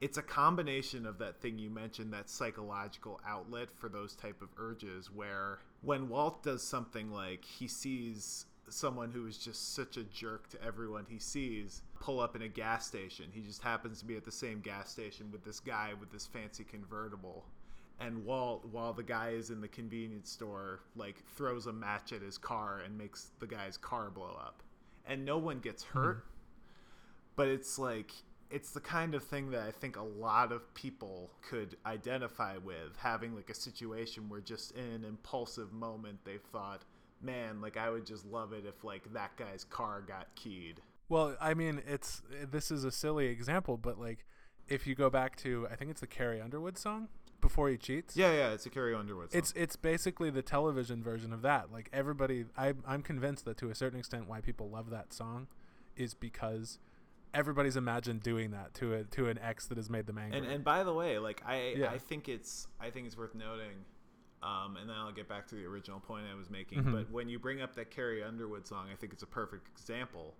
it's 0.00 0.18
a 0.18 0.22
combination 0.22 1.06
of 1.06 1.18
that 1.18 1.40
thing 1.40 1.58
you 1.58 1.70
mentioned, 1.70 2.12
that 2.12 2.28
psychological 2.28 3.20
outlet 3.26 3.70
for 3.70 3.88
those 3.88 4.16
type 4.16 4.42
of 4.42 4.48
urges 4.58 5.10
where 5.12 5.60
when 5.82 6.08
Walt 6.08 6.42
does 6.42 6.62
something 6.62 7.12
like 7.12 7.44
he 7.44 7.68
sees 7.68 8.46
someone 8.68 9.10
who 9.12 9.26
is 9.26 9.38
just 9.38 9.74
such 9.74 9.96
a 9.96 10.04
jerk 10.04 10.48
to 10.48 10.62
everyone 10.64 11.04
he 11.08 11.18
sees 11.18 11.82
pull 12.00 12.20
up 12.20 12.34
in 12.34 12.42
a 12.42 12.48
gas 12.48 12.86
station. 12.86 13.26
He 13.32 13.40
just 13.40 13.62
happens 13.62 14.00
to 14.00 14.04
be 14.04 14.16
at 14.16 14.24
the 14.24 14.32
same 14.32 14.60
gas 14.60 14.90
station 14.90 15.30
with 15.30 15.44
this 15.44 15.60
guy 15.60 15.92
with 15.98 16.10
this 16.10 16.26
fancy 16.26 16.64
convertible. 16.64 17.44
And 18.00 18.24
Walt, 18.24 18.64
while 18.72 18.92
the 18.92 19.02
guy 19.04 19.30
is 19.30 19.50
in 19.50 19.60
the 19.60 19.68
convenience 19.68 20.30
store, 20.30 20.80
like 20.96 21.22
throws 21.36 21.66
a 21.66 21.72
match 21.72 22.12
at 22.12 22.22
his 22.22 22.38
car 22.38 22.80
and 22.84 22.98
makes 22.98 23.30
the 23.38 23.46
guy's 23.46 23.76
car 23.76 24.10
blow 24.10 24.36
up. 24.40 24.62
And 25.06 25.24
no 25.24 25.38
one 25.38 25.58
gets 25.58 25.84
hmm. 25.84 25.98
hurt. 25.98 26.24
But 27.34 27.48
it's 27.48 27.78
like 27.78 28.12
it's 28.50 28.72
the 28.72 28.80
kind 28.80 29.14
of 29.14 29.24
thing 29.24 29.50
that 29.50 29.62
I 29.62 29.70
think 29.70 29.96
a 29.96 30.02
lot 30.02 30.52
of 30.52 30.74
people 30.74 31.30
could 31.40 31.76
identify 31.86 32.58
with 32.58 32.96
having 32.98 33.34
like 33.34 33.48
a 33.48 33.54
situation 33.54 34.28
where 34.28 34.40
just 34.40 34.72
in 34.72 34.84
an 34.84 35.04
impulsive 35.04 35.72
moment 35.72 36.18
they've 36.24 36.42
thought, 36.52 36.82
man, 37.22 37.62
like 37.62 37.78
I 37.78 37.88
would 37.88 38.04
just 38.04 38.26
love 38.26 38.52
it 38.52 38.66
if 38.66 38.84
like 38.84 39.10
that 39.14 39.36
guy's 39.36 39.64
car 39.64 40.02
got 40.02 40.34
keyed. 40.34 40.82
Well, 41.08 41.34
I 41.40 41.54
mean, 41.54 41.82
it's 41.86 42.22
this 42.50 42.70
is 42.70 42.84
a 42.84 42.92
silly 42.92 43.26
example, 43.26 43.78
but 43.78 43.98
like 43.98 44.26
if 44.68 44.86
you 44.86 44.94
go 44.94 45.08
back 45.08 45.36
to 45.36 45.66
I 45.70 45.76
think 45.76 45.90
it's 45.90 46.00
the 46.00 46.06
Carrie 46.06 46.40
Underwood 46.40 46.76
song 46.76 47.08
before 47.42 47.68
he 47.68 47.76
cheats. 47.76 48.16
Yeah, 48.16 48.32
yeah, 48.32 48.52
it's 48.52 48.64
a 48.64 48.70
Carrie 48.70 48.94
Underwood 48.94 49.32
song. 49.32 49.38
It's 49.38 49.52
it's 49.54 49.76
basically 49.76 50.30
the 50.30 50.40
television 50.40 51.02
version 51.02 51.32
of 51.34 51.42
that. 51.42 51.70
Like 51.70 51.90
everybody, 51.92 52.46
I 52.56 52.72
I'm 52.86 53.02
convinced 53.02 53.44
that 53.44 53.58
to 53.58 53.68
a 53.68 53.74
certain 53.74 53.98
extent, 53.98 54.26
why 54.28 54.40
people 54.40 54.70
love 54.70 54.88
that 54.88 55.12
song, 55.12 55.48
is 55.94 56.14
because 56.14 56.78
everybody's 57.34 57.76
imagined 57.76 58.22
doing 58.22 58.50
that 58.52 58.72
to 58.74 58.94
a 58.94 59.04
to 59.04 59.28
an 59.28 59.38
ex 59.38 59.66
that 59.66 59.76
has 59.76 59.90
made 59.90 60.06
them 60.06 60.16
angry. 60.16 60.38
and 60.38 60.46
and 60.46 60.64
by 60.64 60.82
the 60.84 60.94
way, 60.94 61.18
like 61.18 61.42
I 61.44 61.74
Yeah. 61.76 61.90
I 61.90 61.98
think 61.98 62.28
it's 62.30 62.66
I 62.80 62.88
think 62.88 63.06
it's 63.06 63.16
worth 63.18 63.34
noting. 63.34 63.84
Um, 64.42 64.76
and 64.76 64.90
then 64.90 64.96
I'll 64.96 65.12
get 65.12 65.28
back 65.28 65.46
to 65.48 65.54
the 65.54 65.64
original 65.66 66.00
point 66.00 66.26
I 66.28 66.34
was 66.34 66.50
making. 66.50 66.82
Mhm. 66.82 66.92
But 66.92 67.10
when 67.12 67.28
you 67.28 67.38
bring 67.38 67.62
up 67.62 67.76
that 67.76 67.92
Carrie 67.92 68.24
Underwood 68.24 68.66
song, 68.66 68.88
I 68.92 68.96
think 68.96 69.12
it's 69.12 69.22
a 69.22 69.26
perfect 69.26 69.68
example 69.68 70.34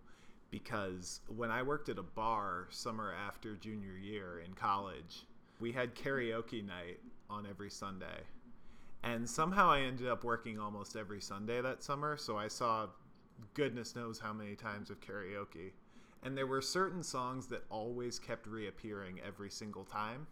because 0.51 1.21
when 1.29 1.51
I 1.53 1.63
worked 1.63 1.89
at 1.89 1.99
a 1.99 2.03
bar 2.03 2.67
summer 2.71 3.13
after 3.13 3.55
junior 3.57 3.97
year 3.97 4.41
in 4.41 4.55
college, 4.55 5.25
we 5.63 5.71
had 5.73 5.95
karaoke 5.95 6.67
night 6.67 6.99
on 7.31 7.47
every 7.49 7.71
Sunday. 7.71 8.25
And 9.05 9.31
somehow 9.31 9.71
I 9.71 9.81
ended 9.81 10.09
up 10.09 10.25
working 10.25 10.59
almost 10.59 10.97
every 10.97 11.21
Sunday 11.21 11.63
that 11.63 11.85
summer, 11.85 12.17
so 12.17 12.37
I 12.37 12.49
saw 12.49 12.89
goodness 13.55 13.95
knows 13.95 14.19
how 14.19 14.33
many 14.33 14.57
times 14.57 14.91
of 14.91 15.01
karaoke. 15.01 15.71
And 16.25 16.37
there 16.37 16.49
were 16.49 16.61
certain 16.61 17.03
songs 17.05 17.47
that 17.47 17.65
always 17.71 18.19
kept 18.19 18.47
reappearing 18.47 19.21
every 19.25 19.51
single 19.51 19.85
time. 19.85 20.27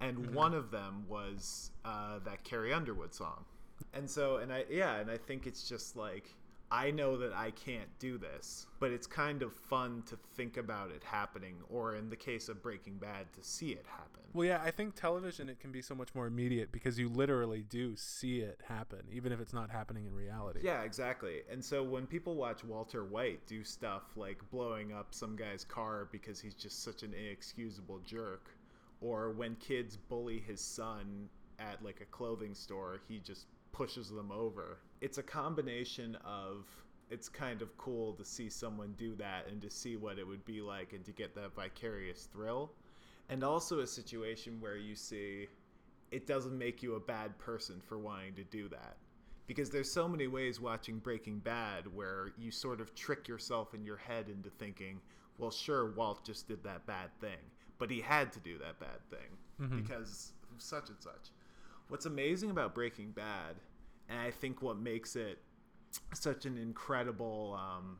And 0.00 0.18
Mhm. 0.18 0.32
one 0.32 0.54
of 0.54 0.70
them 0.70 1.06
was 1.08 1.70
uh, 1.84 2.18
that 2.20 2.44
Carrie 2.44 2.72
Underwood 2.72 3.14
song. 3.14 3.46
And 3.94 4.10
so, 4.10 4.36
and 4.36 4.52
I, 4.52 4.66
yeah, 4.68 4.96
and 4.96 5.10
I 5.10 5.16
think 5.16 5.46
it's 5.46 5.66
just 5.66 5.96
like 5.96 6.34
I 6.70 6.90
know 6.90 7.16
that 7.18 7.32
I 7.32 7.52
can't 7.52 7.88
do 8.00 8.18
this, 8.18 8.66
but 8.80 8.90
it's 8.90 9.06
kind 9.06 9.42
of 9.42 9.52
fun 9.52 10.02
to 10.06 10.18
think 10.34 10.56
about 10.56 10.90
it 10.90 11.04
happening, 11.04 11.56
or 11.70 11.94
in 11.94 12.10
the 12.10 12.16
case 12.16 12.48
of 12.48 12.60
Breaking 12.60 12.96
Bad, 12.96 13.32
to 13.34 13.42
see 13.42 13.70
it 13.70 13.86
happen. 13.86 14.22
Well, 14.32 14.48
yeah, 14.48 14.60
I 14.62 14.72
think 14.72 14.96
television 14.96 15.48
it 15.48 15.60
can 15.60 15.70
be 15.70 15.80
so 15.80 15.94
much 15.94 16.14
more 16.14 16.26
immediate 16.26 16.72
because 16.72 16.98
you 16.98 17.08
literally 17.08 17.64
do 17.68 17.94
see 17.94 18.40
it 18.40 18.60
happen, 18.66 19.02
even 19.12 19.30
if 19.30 19.40
it's 19.40 19.52
not 19.52 19.70
happening 19.70 20.06
in 20.06 20.14
reality. 20.14 20.60
Yeah, 20.62 20.82
exactly. 20.82 21.42
And 21.50 21.64
so 21.64 21.84
when 21.84 22.06
people 22.06 22.34
watch 22.34 22.64
Walter 22.64 23.04
White 23.04 23.46
do 23.46 23.62
stuff 23.62 24.02
like 24.16 24.38
blowing 24.50 24.92
up 24.92 25.14
some 25.14 25.36
guy's 25.36 25.64
car 25.64 26.08
because 26.10 26.40
he's 26.40 26.54
just 26.54 26.82
such 26.82 27.04
an 27.04 27.14
inexcusable 27.14 28.00
jerk, 28.04 28.50
or 29.00 29.30
when 29.30 29.54
kids 29.56 29.96
bully 29.96 30.42
his 30.44 30.60
son 30.60 31.28
at 31.60 31.82
like 31.84 32.00
a 32.00 32.06
clothing 32.06 32.54
store, 32.54 33.00
he 33.08 33.20
just 33.20 33.46
pushes 33.72 34.10
them 34.10 34.32
over. 34.32 34.78
It's 35.00 35.18
a 35.18 35.22
combination 35.22 36.16
of 36.24 36.66
it's 37.10 37.28
kind 37.28 37.62
of 37.62 37.76
cool 37.78 38.12
to 38.14 38.24
see 38.24 38.50
someone 38.50 38.94
do 38.96 39.14
that 39.16 39.46
and 39.48 39.62
to 39.62 39.70
see 39.70 39.96
what 39.96 40.18
it 40.18 40.26
would 40.26 40.44
be 40.44 40.60
like 40.60 40.92
and 40.92 41.04
to 41.04 41.12
get 41.12 41.34
that 41.36 41.54
vicarious 41.54 42.28
thrill. 42.32 42.72
And 43.28 43.44
also 43.44 43.80
a 43.80 43.86
situation 43.86 44.60
where 44.60 44.76
you 44.76 44.94
see 44.94 45.46
it 46.10 46.26
doesn't 46.26 46.56
make 46.56 46.82
you 46.82 46.94
a 46.94 47.00
bad 47.00 47.36
person 47.38 47.80
for 47.80 47.98
wanting 47.98 48.34
to 48.34 48.44
do 48.44 48.68
that. 48.68 48.96
Because 49.46 49.70
there's 49.70 49.92
so 49.92 50.08
many 50.08 50.26
ways 50.26 50.60
watching 50.60 50.98
Breaking 50.98 51.38
Bad 51.38 51.92
where 51.94 52.32
you 52.36 52.50
sort 52.50 52.80
of 52.80 52.94
trick 52.94 53.28
yourself 53.28 53.74
in 53.74 53.84
your 53.84 53.96
head 53.96 54.28
into 54.28 54.50
thinking, 54.50 55.00
well, 55.38 55.50
sure, 55.50 55.92
Walt 55.92 56.24
just 56.24 56.48
did 56.48 56.64
that 56.64 56.86
bad 56.86 57.10
thing, 57.20 57.38
but 57.78 57.90
he 57.90 58.00
had 58.00 58.32
to 58.32 58.40
do 58.40 58.58
that 58.58 58.80
bad 58.80 59.08
thing 59.08 59.36
mm-hmm. 59.60 59.82
because 59.82 60.32
of 60.52 60.60
such 60.60 60.88
and 60.88 61.00
such 61.00 61.30
what's 61.88 62.06
amazing 62.06 62.50
about 62.50 62.74
Breaking 62.74 63.10
Bad, 63.10 63.56
and 64.08 64.18
I 64.18 64.30
think 64.30 64.62
what 64.62 64.78
makes 64.78 65.16
it 65.16 65.38
such 66.12 66.46
an 66.46 66.58
incredible, 66.58 67.58
um, 67.60 67.98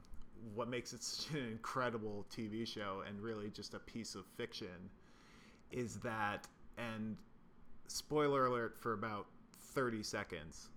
what 0.55 0.69
makes 0.69 0.93
it 0.93 1.03
such 1.03 1.35
an 1.35 1.47
incredible 1.49 2.27
TV 2.35 2.67
show 2.67 3.03
and 3.07 3.21
really 3.21 3.51
just 3.51 3.75
a 3.75 3.79
piece 3.79 4.15
of 4.15 4.25
fiction, 4.37 4.91
is 5.73 5.97
that, 5.97 6.47
and 6.79 7.17
spoiler 7.89 8.47
alert 8.47 8.77
for 8.79 8.93
about 8.93 9.27
30 9.75 10.03
seconds, 10.03 10.69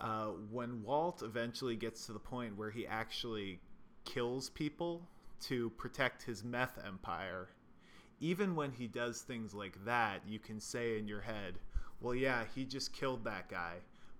uh, 0.00 0.26
when 0.50 0.82
Walt 0.82 1.22
eventually 1.22 1.76
gets 1.76 2.06
to 2.06 2.12
the 2.12 2.18
point 2.18 2.56
where 2.56 2.70
he 2.70 2.86
actually 2.86 3.60
kills 4.04 4.50
people 4.50 5.02
to 5.40 5.70
protect 5.70 6.22
his 6.22 6.44
meth 6.44 6.78
empire, 6.86 7.48
even 8.20 8.54
when 8.54 8.72
he 8.72 8.86
does 8.86 9.20
things 9.20 9.54
like 9.54 9.84
that, 9.84 10.22
you 10.26 10.38
can 10.38 10.60
say 10.60 10.98
in 10.98 11.06
your 11.06 11.20
head, 11.20 11.58
well, 12.00 12.14
yeah, 12.14 12.44
he 12.54 12.64
just 12.64 12.92
killed 12.92 13.24
that 13.24 13.48
guy, 13.48 13.76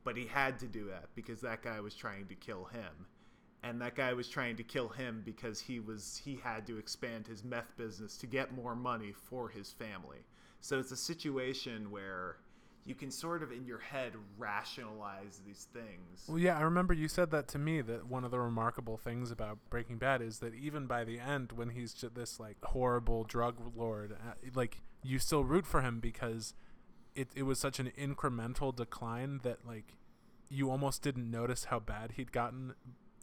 but 0.07 0.17
he 0.17 0.25
had 0.25 0.57
to 0.61 0.67
do 0.67 0.87
that 0.87 1.09
because 1.17 1.41
that 1.41 1.63
guy 1.63 1.81
was 1.81 1.93
trying 1.93 2.27
to 2.29 2.37
kill 2.37 2.65
him. 2.67 3.07
And 3.65 3.83
that 3.83 3.97
guy 3.97 4.13
was 4.13 4.29
trying 4.29 4.55
to 4.57 4.63
kill 4.63 4.89
him 4.89 5.23
because 5.25 5.61
he 5.61 5.81
was 5.81 6.23
he 6.25 6.37
had 6.37 6.65
to 6.69 6.79
expand 6.79 7.27
his 7.27 7.43
meth 7.43 7.77
business 7.77 8.17
to 8.19 8.29
get 8.29 8.55
more 8.55 8.77
money 8.77 9.13
for 9.13 9.49
his 9.49 9.73
family. 9.73 10.21
So 10.61 10.79
it's 10.79 10.93
a 10.93 10.97
situation 10.97 11.91
where 11.91 12.37
you 12.85 12.95
can 12.95 13.11
sort 13.11 13.43
of 13.43 13.51
in 13.51 13.67
your 13.67 13.81
head 13.81 14.13
rationalize 14.39 15.41
these 15.45 15.67
things. 15.73 16.25
Well, 16.29 16.39
yeah, 16.39 16.57
I 16.57 16.63
remember 16.63 16.95
you 16.95 17.09
said 17.09 17.33
that 17.33 17.49
to 17.49 17.59
me 17.59 17.81
that 17.81 18.07
one 18.07 18.25
of 18.25 18.31
the 18.31 18.39
remarkable 18.39 18.97
things 18.97 19.33
about 19.33 19.59
Breaking 19.71 19.99
Bad 19.99 20.23
is 20.23 20.39
that 20.39 20.55
even 20.55 20.87
by 20.87 21.03
the 21.03 21.19
end, 21.19 21.51
when 21.51 21.71
he's 21.71 21.93
just 21.93 22.15
this 22.15 22.39
like 22.39 22.59
horrible 22.63 23.25
drug 23.25 23.57
lord, 23.75 24.13
uh, 24.13 24.35
like 24.55 24.83
you 25.03 25.19
still 25.19 25.43
root 25.43 25.67
for 25.67 25.83
him 25.83 25.99
because 25.99 26.55
it, 27.17 27.29
it 27.35 27.43
was 27.43 27.59
such 27.59 27.81
an 27.81 27.91
incremental 27.99 28.77
decline 28.77 29.41
that 29.43 29.67
like 29.67 29.95
you 30.49 30.71
almost 30.71 31.03
didn't 31.03 31.29
notice 31.29 31.65
how 31.65 31.81
bad 31.81 32.13
he'd 32.13 32.31
gotten 32.31 32.75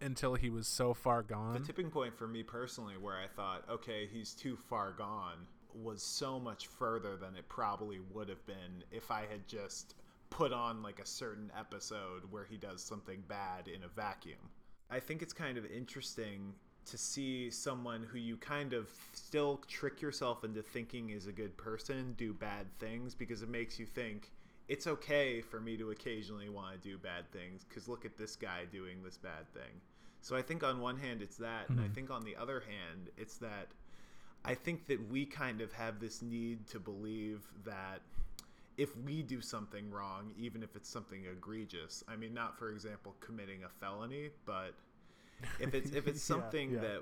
until 0.02 0.36
he 0.36 0.50
was 0.50 0.68
so 0.68 0.94
far 0.94 1.22
gone. 1.22 1.54
The 1.54 1.60
tipping 1.60 1.90
point 1.90 2.18
for 2.18 2.28
me 2.28 2.44
personally, 2.44 2.96
where 3.00 3.16
I 3.16 3.28
thought, 3.28 3.64
okay, 3.70 4.10
he's 4.12 4.34
too 4.34 4.58
far 4.58 4.92
gone, 4.92 5.48
was 5.74 6.04
so 6.04 6.40
much 6.40 6.68
further 6.68 7.16
than 7.16 7.36
it 7.38 7.48
probably 7.48 8.00
would 8.12 8.28
have 8.28 8.46
been 8.46 8.84
if 8.92 9.12
I 9.12 9.22
had 9.22 9.48
just 9.48 9.96
put 10.30 10.52
on 10.52 10.82
like 10.82 11.00
a 11.00 11.06
certain 11.06 11.52
episode 11.58 12.24
where 12.30 12.44
he 12.44 12.58
does 12.58 12.84
something 12.84 13.24
bad 13.28 13.68
in 13.68 13.84
a 13.84 13.88
vacuum. 13.88 14.50
I 14.90 15.00
think 15.00 15.22
it's 15.22 15.34
kind 15.34 15.58
of 15.58 15.66
interesting 15.66 16.54
to 16.86 16.98
see 16.98 17.50
someone 17.50 18.04
who 18.04 18.18
you 18.18 18.38
kind 18.38 18.74
of 18.74 18.90
still 19.14 19.62
trick 19.68 20.02
yourself 20.02 20.44
into 20.44 20.62
thinking 20.62 21.10
is 21.10 21.28
a 21.28 21.32
good 21.32 21.56
person 21.58 22.14
do 22.18 22.34
bad 22.34 22.66
things 22.80 23.16
because 23.16 23.42
it 23.42 23.50
makes 23.50 23.80
you 23.80 23.86
think 23.86 24.32
it's 24.68 24.88
okay 24.88 25.42
for 25.42 25.60
me 25.60 25.78
to 25.78 25.92
occasionally 25.92 26.50
want 26.50 26.74
to 26.74 26.88
do 26.88 26.98
bad 26.98 27.30
things 27.32 27.66
because 27.68 27.88
look 27.88 28.06
at 28.06 28.18
this 28.18 28.36
guy 28.36 28.62
doing 28.72 29.04
this 29.04 29.18
bad 29.18 29.52
thing. 29.54 29.82
So 30.22 30.36
I 30.38 30.42
think 30.42 30.64
on 30.64 30.80
one 30.80 30.98
hand 30.98 31.22
it's 31.22 31.38
that, 31.38 31.64
mm-hmm. 31.64 31.74
and 31.74 31.82
I 31.82 31.84
mm-hmm. 31.84 31.94
think 31.94 32.12
on 32.12 32.24
the 32.24 32.36
other 32.36 32.62
hand 32.62 33.10
it's 33.18 33.38
that 33.38 33.68
I 34.46 34.56
think 34.56 34.88
that 34.88 35.10
we 35.10 35.26
kind 35.26 35.62
of 35.62 35.72
have 35.74 36.00
this 36.00 36.22
need 36.22 36.68
to 36.68 36.80
believe 36.80 37.42
that 37.66 38.02
if 38.78 38.98
we 38.98 39.22
do 39.22 39.40
something 39.40 39.90
wrong, 39.92 40.32
even 40.38 40.64
if 40.64 40.76
it's 40.76 40.90
something 40.90 41.26
egregious, 41.32 42.04
I 42.08 42.16
mean, 42.16 42.34
not 42.34 42.58
for 42.58 42.72
example 42.72 43.16
committing 43.20 43.64
a 43.64 43.70
felony, 43.70 44.30
but 44.46 44.74
if 45.60 45.74
it's 45.74 45.92
if 45.92 46.08
it's 46.08 46.22
something 46.34 46.72
yeah, 46.72 46.76
yeah. 46.76 46.82
that 46.82 47.02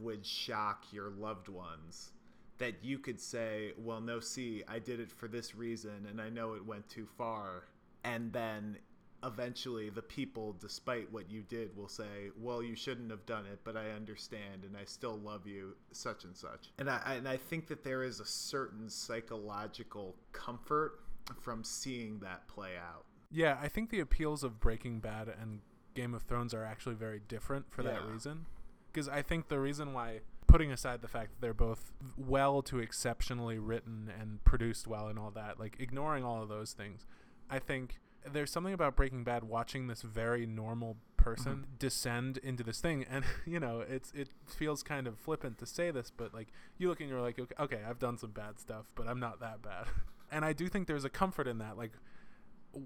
would 0.00 0.24
shock 0.24 0.84
your 0.92 1.10
loved 1.10 1.48
ones 1.48 2.12
that 2.58 2.74
you 2.82 2.98
could 2.98 3.20
say 3.20 3.72
well 3.78 4.00
no 4.00 4.20
see 4.20 4.62
i 4.68 4.78
did 4.78 5.00
it 5.00 5.10
for 5.10 5.28
this 5.28 5.54
reason 5.54 6.06
and 6.08 6.20
i 6.20 6.28
know 6.28 6.54
it 6.54 6.64
went 6.64 6.88
too 6.88 7.06
far 7.18 7.64
and 8.04 8.32
then 8.32 8.76
eventually 9.24 9.88
the 9.88 10.02
people 10.02 10.52
despite 10.60 11.10
what 11.12 11.30
you 11.30 11.42
did 11.42 11.76
will 11.76 11.88
say 11.88 12.30
well 12.40 12.62
you 12.62 12.74
shouldn't 12.74 13.10
have 13.10 13.24
done 13.24 13.46
it 13.46 13.60
but 13.64 13.76
i 13.76 13.90
understand 13.90 14.64
and 14.64 14.76
i 14.76 14.84
still 14.84 15.18
love 15.18 15.46
you 15.46 15.76
such 15.92 16.24
and 16.24 16.36
such 16.36 16.70
and 16.78 16.90
i 16.90 17.14
and 17.16 17.28
i 17.28 17.36
think 17.36 17.68
that 17.68 17.84
there 17.84 18.02
is 18.02 18.18
a 18.20 18.26
certain 18.26 18.88
psychological 18.88 20.16
comfort 20.32 21.00
from 21.40 21.62
seeing 21.62 22.18
that 22.18 22.46
play 22.48 22.72
out 22.76 23.04
yeah 23.30 23.56
i 23.62 23.68
think 23.68 23.90
the 23.90 24.00
appeals 24.00 24.42
of 24.42 24.58
breaking 24.58 24.98
bad 24.98 25.28
and 25.40 25.60
Game 25.94 26.14
of 26.14 26.22
Thrones 26.22 26.54
are 26.54 26.64
actually 26.64 26.94
very 26.94 27.20
different 27.28 27.66
for 27.70 27.82
yeah. 27.82 27.92
that 27.92 28.06
reason. 28.06 28.46
Because 28.92 29.08
I 29.08 29.22
think 29.22 29.48
the 29.48 29.58
reason 29.58 29.94
why, 29.94 30.20
putting 30.46 30.70
aside 30.70 31.00
the 31.00 31.08
fact 31.08 31.30
that 31.30 31.40
they're 31.40 31.54
both 31.54 31.92
well 32.16 32.62
to 32.62 32.78
exceptionally 32.78 33.58
written 33.58 34.12
and 34.20 34.44
produced 34.44 34.86
well 34.86 35.08
and 35.08 35.18
all 35.18 35.30
that, 35.30 35.58
like 35.58 35.76
ignoring 35.78 36.24
all 36.24 36.42
of 36.42 36.48
those 36.48 36.72
things, 36.72 37.06
I 37.48 37.58
think 37.58 38.00
there's 38.30 38.50
something 38.50 38.74
about 38.74 38.96
Breaking 38.96 39.24
Bad 39.24 39.44
watching 39.44 39.86
this 39.86 40.02
very 40.02 40.46
normal 40.46 40.96
person 41.16 41.52
mm-hmm. 41.52 41.76
descend 41.78 42.38
into 42.38 42.64
this 42.64 42.80
thing 42.80 43.04
and 43.08 43.24
you 43.46 43.60
know 43.60 43.80
it's 43.80 44.12
it 44.12 44.28
feels 44.44 44.82
kind 44.82 45.06
of 45.06 45.16
flippant 45.16 45.56
to 45.56 45.66
say 45.66 45.90
this 45.92 46.10
but 46.10 46.34
like 46.34 46.48
you 46.78 46.88
look 46.88 47.00
and 47.00 47.08
you're 47.08 47.20
like 47.20 47.38
okay, 47.38 47.54
okay 47.60 47.78
I've 47.88 48.00
done 48.00 48.18
some 48.18 48.30
bad 48.30 48.58
stuff 48.58 48.86
but 48.96 49.06
I'm 49.06 49.20
not 49.20 49.38
that 49.40 49.62
bad 49.62 49.86
and 50.32 50.44
I 50.44 50.52
do 50.52 50.68
think 50.68 50.88
there's 50.88 51.04
a 51.04 51.10
comfort 51.10 51.46
in 51.46 51.58
that 51.58 51.78
like 51.78 51.92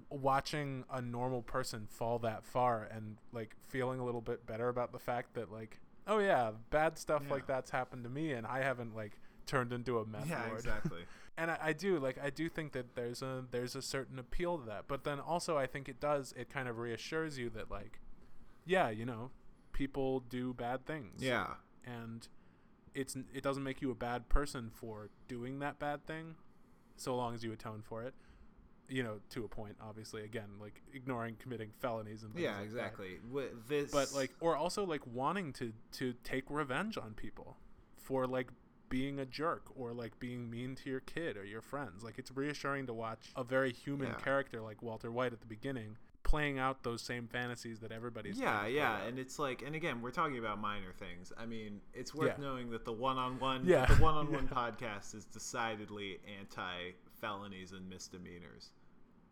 watching 0.09 0.83
a 0.91 1.01
normal 1.01 1.41
person 1.41 1.87
fall 1.89 2.19
that 2.19 2.45
far 2.45 2.83
and 2.91 3.17
like 3.31 3.55
feeling 3.67 3.99
a 3.99 4.05
little 4.05 4.21
bit 4.21 4.45
better 4.45 4.69
about 4.69 4.91
the 4.91 4.99
fact 4.99 5.33
that 5.33 5.51
like 5.51 5.79
oh 6.07 6.19
yeah 6.19 6.51
bad 6.69 6.97
stuff 6.97 7.23
yeah. 7.25 7.33
like 7.33 7.47
that's 7.47 7.69
happened 7.69 8.03
to 8.03 8.09
me 8.09 8.31
and 8.31 8.45
i 8.45 8.61
haven't 8.61 8.95
like 8.95 9.13
turned 9.45 9.71
into 9.71 9.99
a 9.99 10.05
meth 10.05 10.29
yeah 10.29 10.43
lord. 10.47 10.59
exactly 10.59 11.01
and 11.37 11.51
I, 11.51 11.57
I, 11.61 11.73
do 11.73 11.99
like 11.99 12.17
i 12.21 12.29
do 12.29 12.49
think 12.49 12.73
that 12.73 12.95
there's 12.95 13.21
a 13.21 13.45
there's 13.51 13.75
a 13.75 13.81
certain 13.81 14.19
appeal 14.19 14.57
to 14.57 14.65
that 14.65 14.85
but 14.87 15.03
then 15.03 15.19
also 15.19 15.57
i 15.57 15.65
think 15.65 15.87
it 15.87 15.99
does 15.99 16.33
it 16.37 16.49
kind 16.49 16.67
of 16.67 16.77
reassures 16.77 17.37
you 17.37 17.49
that 17.51 17.71
like 17.71 17.99
yeah 18.65 18.89
you 18.89 19.05
know 19.05 19.31
people 19.71 20.19
do 20.19 20.53
bad 20.53 20.85
things 20.85 21.21
yeah 21.23 21.47
and 21.85 22.27
it's 22.93 23.15
it 23.33 23.43
doesn't 23.43 23.63
make 23.63 23.81
you 23.81 23.91
a 23.91 23.95
bad 23.95 24.27
person 24.27 24.69
for 24.73 25.09
doing 25.27 25.59
that 25.59 25.79
bad 25.79 26.05
thing 26.05 26.35
so 26.97 27.15
long 27.15 27.33
as 27.33 27.43
you 27.43 27.53
atone 27.53 27.81
for 27.81 28.03
it 28.03 28.13
you 28.89 29.03
know, 29.03 29.19
to 29.31 29.43
a 29.43 29.47
point, 29.47 29.75
obviously. 29.81 30.23
Again, 30.23 30.49
like 30.59 30.81
ignoring 30.93 31.35
committing 31.39 31.71
felonies 31.79 32.23
and 32.23 32.31
yeah, 32.37 32.57
like 32.57 32.65
exactly. 32.65 33.19
this, 33.67 33.91
but 33.91 34.13
like, 34.13 34.31
or 34.39 34.55
also 34.55 34.85
like 34.85 35.05
wanting 35.07 35.53
to 35.53 35.73
to 35.93 36.13
take 36.23 36.45
revenge 36.49 36.97
on 36.97 37.13
people 37.13 37.57
for 37.95 38.25
like 38.25 38.49
being 38.89 39.19
a 39.19 39.25
jerk 39.25 39.63
or 39.75 39.91
like 39.91 40.17
being 40.19 40.49
mean 40.49 40.75
to 40.75 40.89
your 40.89 41.01
kid 41.01 41.37
or 41.37 41.43
your 41.43 41.61
friends. 41.61 42.03
Like, 42.03 42.17
it's 42.17 42.31
reassuring 42.31 42.87
to 42.87 42.93
watch 42.93 43.31
a 43.35 43.43
very 43.43 43.73
human 43.73 44.07
yeah. 44.07 44.15
character 44.15 44.61
like 44.61 44.81
Walter 44.81 45.11
White 45.11 45.33
at 45.33 45.41
the 45.41 45.47
beginning 45.47 45.97
playing 46.27 46.59
out 46.59 46.83
those 46.83 47.01
same 47.01 47.25
fantasies 47.25 47.79
that 47.79 47.89
everybody's 47.89 48.37
yeah 48.37 48.67
yeah 48.67 49.01
and 49.07 49.17
it's 49.17 49.39
like 49.39 49.61
and 49.65 49.75
again 49.75 50.01
we're 50.01 50.11
talking 50.11 50.37
about 50.37 50.59
minor 50.59 50.91
things 50.99 51.31
i 51.37 51.45
mean 51.45 51.79
it's 51.93 52.13
worth 52.13 52.33
yeah. 52.37 52.43
knowing 52.43 52.69
that 52.69 52.83
the 52.83 52.91
one-on-one 52.91 53.65
yeah. 53.65 53.85
the 53.85 53.93
one-on-one 53.95 54.49
yeah. 54.51 54.57
podcast 54.57 55.15
is 55.15 55.23
decidedly 55.23 56.19
anti 56.37 56.91
felonies 57.21 57.71
and 57.71 57.89
misdemeanors 57.89 58.71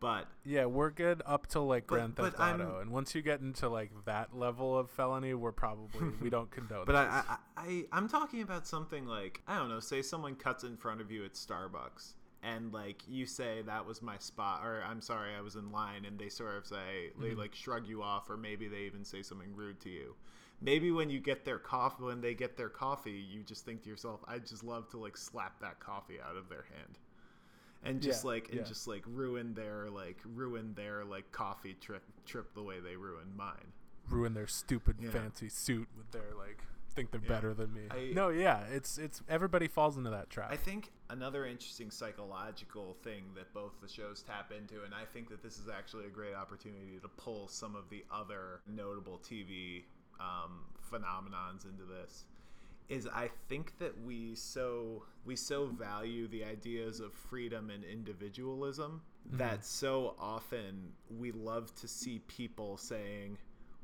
but 0.05 0.27
yeah, 0.43 0.65
we're 0.65 0.91
good 0.91 1.23
up 1.25 1.47
to 1.47 1.61
like 1.61 1.87
but, 1.87 1.95
Grand 1.95 2.15
Theft 2.15 2.39
Auto, 2.39 2.77
and 2.79 2.91
once 2.91 3.15
you 3.15 3.23
get 3.23 3.39
into 3.39 3.67
like 3.69 3.89
that 4.05 4.37
level 4.37 4.77
of 4.77 4.91
felony, 4.91 5.33
we're 5.33 5.51
probably 5.51 6.09
we 6.21 6.29
don't 6.29 6.51
condone. 6.51 6.81
That. 6.81 6.85
But 6.85 6.95
I, 6.95 7.23
I, 7.27 7.37
I, 7.57 7.85
I'm 7.91 8.07
talking 8.07 8.43
about 8.43 8.67
something 8.67 9.07
like 9.07 9.41
I 9.47 9.57
don't 9.57 9.67
know. 9.67 9.79
Say 9.79 10.03
someone 10.03 10.35
cuts 10.35 10.63
in 10.63 10.77
front 10.77 11.01
of 11.01 11.09
you 11.09 11.25
at 11.25 11.33
Starbucks, 11.33 12.13
and 12.43 12.71
like 12.71 13.01
you 13.07 13.25
say 13.25 13.63
that 13.63 13.83
was 13.83 14.03
my 14.03 14.17
spot 14.19 14.61
or 14.63 14.83
i'm 14.87 15.01
sorry 15.01 15.31
i 15.35 15.41
was 15.41 15.55
in 15.55 15.71
line 15.71 16.05
and 16.05 16.19
they 16.19 16.29
sort 16.29 16.55
of 16.55 16.67
say 16.67 17.09
they 17.19 17.29
Mhm. 17.29 17.37
like 17.37 17.55
shrug 17.55 17.87
you 17.87 18.03
off 18.03 18.29
or 18.29 18.37
maybe 18.37 18.67
they 18.67 18.81
even 18.81 19.03
say 19.03 19.23
something 19.23 19.55
rude 19.55 19.79
to 19.79 19.89
you 19.89 20.13
maybe 20.61 20.91
when 20.91 21.09
you 21.09 21.19
get 21.19 21.43
their 21.43 21.57
coffee 21.57 22.03
when 22.03 22.21
they 22.21 22.35
get 22.35 22.55
their 22.55 22.69
coffee 22.69 23.25
you 23.33 23.41
just 23.41 23.65
think 23.65 23.81
to 23.83 23.89
yourself 23.89 24.23
i'd 24.27 24.45
just 24.45 24.63
love 24.63 24.87
to 24.89 24.97
like 24.97 25.17
slap 25.17 25.59
that 25.59 25.79
coffee 25.79 26.19
out 26.21 26.35
of 26.35 26.47
their 26.47 26.65
hand 26.69 26.99
and 27.86 28.01
just 28.01 28.23
Yeah, 28.23 28.29
like 28.31 28.49
and 28.49 28.57
yeah. 28.59 28.63
just 28.63 28.88
like 28.88 29.03
ruin 29.07 29.53
their 29.53 29.89
like 29.89 30.17
ruin 30.25 30.73
their 30.75 31.05
like 31.05 31.31
coffee 31.31 31.75
trip 31.79 32.03
trip 32.25 32.53
the 32.53 32.63
way 32.63 32.79
they 32.79 32.95
ruined 32.95 33.36
mine 33.36 33.71
ruin 34.09 34.33
their 34.33 34.47
stupid 34.47 34.97
Yeah. 34.99 35.09
fancy 35.11 35.49
suit 35.49 35.88
with 35.97 36.11
their 36.11 36.33
like 36.38 36.59
think 36.93 37.11
they're 37.11 37.19
better 37.19 37.53
than 37.53 37.73
me. 37.73 37.81
I- 37.91 38.13
no, 38.13 38.29
yeah, 38.29 38.61
it's 38.71 38.97
it's 38.97 39.21
everybody 39.27 39.67
falls 39.67 39.97
into 39.97 40.11
that 40.11 40.29
trap. 40.29 40.49
I 40.49 40.55
think 40.55 40.91
another 41.09 41.45
interesting 41.45 41.91
psychological 41.91 42.93
thing 43.03 43.23
that 43.36 43.53
both 43.53 43.73
the 43.81 43.88
shows 43.89 44.23
tap 44.23 44.53
into, 44.57 44.83
and 44.86 44.93
I 44.93 45.03
think 45.03 45.27
that 45.29 45.43
this 45.43 45.57
is 45.59 45.67
actually 45.67 46.05
a 46.05 46.09
great 46.09 46.33
opportunity 46.36 46.97
to 47.01 47.07
pull 47.09 47.49
some 47.49 47.75
of 47.75 47.89
the 47.89 48.05
other 48.09 48.61
notable 48.65 49.19
TV 49.19 49.83
um, 50.21 50.63
phenomenons 50.89 51.65
into 51.65 51.83
this, 51.83 52.23
is 52.89 53.07
I 53.07 53.29
think 53.49 53.77
that 53.79 53.93
we 54.05 54.36
so 54.36 55.03
we 55.25 55.36
so 55.36 55.65
value 55.67 56.27
the 56.27 56.43
ideas 56.43 56.99
of 56.99 57.13
freedom 57.13 57.69
and 57.69 57.83
individualism 57.83 59.01
that 59.31 59.65
so 59.65 60.15
often 60.19 60.91
we 61.09 61.31
love 61.31 61.73
to 61.81 61.88
see 61.88 62.19
people 62.27 62.77
saying 62.77 63.38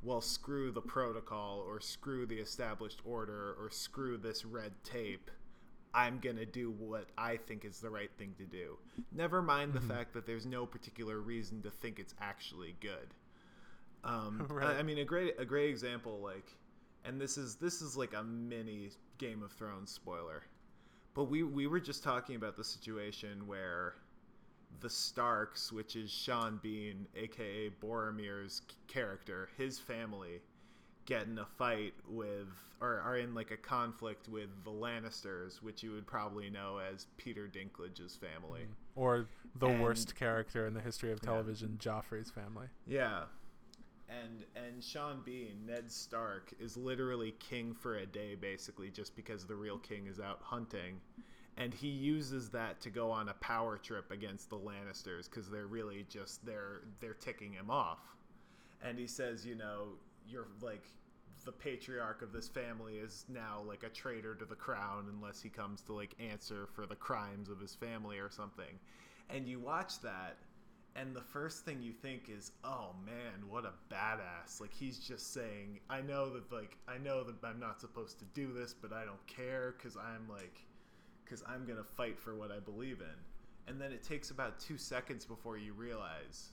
well, 0.04 0.20
screw 0.20 0.72
the 0.72 0.82
protocol 0.82 1.64
or 1.68 1.80
screw 1.80 2.26
the 2.26 2.40
established 2.40 3.02
order 3.06 3.56
or 3.60 3.70
screw 3.70 4.18
this 4.18 4.44
red 4.44 4.72
tape. 4.84 5.30
I'm 5.94 6.18
going 6.20 6.38
to 6.38 6.46
do 6.48 6.72
what 6.72 7.06
I 7.20 7.38
think 7.38 7.66
is 7.66 7.80
the 7.82 7.92
right 7.92 8.10
thing 8.18 8.34
to 8.40 8.46
do. 8.46 8.80
Never 9.12 9.44
mind 9.44 9.74
the 9.74 9.80
fact 9.82 10.14
that 10.14 10.26
there's 10.26 10.48
no 10.48 10.66
particular 10.66 11.20
reason 11.20 11.62
to 11.62 11.70
think 11.70 12.00
it's 12.00 12.16
actually 12.20 12.76
good. 12.82 13.14
Um, 14.04 14.48
I- 14.62 14.78
I 14.80 14.84
mean, 14.84 14.98
a 14.98 15.06
great 15.06 15.36
a 15.38 15.46
great 15.46 15.70
example, 15.70 16.20
like, 16.20 16.52
and 17.06 17.20
this 17.20 17.38
is 17.38 17.56
this 17.56 17.82
is 17.82 17.96
like 17.98 18.14
a 18.14 18.24
mini 18.24 18.90
Game 19.18 19.44
of 19.44 19.52
Thrones 19.52 19.92
spoiler, 19.92 20.44
but 21.14 21.26
we 21.26 21.44
we 21.44 21.68
were 21.68 21.80
just 21.80 22.04
talking 22.04 22.36
about 22.36 22.56
the 22.58 22.64
situation 22.64 23.46
where 23.48 23.96
the 24.80 24.90
Starks, 24.90 25.72
which 25.72 25.96
is 25.96 26.10
Sean 26.10 26.60
Bean, 26.64 27.06
aka 27.16 27.70
Boromir's 27.82 28.62
character, 28.88 29.50
his 29.58 29.78
family 29.80 30.42
get 31.06 31.24
in 31.26 31.38
a 31.40 31.46
fight 31.46 31.94
with, 32.08 32.48
or 32.80 33.00
are 33.00 33.18
in 33.18 33.34
like 33.34 33.52
a 33.52 33.58
conflict 33.58 34.30
with 34.30 34.50
the 34.64 34.72
Lannisters, 34.72 35.62
which 35.62 35.84
you 35.84 35.92
would 35.92 36.06
probably 36.08 36.50
know 36.50 36.78
as 36.80 37.08
Peter 37.18 37.48
Dinklage's 37.48 38.16
family. 38.16 38.68
or 38.96 39.26
the 39.56 39.68
And- 39.68 39.82
worst 39.82 40.16
character 40.16 40.66
in 40.68 40.74
the 40.74 40.80
history 40.82 41.12
of 41.12 41.20
television, 41.22 41.78
Joffrey's 41.82 42.30
family. 42.30 42.68
Yeah. 42.86 43.24
And 44.20 44.46
and 44.56 44.84
Sean 44.84 45.22
Bean, 45.24 45.66
Ned 45.66 45.92
Stark, 45.92 46.54
is 46.60 46.76
literally 46.76 47.34
king 47.40 47.74
for 47.74 47.98
a 47.98 48.06
day 48.06 48.36
basically 48.36 48.90
just 48.90 49.16
because 49.16 49.46
the 49.46 49.56
real 49.56 49.78
king 49.78 50.08
is 50.08 50.20
out 50.20 50.40
hunting. 50.42 51.00
And 51.58 51.74
he 51.74 51.88
uses 51.90 52.50
that 52.50 52.82
to 52.82 52.90
go 52.90 53.12
on 53.12 53.30
a 53.30 53.34
power 53.36 53.78
trip 53.78 54.12
against 54.12 54.50
the 54.50 54.58
Lannisters 54.58 55.30
because 55.30 55.50
they're 55.50 55.68
really 55.68 56.06
just 56.10 56.46
they're 56.46 56.82
they're 57.00 57.14
ticking 57.14 57.54
him 57.54 57.70
off. 57.70 58.00
And 58.84 58.98
he 58.98 59.08
says, 59.08 59.46
you 59.46 59.56
know, 59.56 59.90
you're 60.28 60.48
like 60.62 60.92
the 61.46 61.52
patriarch 61.52 62.22
of 62.22 62.32
this 62.32 62.48
family 62.48 62.96
is 62.96 63.26
now 63.28 63.64
like 63.66 63.84
a 63.84 63.90
traitor 63.90 64.36
to 64.36 64.46
the 64.46 64.56
crown 64.56 65.08
unless 65.10 65.42
he 65.42 65.50
comes 65.50 65.82
to 65.82 65.94
like 65.94 66.16
answer 66.20 66.68
for 66.74 66.86
the 66.86 66.96
crimes 66.96 67.50
of 67.50 67.60
his 67.60 67.76
family 67.76 68.18
or 68.20 68.30
something. 68.30 68.80
And 69.30 69.48
you 69.48 69.60
watch 69.60 70.00
that 70.02 70.38
and 70.96 71.16
the 71.16 71.22
first 71.22 71.66
thing 71.66 71.82
you 71.82 71.94
think 71.94 72.30
is, 72.30 72.52
"Oh 72.64 72.96
man, 73.06 73.48
what 73.50 73.66
a 73.66 73.74
badass!" 73.94 74.60
Like 74.60 74.74
he's 74.74 75.00
just 75.00 75.34
saying, 75.34 75.80
"I 75.90 76.02
know 76.02 76.30
that 76.34 76.52
like 76.52 76.78
I 76.88 76.98
know 76.98 77.24
that 77.24 77.44
I'm 77.44 77.60
not 77.60 77.80
supposed 77.80 78.20
to 78.20 78.26
do 78.26 78.54
this, 78.54 78.74
but 78.74 78.92
I 78.92 79.06
don't 79.06 79.26
care 79.28 79.74
because 79.78 79.96
I'm 79.96 80.28
like, 80.30 80.66
because 81.24 81.44
I'm 81.48 81.66
gonna 81.66 81.84
fight 81.84 82.20
for 82.20 82.36
what 82.36 82.52
I 82.52 82.60
believe 82.60 83.00
in." 83.02 83.18
And 83.68 83.80
then 83.80 83.92
it 83.92 84.04
takes 84.04 84.32
about 84.32 84.60
two 84.60 84.78
seconds 84.78 85.26
before 85.26 85.58
you 85.58 85.74
realize, 85.74 86.50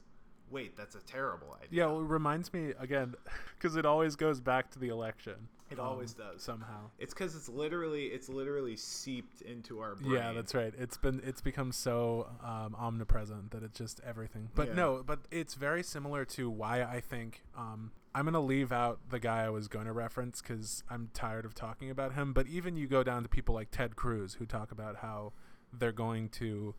wait, 0.50 0.76
that's 0.76 0.94
a 0.94 1.00
terrible 1.00 1.56
idea. 1.56 1.68
Yeah, 1.82 1.86
well, 1.86 2.00
it 2.00 2.06
reminds 2.06 2.52
me 2.52 2.72
again 2.78 3.14
because 3.56 3.76
it 3.76 3.86
always 3.86 4.16
goes 4.16 4.40
back 4.40 4.70
to 4.72 4.78
the 4.78 4.88
election. 4.88 5.48
It 5.70 5.78
always 5.78 6.14
does. 6.14 6.42
somehow. 6.42 6.90
It's 6.98 7.12
because 7.12 7.34
it's 7.34 7.48
literally 7.48 8.06
it's 8.06 8.28
literally 8.28 8.76
seeped 8.76 9.42
into 9.42 9.80
our 9.80 9.94
brain. 9.96 10.12
Yeah, 10.12 10.32
that's 10.32 10.54
right. 10.54 10.72
It's 10.78 10.96
been 10.96 11.20
it's 11.24 11.40
become 11.40 11.72
so 11.72 12.28
um, 12.42 12.74
omnipresent 12.78 13.50
that 13.50 13.62
it's 13.62 13.76
just 13.76 14.00
everything. 14.06 14.48
But 14.54 14.68
Yeah. 14.68 14.74
no, 14.74 15.02
but 15.04 15.20
it's 15.30 15.54
very 15.54 15.82
similar 15.82 16.24
to 16.26 16.48
why 16.48 16.82
I 16.82 17.00
think 17.00 17.42
um, 17.56 17.92
I'm 18.14 18.24
gonna 18.24 18.40
leave 18.40 18.72
out 18.72 19.00
the 19.10 19.20
guy 19.20 19.44
I 19.44 19.50
was 19.50 19.68
going 19.68 19.86
to 19.86 19.92
reference 19.92 20.40
because 20.40 20.82
I'm 20.88 21.10
tired 21.12 21.44
of 21.44 21.54
talking 21.54 21.90
about 21.90 22.14
him. 22.14 22.32
But 22.32 22.46
even 22.46 22.76
you 22.76 22.86
go 22.86 23.02
down 23.02 23.22
to 23.22 23.28
people 23.28 23.54
like 23.54 23.70
Ted 23.70 23.96
Cruz 23.96 24.34
who 24.34 24.46
talk 24.46 24.72
about 24.72 24.96
how 24.96 25.32
they're 25.72 25.92
going 25.92 26.28
to 26.30 26.74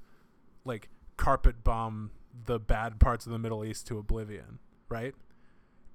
like 0.65 0.89
carpet 1.17 1.63
bomb 1.63 2.11
the 2.45 2.59
bad 2.59 2.99
parts 2.99 3.25
of 3.25 3.31
the 3.31 3.39
Middle 3.39 3.63
East 3.65 3.87
to 3.87 3.97
oblivion, 3.97 4.59
right? 4.87 5.13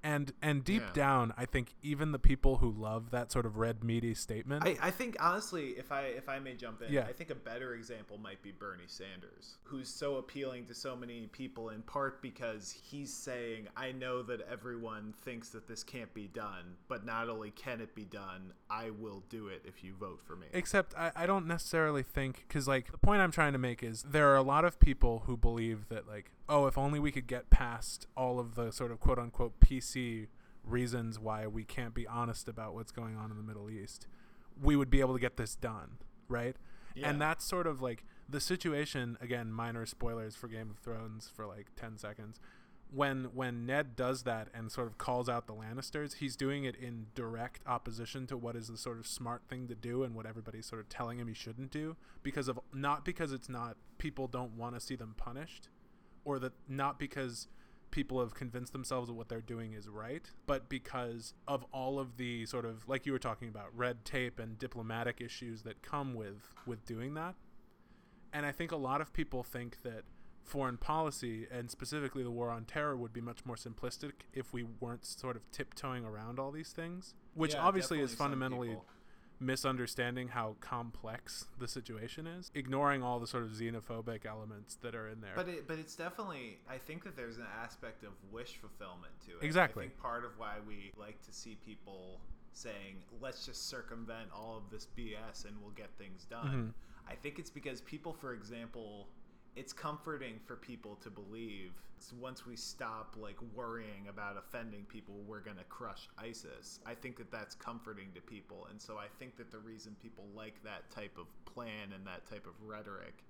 And 0.05 0.35
and 0.43 0.63
deep 0.63 0.83
Yeah. 0.83 0.93
down, 0.93 1.35
I 1.39 1.47
think 1.47 1.75
even 1.83 2.13
the 2.13 2.19
people 2.19 2.59
who 2.59 2.71
love 2.71 3.11
that 3.11 3.33
sort 3.33 3.47
of 3.47 3.57
red 3.57 3.83
meaty 3.83 4.13
statement, 4.13 4.63
I, 4.63 4.77
I 4.83 4.91
think 4.91 5.17
honestly, 5.19 5.71
if 5.79 5.91
I 5.91 6.03
if 6.03 6.29
I 6.29 6.39
may 6.39 6.55
jump 6.55 6.83
in, 6.83 6.93
Yeah. 6.93 7.07
I 7.07 7.13
think 7.15 7.31
a 7.31 7.35
better 7.35 7.75
example 7.75 8.19
might 8.19 8.43
be 8.43 8.53
Bernie 8.53 8.85
Sanders, 8.87 9.57
who's 9.65 9.89
so 9.89 10.17
appealing 10.17 10.67
to 10.67 10.75
so 10.75 10.95
many 10.95 11.27
people 11.29 11.71
in 11.71 11.81
part 11.81 12.21
because 12.21 12.71
he's 12.71 13.15
saying, 13.15 13.69
"I 13.79 13.93
know 13.93 14.23
that 14.25 14.43
everyone 14.43 15.15
thinks 15.23 15.49
that 15.51 15.67
this 15.67 15.83
can't 15.83 16.13
be 16.13 16.29
done, 16.29 16.77
but 16.87 17.07
not 17.07 17.31
only 17.31 17.51
can 17.51 17.81
it 17.81 17.95
be 17.95 18.05
done, 18.05 18.53
I 18.69 18.91
will 18.91 19.23
do 19.31 19.49
it 19.49 19.63
if 19.65 19.83
you 19.83 19.95
vote 19.95 20.21
for 20.23 20.37
me." 20.37 20.49
Except 20.53 20.95
I, 20.99 21.13
I 21.17 21.25
don't 21.25 21.47
necessarily 21.47 22.03
think 22.03 22.45
because 22.47 22.69
like 22.69 22.93
the 22.93 22.99
point 22.99 23.23
I'm 23.23 23.33
trying 23.33 23.55
to 23.55 23.59
make 23.59 23.83
is 23.83 24.03
there 24.03 24.29
are 24.31 24.37
a 24.37 24.43
lot 24.43 24.67
of 24.67 24.79
people 24.79 25.23
who 25.25 25.39
believe 25.39 25.89
that 25.89 26.07
like 26.07 26.31
oh 26.47 26.67
if 26.67 26.77
only 26.77 27.01
we 27.01 27.11
could 27.11 27.27
get 27.27 27.49
past 27.49 28.07
all 28.19 28.39
of 28.39 28.55
the 28.55 28.71
sort 28.71 28.93
of 28.93 29.01
quote 29.01 29.19
unquote 29.19 29.59
PC 29.61 29.94
reasons 30.65 31.19
why 31.19 31.47
we 31.47 31.65
can't 31.65 31.95
be 31.95 32.07
honest 32.07 32.49
about 32.49 32.75
what's 32.75 32.93
going 32.93 33.17
on 33.17 33.31
in 33.31 33.37
the 33.37 33.43
Middle 33.43 33.71
East, 33.71 34.07
we 34.61 34.77
would 34.77 34.91
be 34.91 35.01
able 35.01 35.15
to 35.15 35.21
get 35.21 35.37
this 35.37 35.55
done, 35.55 35.99
right? 36.29 36.57
Yeah. 36.95 37.11
And 37.11 37.21
that's 37.21 37.45
sort 37.45 37.67
of 37.67 37.83
like 37.83 38.05
the 38.29 38.41
situation 38.41 39.19
again 39.21 39.53
minor 39.53 39.85
spoilers 39.85 40.37
for 40.37 40.49
Game 40.49 40.71
of 40.71 40.79
Thrones 40.79 41.31
for 41.35 41.45
like 41.45 41.67
10 41.77 41.99
seconds 41.99 42.41
when 42.95 43.25
when 43.35 43.67
Ned 43.67 43.97
does 43.97 44.23
that 44.23 44.49
and 44.55 44.71
sort 44.71 44.87
of 44.87 44.99
calls 44.99 45.29
out 45.29 45.47
the 45.47 45.55
Lannisters, 45.55 46.15
he's 46.15 46.37
doing 46.37 46.65
it 46.65 46.77
in 46.77 47.07
direct 47.15 47.61
opposition 47.67 48.27
to 48.29 48.37
what 48.37 48.57
is 48.57 48.69
the 48.69 48.77
sort 48.77 48.99
of 48.99 49.07
smart 49.07 49.43
thing 49.49 49.67
to 49.69 49.75
do 49.75 50.05
and 50.05 50.15
what 50.15 50.27
everybody's 50.27 50.67
sort 50.67 50.81
of 50.81 50.89
telling 50.89 51.19
him 51.19 51.27
he 51.27 51.35
shouldn't 51.35 51.71
do 51.71 51.97
because 52.23 52.49
of 52.49 52.59
not 52.73 53.05
because 53.05 53.33
it's 53.33 53.49
not 53.49 53.77
people 53.99 54.29
don't 54.29 54.57
want 54.57 54.75
to 54.75 54.81
see 54.81 54.95
them 54.95 55.15
punished 55.17 55.69
or 56.25 56.39
that 56.39 56.53
not 56.69 56.99
because 56.99 57.49
people 57.95 58.19
have 58.19 58.35
convinced 58.35 58.73
themselves 58.73 59.07
that 59.07 59.15
what 59.15 59.29
they're 59.29 59.41
doing 59.41 59.73
is 59.73 59.89
right, 59.89 60.29
but 60.47 60.69
because 60.69 61.33
of 61.47 61.65
all 61.73 62.01
of 62.01 62.17
the 62.17 62.45
sort 62.45 62.65
of 62.65 62.89
like 62.89 63.07
you 63.07 63.13
were 63.13 63.21
talking 63.21 63.49
about 63.49 63.67
red 63.73 64.05
tape 64.05 64.41
and 64.41 64.59
diplomatic 64.59 65.21
issues 65.21 65.63
that 65.63 65.81
come 65.81 66.13
with 66.13 66.53
with 66.67 66.85
doing 66.85 67.15
that. 67.15 67.37
And 68.33 68.45
I 68.45 68.51
think 68.51 68.73
a 68.73 68.77
lot 68.77 69.01
of 69.01 69.13
people 69.13 69.45
think 69.45 69.83
that 69.83 70.03
foreign 70.43 70.77
policy 70.77 71.47
and 71.53 71.71
specifically 71.71 72.25
the 72.25 72.33
war 72.33 72.51
on 72.51 72.65
terror 72.65 72.97
would 72.97 73.13
be 73.13 73.21
much 73.21 73.47
more 73.47 73.55
simplistic 73.55 74.13
if 74.33 74.53
we 74.53 74.65
weren't 74.81 75.05
sort 75.05 75.37
of 75.37 75.49
tiptoeing 75.53 76.05
around 76.05 76.41
all 76.41 76.51
these 76.51 76.73
things, 76.73 77.15
which 77.35 77.55
Yeah, 77.55 77.63
obviously 77.63 78.01
is 78.01 78.13
fundamentally. 78.13 78.77
Misunderstanding 79.45 80.29
how 80.29 80.57
complex 80.61 81.47
the 81.59 81.69
situation 81.69 82.27
is, 82.27 82.51
ignoring 82.55 83.03
all 83.03 83.19
the 83.19 83.27
sort 83.27 83.43
of 83.43 83.51
xenophobic 83.51 84.25
elements 84.27 84.77
that 84.77 84.95
are 84.95 85.09
in 85.09 85.21
there. 85.21 85.33
But 85.35 85.49
it, 85.49 85.69
but 85.69 85.79
it's 85.79 85.95
definitely 85.97 86.59
I 86.69 86.79
think 86.79 87.05
that 87.05 87.17
there's 87.17 87.39
an 87.39 87.47
aspect 87.63 88.03
of 88.03 88.11
wish 88.31 88.57
fulfillment 88.57 89.13
to 89.27 89.33
it. 89.39 89.45
Exactly. 89.45 89.85
I 89.85 89.89
think 89.89 90.01
part 90.01 90.25
of 90.25 90.33
why 90.39 90.55
we 90.67 90.93
like 90.97 91.21
to 91.23 91.33
see 91.33 91.57
people 91.65 92.21
saying 92.53 93.03
let's 93.21 93.45
just 93.45 93.69
circumvent 93.69 94.29
all 94.35 94.57
of 94.57 94.71
this 94.71 94.87
BS 94.97 95.45
and 95.45 95.61
we'll 95.61 95.73
get 95.73 95.91
things 95.99 96.25
done. 96.25 96.75
Mhm. 96.75 97.11
I 97.11 97.15
think 97.17 97.39
it's 97.39 97.51
because 97.51 97.81
people, 97.83 98.13
for 98.15 98.33
example, 98.33 99.09
it's 99.57 99.73
comforting 99.73 100.41
for 100.45 100.57
people 100.57 100.97
to 101.03 101.11
believe 101.11 101.73
once 102.21 102.47
we 102.47 102.57
stop 102.57 103.15
like 103.19 103.37
worrying 103.55 104.09
about 104.09 104.37
offending 104.37 104.85
people, 104.85 105.15
we're 105.27 105.41
gonna 105.41 105.65
crush 105.69 106.09
ISIS. 106.19 106.81
I 106.85 106.95
think 106.95 107.17
that 107.17 107.31
that's 107.31 107.55
comforting 107.55 108.09
to 108.15 108.21
people, 108.21 108.67
and 108.71 108.81
so 108.81 108.99
I 108.99 109.07
think 109.19 109.37
that 109.37 109.51
the 109.51 109.59
reason 109.59 109.97
people 110.03 110.25
like 110.35 110.63
that 110.65 110.91
type 110.91 111.17
of 111.19 111.27
plan 111.47 111.93
and 111.95 112.07
that 112.07 112.27
type 112.29 112.47
of 112.47 112.53
rhetoric 112.67 113.25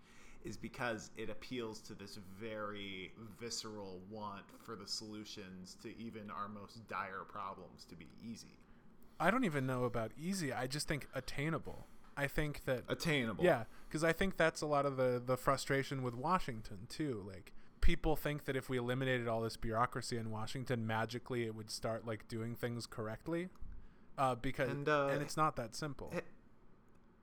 is 0.45 0.57
because 0.57 1.11
it 1.17 1.31
appeals 1.31 1.81
to 1.81 1.95
this 1.95 2.19
very 2.39 3.13
visceral 3.41 4.01
want 4.11 4.45
for 4.63 4.77
the 4.77 4.87
solutions 4.87 5.77
to 5.83 5.97
even 5.99 6.31
our 6.31 6.49
most 6.49 6.87
dire 6.89 7.25
problems 7.27 7.85
to 7.87 7.97
be 7.97 8.09
easy. 8.23 8.59
I 9.19 9.31
don't 9.31 9.45
even 9.45 9.67
know 9.67 9.85
about 9.85 10.11
easy. 10.19 10.53
I 10.53 10.67
just 10.67 10.87
think 10.87 11.09
attainable. 11.15 11.87
I 12.17 12.27
think 12.27 12.65
that 12.65 12.85
attainable. 12.89 13.45
yeah, 13.45 13.65
because 13.89 14.05
I 14.05 14.13
think 14.13 14.37
that's 14.37 14.61
a 14.63 14.67
lot 14.67 14.87
of 14.87 14.97
the 14.97 15.21
the 15.25 15.37
frustration 15.37 16.03
with 16.03 16.15
Washington 16.15 16.87
too. 16.89 17.25
Like 17.27 17.53
people 17.81 18.17
think 18.17 18.45
that 18.45 18.57
if 18.57 18.69
we 18.69 18.79
eliminated 18.79 19.29
all 19.29 19.41
this 19.43 19.57
bureaucracy 19.57 20.17
in 20.17 20.31
Washington, 20.31 20.87
magically 20.87 21.45
it 21.45 21.55
would 21.55 21.71
start 21.71 22.07
like 22.07 22.27
doing 22.29 22.55
things 22.55 22.87
correctly. 22.87 23.49
Uh, 24.17 24.35
because 24.37 24.71
And, 24.71 24.89
uh, 24.89 25.09
and 25.09 25.21
it's 25.23 25.37
not 25.37 25.57
that 25.57 25.75
simple. 25.75 26.11
Hey, 26.13 26.23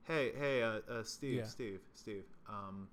hey, 0.04 0.32
hey, 0.38 0.62
uh, 0.62 0.80
uh, 0.90 1.02
Steve, 1.02 1.38
Yeah. 1.38 1.44
Steve, 1.46 1.80
Steve. 1.94 2.24
Um, 2.48 2.88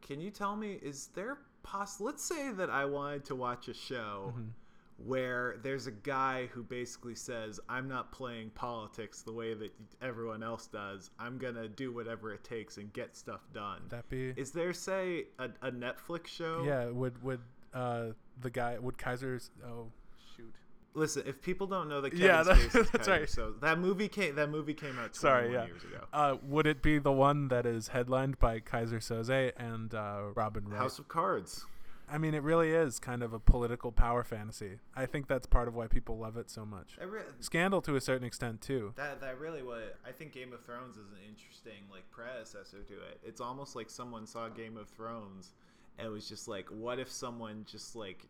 can 0.00 0.20
you 0.20 0.30
tell 0.30 0.56
me 0.56 0.78
is 0.82 1.08
there 1.14 1.38
poss? 1.62 2.00
Let's 2.00 2.24
say 2.24 2.50
that 2.52 2.70
I 2.70 2.86
wanted 2.86 3.24
to 3.26 3.34
watch 3.34 3.68
a 3.68 3.74
show 3.74 4.32
Mhm. 4.36 4.50
Where 4.96 5.56
there's 5.62 5.86
a 5.88 5.90
guy 5.90 6.46
who 6.52 6.62
basically 6.62 7.16
says, 7.16 7.58
"I'm 7.68 7.88
not 7.88 8.12
playing 8.12 8.50
politics 8.50 9.22
the 9.22 9.32
way 9.32 9.52
that 9.54 9.72
everyone 10.00 10.42
else 10.42 10.66
does. 10.68 11.10
I'm 11.18 11.36
gonna 11.36 11.68
do 11.68 11.92
whatever 11.92 12.32
it 12.32 12.44
takes 12.44 12.76
and 12.78 12.92
get 12.92 13.16
stuff 13.16 13.40
done." 13.52 13.82
That 13.88 14.08
be 14.08 14.32
Is 14.36 14.52
there, 14.52 14.72
say, 14.72 15.26
a, 15.40 15.50
a 15.62 15.72
Netflix 15.72 16.28
show? 16.28 16.62
yeah? 16.64 16.86
Would 16.90 17.22
would 17.24 17.40
uh 17.74 18.10
the 18.40 18.50
guy 18.50 18.78
would 18.78 18.96
Keyser's 18.96 19.50
oh 19.66 19.90
shoot 20.36 20.54
Listen, 20.96 21.24
if 21.26 21.42
people 21.42 21.66
don't 21.66 21.88
know 21.88 22.00
that 22.00 22.10
Kevin 22.10 22.26
Yeah, 22.26 22.42
that- 22.44 22.56
Spacey's 22.56 22.90
that's 22.92 23.08
Keyser, 23.08 23.10
right. 23.20 23.28
so 23.28 23.50
that 23.62 23.80
movie 23.80 24.06
came 24.06 24.36
that 24.36 24.48
movie 24.48 24.74
came 24.74 24.96
out 24.96 25.12
21 25.12 25.14
Sorry, 25.14 25.52
yeah. 25.52 25.66
years 25.66 25.82
ago. 25.82 26.04
uh 26.12 26.36
would 26.44 26.68
it 26.68 26.82
be 26.82 26.98
the 27.00 27.10
one 27.10 27.48
that 27.48 27.66
is 27.66 27.88
headlined 27.88 28.38
by 28.38 28.60
Keyser 28.60 29.00
Soze 29.00 29.50
and 29.56 29.92
uh, 29.92 30.20
Robin 30.36 30.68
Wright? 30.68 30.78
House 30.78 31.00
of 31.00 31.08
Cards. 31.08 31.66
I 32.10 32.18
mean, 32.18 32.34
it 32.34 32.42
really 32.42 32.70
is 32.70 32.98
kind 32.98 33.22
of 33.22 33.32
a 33.32 33.38
political 33.38 33.92
power 33.92 34.24
fantasy. 34.24 34.78
I 34.94 35.06
think 35.06 35.26
that's 35.26 35.46
part 35.46 35.68
of 35.68 35.74
why 35.74 35.86
people 35.86 36.18
love 36.18 36.36
it 36.36 36.50
so 36.50 36.64
much. 36.64 36.98
Re- 37.04 37.22
Scandal 37.40 37.80
to 37.82 37.96
a 37.96 38.00
certain 38.00 38.26
extent 38.26 38.60
too. 38.60 38.92
That 38.96 39.20
that 39.20 39.38
really 39.38 39.62
what 39.62 39.96
I 40.06 40.12
think 40.12 40.32
Game 40.32 40.52
of 40.52 40.60
Thrones 40.64 40.96
is 40.96 41.10
an 41.12 41.18
interesting 41.28 41.84
like 41.90 42.10
predecessor 42.10 42.82
to 42.82 42.94
it. 42.94 43.20
It's 43.22 43.40
almost 43.40 43.74
like 43.74 43.90
someone 43.90 44.26
saw 44.26 44.48
Game 44.48 44.76
of 44.76 44.88
Thrones 44.88 45.52
and 45.98 46.10
was 46.12 46.28
just 46.28 46.48
like, 46.48 46.68
what 46.68 46.98
if 46.98 47.10
someone 47.10 47.64
just 47.68 47.96
like 47.96 48.26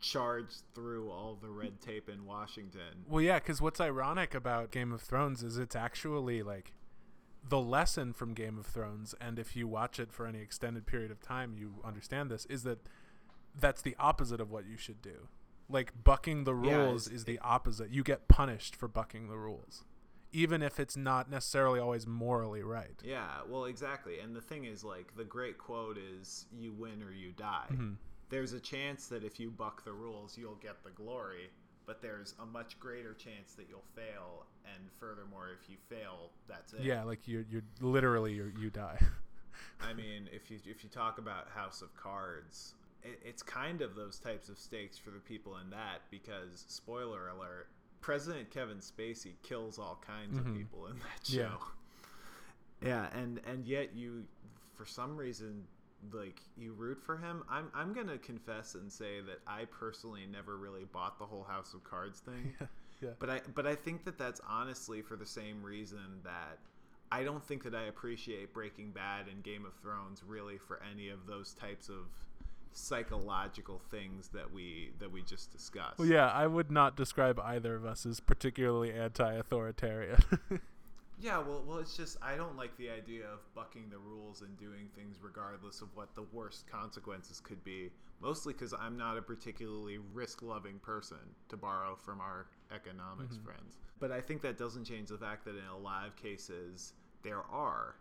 charged 0.00 0.62
through 0.74 1.10
all 1.10 1.38
the 1.40 1.48
red 1.48 1.80
tape 1.80 2.08
in 2.08 2.24
Washington? 2.24 3.04
Well, 3.08 3.22
yeah, 3.22 3.38
because 3.38 3.60
what's 3.60 3.80
ironic 3.80 4.34
about 4.34 4.70
Game 4.70 4.92
of 4.92 5.00
Thrones 5.00 5.42
is 5.42 5.58
it's 5.58 5.76
actually 5.76 6.42
like 6.42 6.72
the 7.48 7.60
lesson 7.60 8.12
from 8.12 8.34
Game 8.34 8.58
of 8.58 8.66
Thrones, 8.66 9.14
and 9.20 9.38
if 9.38 9.56
you 9.56 9.66
watch 9.66 9.98
it 9.98 10.12
for 10.12 10.26
any 10.26 10.40
extended 10.40 10.86
period 10.86 11.10
of 11.10 11.20
time, 11.20 11.56
you 11.56 11.74
understand 11.84 12.30
this, 12.30 12.46
is 12.46 12.62
that 12.64 12.78
that's 13.58 13.82
the 13.82 13.96
opposite 13.98 14.40
of 14.40 14.50
what 14.50 14.66
you 14.66 14.76
should 14.76 15.02
do. 15.02 15.28
Like, 15.68 15.92
bucking 16.02 16.44
the 16.44 16.54
rules 16.54 17.06
it's- 17.06 17.20
is 17.20 17.24
the 17.24 17.38
opposite. 17.40 17.90
You 17.90 18.02
get 18.02 18.28
punished 18.28 18.74
for 18.74 18.88
bucking 18.88 19.28
the 19.28 19.36
rules, 19.36 19.84
even 20.32 20.62
if 20.62 20.80
it's 20.80 20.96
not 20.96 21.30
necessarily 21.30 21.78
always 21.80 22.06
morally 22.06 22.62
right. 22.62 23.00
Yeah, 23.04 23.42
well, 23.46 23.66
exactly. 23.66 24.18
And 24.20 24.34
the 24.34 24.40
thing 24.40 24.64
is, 24.64 24.82
like, 24.82 25.14
the 25.16 25.24
great 25.24 25.58
quote 25.58 25.98
is, 25.98 26.46
"You 26.52 26.72
win 26.72 27.02
or 27.02 27.12
you 27.12 27.32
die." 27.32 27.68
Mhm. 27.70 27.96
There's 28.30 28.52
a 28.52 28.60
chance 28.60 29.08
that 29.08 29.24
if 29.24 29.38
you 29.40 29.50
buck 29.50 29.84
the 29.84 29.92
rules, 29.92 30.36
you'll 30.38 30.56
get 30.56 30.82
the 30.84 30.90
glory, 30.90 31.50
but 31.86 32.00
there's 32.02 32.34
a 32.38 32.46
much 32.46 32.78
greater 32.78 33.14
chance 33.14 33.54
that 33.54 33.68
you'll 33.68 33.84
fail. 33.94 34.46
And 34.64 34.90
furthermore, 34.92 35.50
if 35.50 35.68
you 35.70 35.76
fail, 35.88 36.30
that's 36.46 36.72
it. 36.74 36.80
Yeah, 36.82 37.04
like 37.04 37.26
you're, 37.26 37.44
you're 37.48 37.64
literally 37.80 38.34
you're, 38.34 38.50
you 38.50 38.68
die. 38.70 38.98
I 39.80 39.92
mean, 39.94 40.28
if 40.32 40.50
you 40.50 40.58
if 40.66 40.82
you 40.84 40.90
talk 40.90 41.18
about 41.18 41.48
House 41.48 41.80
of 41.82 41.94
Cards, 41.96 42.74
it, 43.04 43.20
it's 43.24 43.42
kind 43.42 43.80
of 43.82 43.94
those 43.94 44.18
types 44.18 44.48
of 44.48 44.58
stakes 44.58 44.98
for 44.98 45.10
the 45.10 45.20
people 45.20 45.56
in 45.62 45.70
that 45.70 46.02
because 46.10 46.64
spoiler 46.68 47.28
alert, 47.28 47.68
President 48.00 48.50
Kevin 48.50 48.78
Spacey 48.78 49.32
kills 49.42 49.78
all 49.78 50.02
kinds 50.06 50.38
Mhm. 50.38 50.48
of 50.48 50.54
people 50.56 50.86
in 50.86 50.98
that 50.98 51.26
show. 51.26 51.38
Yeah. 51.40 51.56
Yeah, 52.80 53.08
and 53.12 53.40
and 53.44 53.66
yet 53.66 53.94
you, 53.96 54.24
for 54.76 54.86
some 54.86 55.16
reason, 55.16 55.64
like 56.12 56.40
you 56.56 56.74
root 56.74 57.02
for 57.02 57.16
him. 57.16 57.42
I'm 57.50 57.70
I'm 57.74 57.92
gonna 57.92 58.18
confess 58.18 58.76
and 58.76 58.90
say 58.92 59.20
that 59.22 59.40
I 59.48 59.64
personally 59.64 60.26
never 60.30 60.56
really 60.56 60.84
bought 60.84 61.18
the 61.18 61.26
whole 61.26 61.42
House 61.42 61.74
of 61.74 61.82
Cards 61.82 62.20
thing. 62.20 62.54
Yeah, 62.60 62.66
yeah. 63.00 63.14
But 63.18 63.30
I 63.30 63.40
but 63.54 63.66
I 63.66 63.74
think 63.74 64.04
that 64.04 64.16
that's 64.16 64.40
honestly 64.48 65.02
for 65.02 65.16
the 65.16 65.26
same 65.26 65.60
reason 65.62 66.20
that 66.22 66.58
I 67.10 67.24
don't 67.24 67.42
think 67.44 67.64
that 67.64 67.74
I 67.74 67.84
appreciate 67.86 68.54
Breaking 68.54 68.92
Bad 68.92 69.26
and 69.26 69.42
Game 69.42 69.64
of 69.64 69.74
Thrones 69.82 70.22
really 70.24 70.58
for 70.58 70.80
any 70.92 71.08
of 71.08 71.26
those 71.26 71.54
types 71.54 71.88
of 71.88 72.06
psychological 72.72 73.80
things 73.90 74.28
that 74.28 74.52
we 74.52 74.90
that 74.98 75.10
we 75.10 75.22
just 75.22 75.50
discussed. 75.52 75.98
Well, 75.98 76.08
yeah, 76.08 76.28
I 76.28 76.46
would 76.46 76.70
not 76.70 76.96
describe 76.96 77.38
either 77.40 77.74
of 77.74 77.84
us 77.84 78.04
as 78.06 78.20
particularly 78.20 78.92
anti-authoritarian. 78.92 80.20
Yeah, 81.20 81.38
well, 81.38 81.64
well, 81.66 81.78
it's 81.78 81.96
just 81.96 82.16
I 82.22 82.36
don't 82.36 82.56
like 82.56 82.76
the 82.76 82.90
idea 82.90 83.24
of 83.26 83.40
bucking 83.52 83.90
the 83.90 83.98
rules 83.98 84.42
and 84.42 84.56
doing 84.56 84.88
things 84.94 85.16
regardless 85.20 85.80
of 85.80 85.88
what 85.96 86.14
the 86.14 86.22
worst 86.32 86.68
consequences 86.70 87.40
could 87.40 87.64
be. 87.64 87.90
Mostly 88.20 88.52
because 88.52 88.72
I'm 88.72 88.96
not 88.96 89.16
a 89.16 89.22
particularly 89.22 89.98
risk-loving 90.14 90.78
person, 90.78 91.18
to 91.48 91.56
borrow 91.56 91.96
from 91.96 92.20
our 92.20 92.46
economics 92.72 93.36
Mhm. 93.36 93.44
friends. 93.44 93.78
But 93.98 94.12
I 94.12 94.20
think 94.20 94.42
that 94.42 94.58
doesn't 94.58 94.84
change 94.84 95.08
the 95.08 95.18
fact 95.18 95.44
that 95.46 95.56
in 95.56 95.64
a 95.64 95.76
lot 95.76 96.06
of 96.06 96.14
cases 96.14 96.92
there 97.22 97.42
are, 97.42 97.96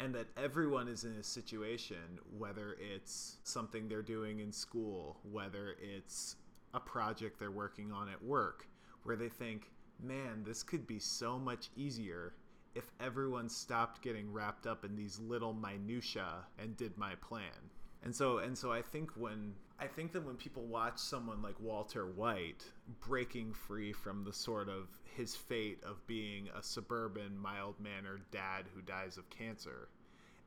and 0.00 0.14
that 0.14 0.26
everyone 0.36 0.88
is 0.88 1.04
in 1.04 1.12
a 1.12 1.22
situation, 1.22 2.18
whether 2.38 2.76
it's 2.80 3.36
something 3.44 3.86
they're 3.86 4.02
doing 4.02 4.40
in 4.40 4.50
school, 4.50 5.18
whether 5.30 5.76
it's 5.80 6.36
a 6.72 6.80
project 6.80 7.38
they're 7.38 7.50
working 7.50 7.92
on 7.92 8.08
at 8.08 8.22
work, 8.24 8.66
where 9.02 9.16
they 9.16 9.28
think, 9.28 9.70
man, 10.02 10.42
this 10.44 10.62
could 10.62 10.86
be 10.86 10.98
so 10.98 11.38
much 11.38 11.68
easier 11.76 12.32
if 12.74 12.90
everyone 12.98 13.48
stopped 13.48 14.00
getting 14.00 14.32
wrapped 14.32 14.66
up 14.66 14.84
in 14.84 14.96
these 14.96 15.18
little 15.18 15.52
minutia 15.52 16.46
and 16.58 16.76
did 16.78 16.96
my 16.96 17.14
plan. 17.16 17.70
And 18.02 18.16
so 18.16 18.38
and 18.38 18.56
so 18.56 18.72
I 18.72 18.80
think 18.80 19.10
when 19.16 19.52
I 19.80 19.86
think 19.86 20.12
that 20.12 20.24
when 20.24 20.36
people 20.36 20.64
watch 20.66 20.98
someone 20.98 21.40
like 21.40 21.58
Walter 21.58 22.06
White 22.06 22.64
breaking 23.00 23.54
free 23.54 23.92
from 23.92 24.24
the 24.24 24.32
sort 24.32 24.68
of 24.68 24.88
his 25.16 25.34
fate 25.34 25.82
of 25.84 26.06
being 26.06 26.48
a 26.54 26.62
suburban 26.62 27.38
mild-mannered 27.38 28.30
dad 28.30 28.66
who 28.74 28.82
dies 28.82 29.16
of 29.16 29.28
cancer 29.30 29.88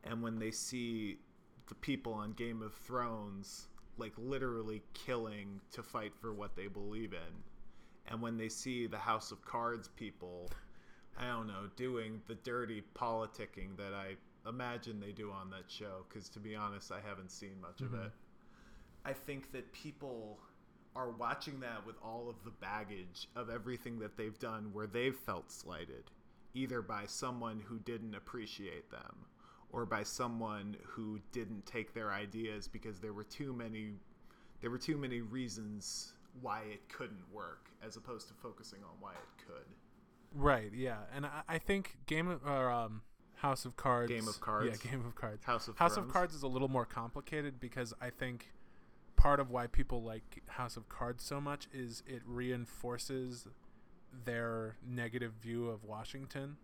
and 0.04 0.22
when 0.22 0.38
they 0.38 0.52
see 0.52 1.18
the 1.68 1.76
people 1.76 2.14
on 2.14 2.34
Game 2.34 2.62
of 2.62 2.74
Thrones 2.74 3.68
like 3.98 4.14
literally 4.18 4.84
killing 4.94 5.62
to 5.72 5.82
fight 5.82 6.14
for 6.16 6.34
what 6.34 6.56
they 6.56 6.68
believe 6.68 7.14
in 7.14 7.44
and 8.06 8.22
when 8.22 8.38
they 8.38 8.50
see 8.50 8.86
the 8.86 8.98
House 8.98 9.32
of 9.32 9.44
Cards 9.46 9.88
people, 9.96 10.50
I 11.18 11.28
don't 11.28 11.48
know, 11.48 11.70
doing 11.76 12.22
the 12.28 12.36
dirty 12.36 12.84
politicking 12.96 13.78
that 13.78 13.94
I 13.94 14.16
imagine 14.48 15.00
they 15.00 15.14
do 15.14 15.32
on 15.32 15.50
that 15.52 15.72
show, 15.72 16.06
because 16.10 16.28
to 16.30 16.40
be 16.40 16.54
honest, 16.54 16.92
I 16.92 17.00
haven't 17.00 17.32
seen 17.32 17.62
much 17.62 17.80
of 17.80 17.92
Mhm. 17.92 18.08
it. 18.08 18.12
I 19.06 19.14
think 19.14 19.52
that 19.52 19.72
people 19.74 20.40
are 20.96 21.10
watching 21.12 21.60
that 21.62 21.86
with 21.86 21.96
all 22.04 22.30
of 22.30 22.36
the 22.46 22.52
baggage 22.52 23.28
of 23.36 23.50
everything 23.50 24.00
that 24.00 24.16
they've 24.16 24.38
done 24.40 24.70
where 24.74 24.88
they've 24.88 25.16
felt 25.16 25.52
slighted, 25.52 26.04
either 26.54 26.82
by 26.82 27.06
someone 27.08 27.62
who 27.66 27.80
didn't 27.80 28.16
appreciate 28.16 28.90
them 28.92 29.26
or 29.72 29.86
by 29.86 30.04
someone 30.04 30.78
who 30.84 31.20
didn't 31.32 31.66
take 31.66 31.94
their 31.94 32.12
ideas 32.12 32.68
because 32.68 33.00
there 33.00 33.14
were 33.14 33.24
too 33.24 33.52
many 33.54 33.94
there 34.62 34.70
were 34.70 34.78
too 34.78 34.98
many 34.98 35.20
reasons 35.20 36.14
why 36.42 36.62
it 36.72 36.88
couldn't 36.90 37.24
work 37.34 37.70
as 37.86 37.98
opposed 37.98 38.28
to 38.30 38.34
focusing 38.36 38.80
on 38.84 38.96
why 39.02 39.12
it 39.12 39.46
could. 39.46 39.66
right. 40.34 40.72
Yeah, 40.74 41.00
and 41.14 41.26
I, 41.26 41.42
I 41.50 41.58
think 41.58 41.98
Game 42.06 42.28
of 42.30 42.46
or 42.46 42.72
um, 42.72 43.02
House 43.36 43.66
of 43.66 43.76
Cards. 43.76 44.12
Game 44.12 44.28
of 44.28 44.40
Cards? 44.40 44.80
Yeah, 44.84 44.92
Game 44.92 45.06
of 45.06 45.16
Cards. 45.16 45.44
House 45.44 45.68
of 45.68 45.78
House 45.78 45.96
Thrones. 45.96 46.08
of 46.08 46.14
Cards 46.14 46.34
is 46.34 46.44
a 46.44 46.48
little 46.48 46.70
more 46.70 46.86
complicated 46.86 47.60
because 47.60 47.94
I 48.00 48.10
think 48.10 48.52
part 49.24 49.40
of 49.40 49.50
why 49.50 49.68
people 49.68 50.04
like 50.04 50.42
House 50.48 50.76
of 50.76 50.90
Cards 50.90 51.24
so 51.24 51.40
much 51.40 51.68
is 51.74 52.04
it 52.06 52.22
reinforces 52.26 53.48
their 54.26 54.76
negative 54.86 55.32
view 55.42 55.70
of 55.70 55.86
Washington. 55.86 56.58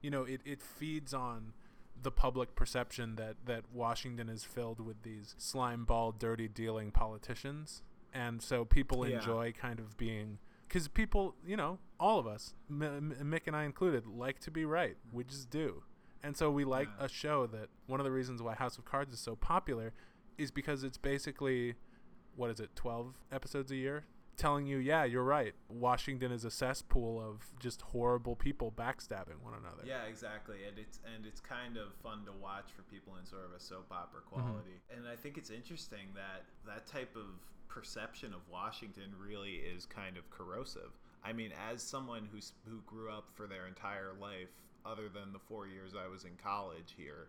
You 0.00 0.10
know, 0.10 0.22
it, 0.24 0.40
it 0.46 0.62
feeds 0.62 1.12
on 1.12 1.52
the 2.02 2.10
public 2.10 2.54
perception 2.56 3.16
that, 3.16 3.36
that 3.44 3.64
Washington 3.72 4.30
is 4.30 4.42
filled 4.42 4.80
with 4.80 5.02
these 5.02 5.34
slime 5.36 5.84
ball, 5.84 6.12
dirty 6.12 6.48
dealing 6.48 6.92
politicians. 6.92 7.82
And 8.14 8.40
so 8.40 8.64
people 8.64 9.06
Yeah. 9.06 9.16
enjoy 9.18 9.52
kind 9.52 9.78
of 9.78 9.98
being. 9.98 10.38
Because 10.66 10.88
people, 10.88 11.34
you 11.46 11.58
know, 11.58 11.78
all 12.00 12.18
of 12.18 12.26
us, 12.26 12.54
M- 12.70 12.82
M- 12.82 13.14
Mick 13.30 13.46
and 13.46 13.54
I 13.54 13.64
included, 13.64 14.06
like 14.06 14.40
to 14.40 14.50
be 14.50 14.64
right. 14.64 14.96
We 15.12 15.24
just 15.24 15.50
do. 15.50 15.82
And 16.22 16.36
so 16.38 16.50
we 16.50 16.64
like 16.64 16.88
Yeah. 16.98 17.04
a 17.04 17.08
show 17.08 17.46
that 17.48 17.68
one 17.86 18.00
of 18.00 18.04
the 18.04 18.10
reasons 18.12 18.40
why 18.40 18.54
House 18.54 18.78
of 18.78 18.86
Cards 18.86 19.12
is 19.12 19.20
so 19.20 19.36
popular 19.36 19.92
is 20.42 20.50
because 20.50 20.84
it's 20.84 20.98
basically 20.98 21.74
what 22.36 22.50
is 22.50 22.60
it, 22.60 22.70
12 22.74 23.14
episodes 23.30 23.70
a 23.70 23.76
year 23.76 24.04
telling 24.38 24.66
you, 24.66 24.78
yeah, 24.78 25.04
you're 25.04 25.22
right. 25.22 25.54
Washington 25.68 26.32
is 26.32 26.44
a 26.44 26.50
cesspool 26.50 27.20
of 27.20 27.50
just 27.60 27.82
horrible 27.82 28.34
people 28.34 28.72
backstabbing 28.74 29.38
one 29.42 29.52
another. 29.52 29.82
Yeah, 29.84 30.04
exactly. 30.08 30.64
And 30.66 30.78
it's 30.78 31.00
and 31.14 31.26
it's 31.26 31.40
kind 31.40 31.76
of 31.76 31.94
fun 32.02 32.24
to 32.24 32.32
watch 32.32 32.70
for 32.74 32.82
people 32.82 33.14
in 33.20 33.26
sort 33.26 33.44
of 33.44 33.52
a 33.52 33.60
soap 33.60 33.86
opera 33.90 34.20
Mm-hmm. 34.20 34.40
quality. 34.40 34.80
And 34.94 35.06
I 35.06 35.16
think 35.16 35.36
it's 35.36 35.50
interesting 35.50 36.08
that 36.14 36.44
that 36.66 36.86
type 36.86 37.14
of 37.14 37.26
perception 37.68 38.32
of 38.32 38.40
Washington 38.50 39.12
really 39.18 39.60
is 39.74 39.84
kind 39.84 40.16
of 40.16 40.28
corrosive. 40.30 40.92
I 41.24 41.32
mean, 41.32 41.52
as 41.70 41.82
someone 41.82 42.28
who's 42.32 42.52
who 42.66 42.80
grew 42.86 43.10
up 43.10 43.28
for 43.34 43.46
their 43.46 43.66
entire 43.66 44.12
life 44.18 44.48
other 44.84 45.08
than 45.08 45.32
the 45.32 45.38
four 45.38 45.66
years 45.66 45.92
I 45.94 46.08
was 46.08 46.24
in 46.24 46.32
college 46.42 46.94
here. 46.96 47.28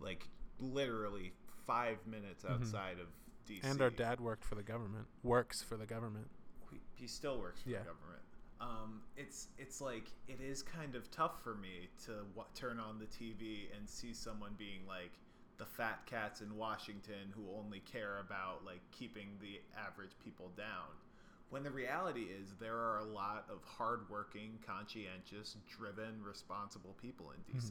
Like 0.00 0.26
literally 0.60 1.32
five 1.68 1.98
minutes 2.06 2.44
outside 2.44 2.96
of 2.98 3.06
DC. 3.48 3.60
Mm-hmm. 3.60 3.70
And 3.70 3.82
our 3.82 3.90
dad 3.90 4.20
worked 4.20 4.44
for 4.44 4.56
the 4.56 4.62
government. 4.64 5.06
Works 5.22 5.62
for 5.62 5.76
the 5.76 5.86
government. 5.86 6.26
he, 6.72 6.80
he 6.96 7.06
still 7.06 7.38
works 7.38 7.62
for 7.62 7.70
Yeah. 7.70 7.78
the 7.78 7.84
government. 7.84 8.22
Um, 8.60 9.02
it's 9.16 9.46
it's 9.56 9.80
like 9.80 10.10
it 10.26 10.40
is 10.40 10.64
kind 10.64 10.96
of 10.96 11.08
tough 11.12 11.44
for 11.44 11.54
me 11.54 11.88
to 12.06 12.10
w- 12.34 12.48
turn 12.56 12.80
on 12.80 12.98
the 12.98 13.06
TV 13.06 13.68
and 13.76 13.88
see 13.88 14.12
someone 14.12 14.54
being 14.58 14.80
like 14.88 15.12
the 15.58 15.64
fat 15.64 16.00
cats 16.06 16.40
in 16.40 16.56
Washington 16.56 17.32
who 17.36 17.44
only 17.56 17.78
care 17.80 18.18
about 18.18 18.64
like 18.66 18.80
keeping 18.90 19.28
the 19.40 19.60
average 19.78 20.10
people 20.24 20.50
down. 20.56 20.90
When 21.50 21.62
the 21.62 21.70
reality 21.70 22.26
is 22.40 22.54
there 22.60 22.76
are 22.76 22.98
a 22.98 23.04
lot 23.04 23.46
of 23.48 23.62
hardworking, 23.64 24.58
conscientious, 24.66 25.56
driven, 25.68 26.20
responsible 26.22 26.94
people 27.00 27.30
in 27.30 27.40
DC. 27.54 27.70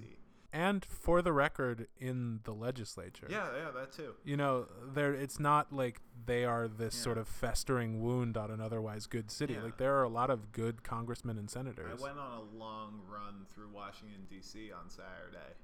And 0.54 0.86
for 0.86 1.22
the 1.22 1.34
record, 1.34 1.88
in 2.00 2.40
the 2.46 2.54
legislature. 2.54 3.28
Yeah, 3.30 3.48
yeah, 3.56 3.72
that 3.72 3.92
too. 3.92 4.14
You 4.24 4.38
know, 4.38 4.68
there 4.94 5.14
it's 5.14 5.40
not 5.40 5.74
like 5.74 6.00
they 6.26 6.46
are 6.46 6.68
this 6.70 6.96
Yeah. 6.96 7.04
sort 7.04 7.18
of 7.18 7.28
festering 7.28 8.02
wound 8.02 8.38
on 8.38 8.50
an 8.50 8.62
otherwise 8.62 9.08
good 9.08 9.30
city. 9.30 9.54
Yeah. 9.56 9.64
Like 9.64 9.78
there 9.78 9.96
are 9.98 10.04
a 10.04 10.10
lot 10.10 10.30
of 10.30 10.54
good 10.54 10.84
congressmen 10.84 11.38
and 11.38 11.50
senators. 11.50 12.00
I 12.02 12.04
went 12.04 12.18
on 12.18 12.32
a 12.32 12.42
long 12.58 13.02
run 13.10 13.46
through 13.54 13.70
Washington 13.70 14.26
D.C. 14.30 14.72
on 14.72 14.90
Saturday, 14.90 15.56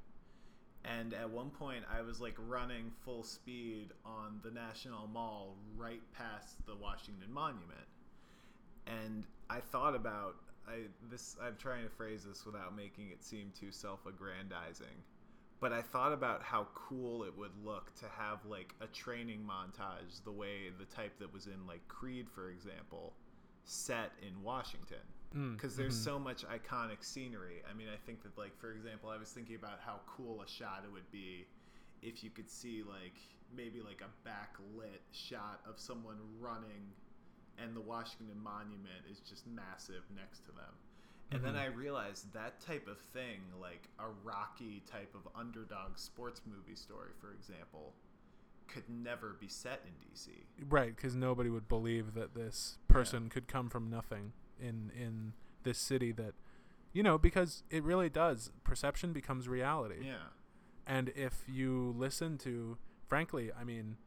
and 0.83 1.13
at 1.13 1.29
one 1.29 1.49
point 1.49 1.85
I 1.89 2.01
was 2.01 2.19
like 2.19 2.35
running 2.37 2.91
full 3.05 3.23
speed 3.23 3.93
on 4.05 4.41
the 4.43 4.51
National 4.51 5.07
Mall 5.07 5.55
right 5.77 6.01
past 6.11 6.65
the 6.65 6.75
Washington 6.75 7.31
Monument, 7.31 7.87
and 8.85 9.23
I 9.49 9.61
thought 9.61 9.95
about 9.95 10.35
I 10.67 10.87
this 11.09 11.35
I'm 11.41 11.55
trying 11.57 11.83
to 11.83 11.89
phrase 11.89 12.23
this 12.23 12.45
without 12.45 12.75
making 12.75 13.09
it 13.09 13.23
seem 13.23 13.51
too 13.59 13.71
self-aggrandizing. 13.71 15.03
But 15.59 15.71
I 15.71 15.81
thought 15.81 16.11
about 16.13 16.43
how 16.43 16.67
cool 16.75 17.23
it 17.23 17.37
would 17.37 17.55
look 17.63 17.93
to 17.95 18.05
have 18.09 18.45
like 18.45 18.75
a 18.81 18.87
training 18.87 19.45
montage, 19.47 20.23
the 20.23 20.31
way 20.31 20.69
the 20.77 20.85
type 20.85 21.17
that 21.19 21.33
was 21.33 21.47
in 21.47 21.65
like 21.67 21.87
Creed, 21.87 22.29
for 22.29 22.49
example, 22.49 23.13
set 23.63 24.11
in 24.21 24.41
Washington 24.43 24.99
Mm, 25.35 25.55
because 25.55 25.75
there's 25.75 25.97
mhm. 25.99 26.03
so 26.03 26.19
much 26.19 26.45
iconic 26.45 27.03
scenery. 27.03 27.63
I 27.69 27.73
mean, 27.73 27.87
I 27.91 27.97
think 27.97 28.21
that 28.23 28.37
like 28.37 28.55
for 28.57 28.71
example, 28.71 29.09
I 29.09 29.17
was 29.17 29.29
thinking 29.31 29.55
about 29.55 29.79
how 29.83 30.01
cool 30.05 30.41
a 30.43 30.47
shot 30.47 30.83
it 30.85 30.91
would 30.91 31.09
be 31.11 31.47
if 32.01 32.23
you 32.23 32.29
could 32.29 32.49
see 32.49 32.83
like 32.83 33.15
maybe 33.55 33.81
like 33.81 34.01
a 34.01 34.27
backlit 34.27 35.01
shot 35.11 35.61
of 35.67 35.79
someone 35.79 36.17
running 36.39 36.93
and 37.57 37.75
the 37.75 37.81
Washington 37.81 38.41
Monument 38.41 39.05
is 39.09 39.19
just 39.19 39.45
massive 39.47 40.03
next 40.15 40.45
to 40.45 40.51
them. 40.51 40.73
And 41.31 41.43
then 41.43 41.53
Mhm. 41.55 41.59
I 41.59 41.65
realized 41.65 42.31
that 42.33 42.59
type 42.59 42.87
of 42.87 42.99
thing, 42.99 43.41
like 43.59 43.89
a 43.97 44.09
Rocky 44.09 44.81
type 44.81 45.15
of 45.15 45.27
underdog 45.35 45.97
sports 45.97 46.41
movie 46.45 46.75
story, 46.75 47.11
for 47.19 47.31
example, 47.31 47.95
could 48.67 48.87
never 48.89 49.33
be 49.33 49.47
set 49.47 49.81
in 49.85 49.93
DC. 49.99 50.45
Right, 50.69 50.95
because 50.95 51.15
nobody 51.15 51.49
would 51.49 51.67
believe 51.67 52.13
that 52.13 52.33
this 52.33 52.77
person 52.87 53.29
could 53.29 53.47
come 53.47 53.69
from 53.69 53.89
nothing 53.89 54.33
in 54.59 54.89
in 54.91 55.33
this 55.63 55.77
city 55.77 56.11
that, 56.11 56.35
you 56.91 57.01
know, 57.03 57.17
because 57.17 57.63
it 57.69 57.83
really 57.83 58.09
does. 58.09 58.51
Perception 58.63 59.13
becomes 59.13 59.47
reality. 59.47 60.05
Yeah. 60.05 60.29
And 60.85 61.09
if 61.09 61.47
you 61.47 61.93
listen 61.97 62.37
to, 62.39 62.77
frankly, 63.07 63.51
I 63.53 63.63
mean, 63.63 63.97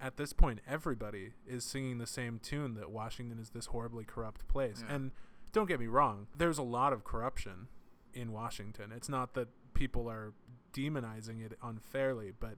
at 0.00 0.16
this 0.16 0.32
point, 0.32 0.60
everybody 0.68 1.32
is 1.46 1.64
singing 1.64 1.98
the 1.98 2.06
same 2.06 2.38
tune 2.38 2.74
that 2.74 2.90
Washington 2.90 3.38
is 3.38 3.50
this 3.50 3.66
horribly 3.66 4.04
corrupt 4.04 4.46
place. 4.48 4.84
Yeah. 4.86 4.94
And 4.94 5.10
don't 5.52 5.68
get 5.68 5.80
me 5.80 5.86
wrong, 5.86 6.26
there's 6.36 6.58
a 6.58 6.62
lot 6.62 6.92
of 6.92 7.04
corruption 7.04 7.68
in 8.12 8.32
Washington. 8.32 8.92
It's 8.94 9.08
not 9.08 9.34
that 9.34 9.48
people 9.74 10.08
are 10.10 10.32
demonizing 10.72 11.44
it 11.44 11.56
unfairly, 11.62 12.32
but 12.38 12.56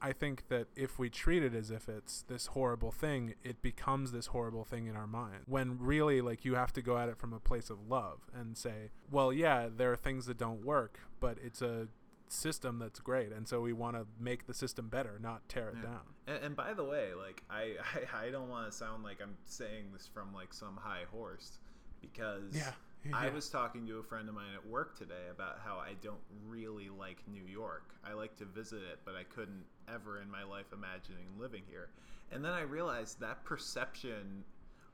I 0.00 0.12
think 0.12 0.48
that 0.48 0.66
if 0.76 0.98
we 0.98 1.08
treat 1.08 1.42
it 1.42 1.54
as 1.54 1.70
if 1.70 1.88
it's 1.88 2.22
this 2.28 2.48
horrible 2.48 2.92
thing, 2.92 3.34
it 3.42 3.62
becomes 3.62 4.12
this 4.12 4.26
horrible 4.26 4.64
thing 4.64 4.86
in 4.86 4.94
our 4.94 5.06
mind. 5.06 5.44
When 5.46 5.78
really, 5.78 6.20
like, 6.20 6.44
you 6.44 6.54
have 6.54 6.72
to 6.74 6.82
go 6.82 6.98
at 6.98 7.08
it 7.08 7.16
from 7.16 7.32
a 7.32 7.40
place 7.40 7.70
of 7.70 7.88
love 7.88 8.20
and 8.34 8.56
say, 8.56 8.90
well, 9.10 9.32
yeah, 9.32 9.68
there 9.74 9.90
are 9.90 9.96
things 9.96 10.26
that 10.26 10.36
don't 10.36 10.64
work, 10.64 11.00
but 11.18 11.38
it's 11.42 11.62
a 11.62 11.88
system 12.32 12.78
that's 12.78 13.00
great. 13.00 13.32
And 13.32 13.46
so 13.46 13.60
we 13.60 13.72
want 13.72 13.96
to 13.96 14.06
make 14.20 14.46
the 14.46 14.54
system 14.54 14.88
better, 14.88 15.18
not 15.22 15.48
tear 15.48 15.68
it 15.70 15.76
Yeah. 15.76 15.82
down. 15.82 16.00
And, 16.26 16.44
and 16.44 16.56
by 16.56 16.74
the 16.74 16.84
way, 16.84 17.14
like 17.14 17.42
I, 17.50 17.74
I, 18.14 18.26
I 18.26 18.30
don't 18.30 18.48
want 18.48 18.70
to 18.70 18.76
sound 18.76 19.04
like 19.04 19.20
I'm 19.22 19.36
saying 19.44 19.86
this 19.92 20.06
from 20.12 20.32
like 20.34 20.52
some 20.52 20.76
high 20.76 21.04
horse, 21.10 21.58
because 22.00 22.54
Yeah. 22.54 22.72
I 23.12 23.28
was 23.30 23.48
talking 23.48 23.86
to 23.86 23.98
a 23.98 24.02
friend 24.02 24.28
of 24.28 24.34
mine 24.34 24.52
at 24.56 24.66
work 24.66 24.98
today 24.98 25.28
about 25.30 25.60
how 25.64 25.76
I 25.76 25.92
don't 26.02 26.20
really 26.48 26.88
like 26.88 27.18
New 27.32 27.44
York. 27.44 27.94
I 28.04 28.14
like 28.14 28.34
to 28.38 28.44
visit 28.44 28.82
it, 28.82 28.98
but 29.04 29.14
I 29.14 29.22
couldn't 29.22 29.64
ever 29.92 30.20
in 30.20 30.28
my 30.28 30.42
life 30.42 30.66
imagining 30.72 31.26
living 31.38 31.62
here. 31.68 31.90
And 32.32 32.44
then 32.44 32.52
I 32.52 32.62
realized 32.62 33.20
that 33.20 33.44
perception 33.44 34.42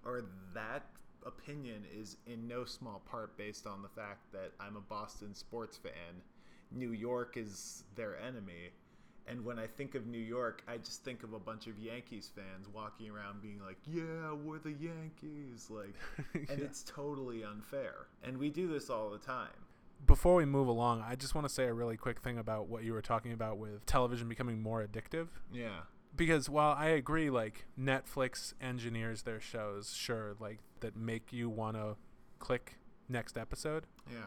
or 0.05 0.25
that 0.53 0.83
opinion 1.25 1.85
is 1.99 2.19
in 2.27 2.47
no 2.47 2.67
small 2.67 3.01
part 3.11 3.35
based 3.39 3.67
on 3.67 3.81
the 3.81 3.89
fact 3.89 4.31
that 4.33 4.51
I'm 4.61 4.77
a 4.77 4.81
Boston 4.83 5.35
sports 5.35 5.79
fan. 5.79 6.21
New 6.75 6.93
York 6.93 7.37
is 7.37 7.85
their 7.95 8.17
enemy. 8.19 8.71
And 9.29 9.45
when 9.45 9.59
I 9.59 9.67
think 9.69 9.95
of 9.95 10.07
New 10.07 10.19
York, 10.19 10.63
I 10.67 10.79
just 10.79 11.05
think 11.05 11.23
of 11.23 11.33
a 11.33 11.39
bunch 11.39 11.69
of 11.69 11.79
Yankees 11.79 12.29
fans 12.35 12.67
walking 12.75 13.09
around 13.09 13.41
being 13.41 13.61
like, 13.65 13.79
"Yeah, 13.87 14.33
we're 14.33 14.59
the 14.59 14.73
Yankees." 14.73 15.71
Like 15.71 15.95
and 16.35 16.47
Yeah. 16.59 16.65
it's 16.65 16.83
totally 16.83 17.45
unfair. 17.45 18.07
And 18.25 18.39
we 18.39 18.51
do 18.51 18.67
this 18.67 18.91
all 18.91 19.11
the 19.11 19.19
time. 19.19 19.51
Before 20.05 20.35
we 20.35 20.45
move 20.45 20.67
along, 20.67 21.05
I 21.07 21.15
just 21.15 21.37
want 21.37 21.47
to 21.47 21.53
say 21.55 21.65
a 21.67 21.73
really 21.73 21.97
quick 21.97 22.21
thing 22.21 22.37
about 22.37 22.67
what 22.67 22.83
you 22.83 22.93
were 22.93 23.01
talking 23.03 23.33
about 23.33 23.59
with 23.59 23.87
television 23.87 24.29
becoming 24.29 24.61
more 24.61 24.85
addictive. 24.85 25.29
Yeah. 25.53 25.83
because 26.17 26.51
while 26.51 26.75
I 26.77 26.89
agree, 26.89 27.31
like 27.31 27.65
Netflix 27.79 28.53
engineers 28.61 29.23
their 29.23 29.41
shows, 29.41 29.95
sure, 29.95 30.35
like 30.41 30.59
that 30.81 30.97
make 30.97 31.33
you 31.33 31.49
want 31.49 31.77
to 31.77 31.97
click 32.41 32.79
next 33.09 33.39
episode. 33.39 33.87
Yeah. 34.11 34.19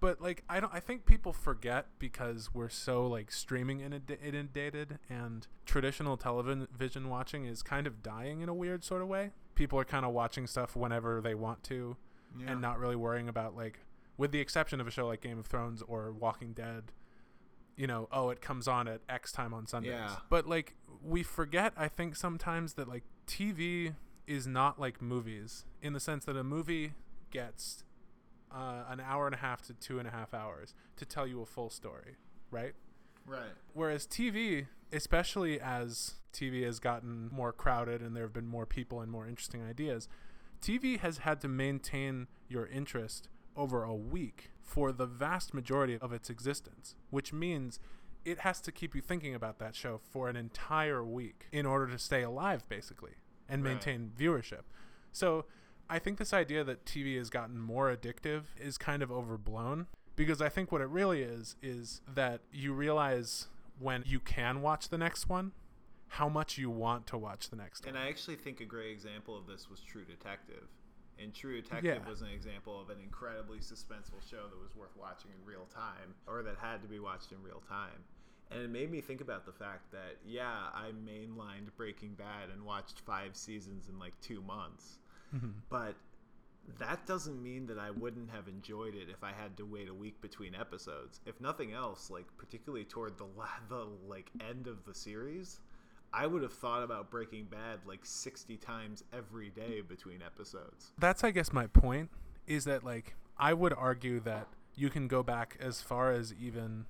But 0.00 0.20
like 0.20 0.42
I 0.48 0.60
don't, 0.60 0.72
I 0.74 0.80
think 0.80 1.04
people 1.04 1.32
forget 1.32 1.86
because 1.98 2.54
we're 2.54 2.70
so 2.70 3.06
like 3.06 3.30
streaming 3.30 3.80
inundated, 3.80 4.98
and 5.10 5.46
traditional 5.66 6.16
television 6.16 7.08
watching 7.08 7.44
is 7.44 7.62
kind 7.62 7.86
of 7.86 8.02
dying 8.02 8.40
in 8.40 8.48
a 8.48 8.54
weird 8.54 8.82
sort 8.82 9.02
of 9.02 9.08
way. 9.08 9.32
People 9.54 9.78
are 9.78 9.84
kind 9.84 10.06
of 10.06 10.12
watching 10.12 10.46
stuff 10.46 10.74
whenever 10.74 11.20
they 11.20 11.34
want 11.34 11.62
to, 11.64 11.96
Yeah. 12.38 12.52
and 12.52 12.60
not 12.62 12.78
really 12.78 12.96
worrying 12.96 13.28
about 13.28 13.54
like, 13.54 13.80
with 14.16 14.32
the 14.32 14.40
exception 14.40 14.80
of 14.80 14.86
a 14.86 14.90
show 14.90 15.06
like 15.06 15.20
Game 15.20 15.38
of 15.38 15.46
Thrones 15.46 15.82
or 15.82 16.12
Walking 16.12 16.54
Dead, 16.54 16.92
you 17.76 17.86
know, 17.86 18.08
oh, 18.10 18.30
it 18.30 18.40
comes 18.40 18.66
on 18.66 18.88
at 18.88 19.02
X 19.08 19.32
time 19.32 19.52
on 19.52 19.66
Sundays. 19.66 19.92
Yeah. 19.92 20.16
But 20.30 20.46
like 20.46 20.76
we 21.02 21.22
forget, 21.22 21.74
I 21.76 21.88
think 21.88 22.16
sometimes 22.16 22.72
that 22.74 22.88
like 22.88 23.04
TV 23.26 23.94
is 24.26 24.46
not 24.46 24.80
like 24.80 25.02
movies 25.02 25.66
in 25.82 25.92
the 25.92 26.00
sense 26.00 26.24
that 26.24 26.36
a 26.36 26.44
movie 26.44 26.92
gets 27.30 27.84
uh, 28.52 28.84
an 28.88 29.00
hour 29.00 29.26
and 29.26 29.34
a 29.34 29.38
half 29.38 29.62
to 29.62 29.74
two 29.74 29.98
and 29.98 30.08
a 30.08 30.10
half 30.10 30.34
hours 30.34 30.74
to 30.96 31.04
tell 31.04 31.26
you 31.26 31.40
a 31.42 31.46
full 31.46 31.70
story, 31.70 32.16
right? 32.50 32.74
right. 33.26 33.52
Whereas 33.74 34.06
TV, 34.06 34.66
especially 34.92 35.60
as 35.60 36.14
TV 36.32 36.64
has 36.64 36.78
gotten 36.80 37.28
more 37.32 37.52
crowded 37.52 38.02
and 38.02 38.16
there 38.16 38.24
have 38.24 38.32
been 38.32 38.46
more 38.46 38.66
people 38.66 39.00
and 39.00 39.10
more 39.10 39.26
interesting 39.26 39.62
ideas, 39.64 40.08
TV 40.60 40.98
has 40.98 41.18
had 41.18 41.40
to 41.40 41.48
maintain 41.48 42.26
your 42.48 42.66
interest 42.66 43.28
over 43.56 43.82
a 43.82 43.94
week 43.94 44.50
for 44.62 44.92
the 44.92 45.06
vast 45.06 45.54
majority 45.54 45.98
of 45.98 46.12
its 46.12 46.30
existence, 46.30 46.94
which 47.10 47.32
means 47.32 47.78
it 48.24 48.40
has 48.40 48.60
to 48.60 48.70
keep 48.70 48.94
you 48.94 49.00
thinking 49.00 49.34
about 49.34 49.58
that 49.58 49.74
show 49.74 49.98
for 49.98 50.28
an 50.28 50.36
entire 50.36 51.02
week 51.02 51.46
in 51.52 51.66
order 51.66 51.86
to 51.86 51.98
stay 51.98 52.22
alive, 52.22 52.68
basically, 52.68 53.12
and 53.48 53.64
Right. 53.64 53.70
maintain 53.70 54.12
viewership. 54.16 54.62
So 55.12 55.46
I 55.90 55.98
think 55.98 56.18
this 56.18 56.32
idea 56.32 56.62
that 56.64 56.84
TV 56.86 57.18
has 57.18 57.30
gotten 57.30 57.58
more 57.58 57.94
addictive 57.94 58.42
is 58.58 58.78
kind 58.78 59.02
of 59.02 59.10
overblown 59.10 59.88
because 60.14 60.40
I 60.40 60.48
think 60.48 60.70
what 60.70 60.80
it 60.80 60.88
really 60.88 61.22
is 61.22 61.56
is 61.62 62.00
that 62.14 62.42
you 62.52 62.72
realize 62.72 63.48
when 63.78 64.04
you 64.06 64.20
can 64.20 64.62
watch 64.62 64.88
the 64.88 64.98
next 64.98 65.28
one 65.28 65.50
how 66.14 66.28
much 66.28 66.56
you 66.58 66.70
want 66.70 67.06
to 67.08 67.18
watch 67.18 67.50
the 67.50 67.56
next 67.56 67.84
And 67.84 67.94
one. 67.94 67.96
And 67.96 68.04
I 68.06 68.08
actually 68.08 68.36
think 68.36 68.60
a 68.60 68.64
great 68.64 68.92
example 68.92 69.36
of 69.36 69.46
this 69.48 69.68
was 69.68 69.80
True 69.80 70.04
Detective. 70.04 70.68
And 71.18 71.34
True 71.34 71.60
Detective 71.60 72.02
Yeah. 72.04 72.08
was 72.08 72.22
an 72.22 72.28
example 72.28 72.80
of 72.80 72.90
an 72.90 72.98
incredibly 73.00 73.58
suspenseful 73.58 74.22
show 74.28 74.48
that 74.48 74.58
was 74.58 74.74
worth 74.76 74.96
watching 74.96 75.32
in 75.32 75.44
real 75.44 75.66
time, 75.66 76.14
or 76.26 76.42
that 76.44 76.56
had 76.56 76.82
to 76.82 76.88
be 76.88 77.00
watched 77.00 77.32
in 77.32 77.42
real 77.42 77.62
time. 77.68 78.04
And 78.50 78.62
it 78.62 78.70
made 78.70 78.90
me 78.90 79.00
think 79.00 79.20
about 79.20 79.44
the 79.44 79.52
fact 79.52 79.90
that, 79.90 80.18
yeah, 80.24 80.68
I 80.72 80.92
mainlined 80.92 81.74
Breaking 81.76 82.14
Bad 82.14 82.48
and 82.52 82.64
watched 82.64 83.00
five 83.00 83.36
seasons 83.36 83.88
in 83.88 83.98
like 83.98 84.14
two 84.20 84.40
months. 84.42 84.99
Mhm. 85.34 85.52
But 85.68 85.94
that 86.78 87.04
doesn't 87.06 87.42
mean 87.42 87.66
that 87.66 87.78
I 87.78 87.90
wouldn't 87.90 88.30
have 88.30 88.46
enjoyed 88.48 88.94
it 88.94 89.08
if 89.08 89.24
I 89.24 89.32
had 89.32 89.56
to 89.56 89.64
wait 89.64 89.88
a 89.88 89.94
week 89.94 90.20
between 90.20 90.54
episodes. 90.54 91.20
If 91.26 91.40
nothing 91.40 91.72
else, 91.72 92.10
like 92.10 92.26
particularly 92.36 92.84
toward 92.84 93.18
the 93.18 93.24
la- 93.26 93.48
the 93.68 93.86
like 94.06 94.30
end 94.40 94.66
of 94.66 94.84
the 94.84 94.94
series, 94.94 95.60
I 96.12 96.26
would 96.26 96.42
have 96.42 96.52
thought 96.52 96.82
about 96.82 97.10
Breaking 97.10 97.44
Bad 97.44 97.80
like 97.86 98.04
60 98.04 98.56
times 98.58 99.04
every 99.12 99.50
day 99.50 99.80
between 99.80 100.22
episodes. 100.22 100.92
That's 100.98 101.24
I 101.24 101.30
guess 101.30 101.52
my 101.52 101.66
point 101.66 102.10
is 102.46 102.64
that 102.64 102.84
like 102.84 103.14
I 103.36 103.52
would 103.54 103.72
argue 103.72 104.20
that 104.20 104.48
you 104.74 104.90
can 104.90 105.08
go 105.08 105.22
back 105.22 105.56
as 105.60 105.80
far 105.82 106.12
as 106.12 106.32
even 106.34 106.86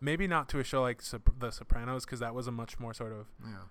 maybe 0.00 0.26
not 0.26 0.48
to 0.48 0.58
a 0.58 0.64
show 0.64 0.82
like 0.82 1.00
Sop- 1.02 1.38
The 1.38 1.50
Sopranos 1.52 2.04
because 2.04 2.18
that 2.20 2.34
was 2.34 2.46
a 2.48 2.52
much 2.52 2.80
more 2.80 2.92
sort 2.94 3.12
of 3.12 3.26
Yeah. 3.44 3.64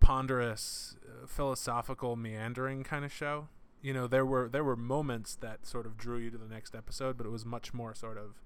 ponderous, 0.00 0.96
uh, 1.06 1.26
philosophical, 1.26 2.16
meandering 2.16 2.82
kind 2.84 3.04
of 3.04 3.12
show. 3.12 3.48
You 3.80 3.92
know, 3.92 4.06
there 4.06 4.26
were 4.26 4.48
there 4.48 4.64
were 4.64 4.76
moments 4.76 5.36
that 5.36 5.66
sort 5.66 5.86
of 5.86 5.96
drew 5.96 6.18
you 6.18 6.30
to 6.30 6.38
the 6.38 6.46
next 6.48 6.74
episode, 6.74 7.16
but 7.16 7.26
it 7.26 7.30
was 7.30 7.44
much 7.44 7.72
more 7.72 7.94
sort 7.94 8.18
of 8.18 8.40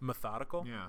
methodical. 0.00 0.66
Yeah. 0.68 0.88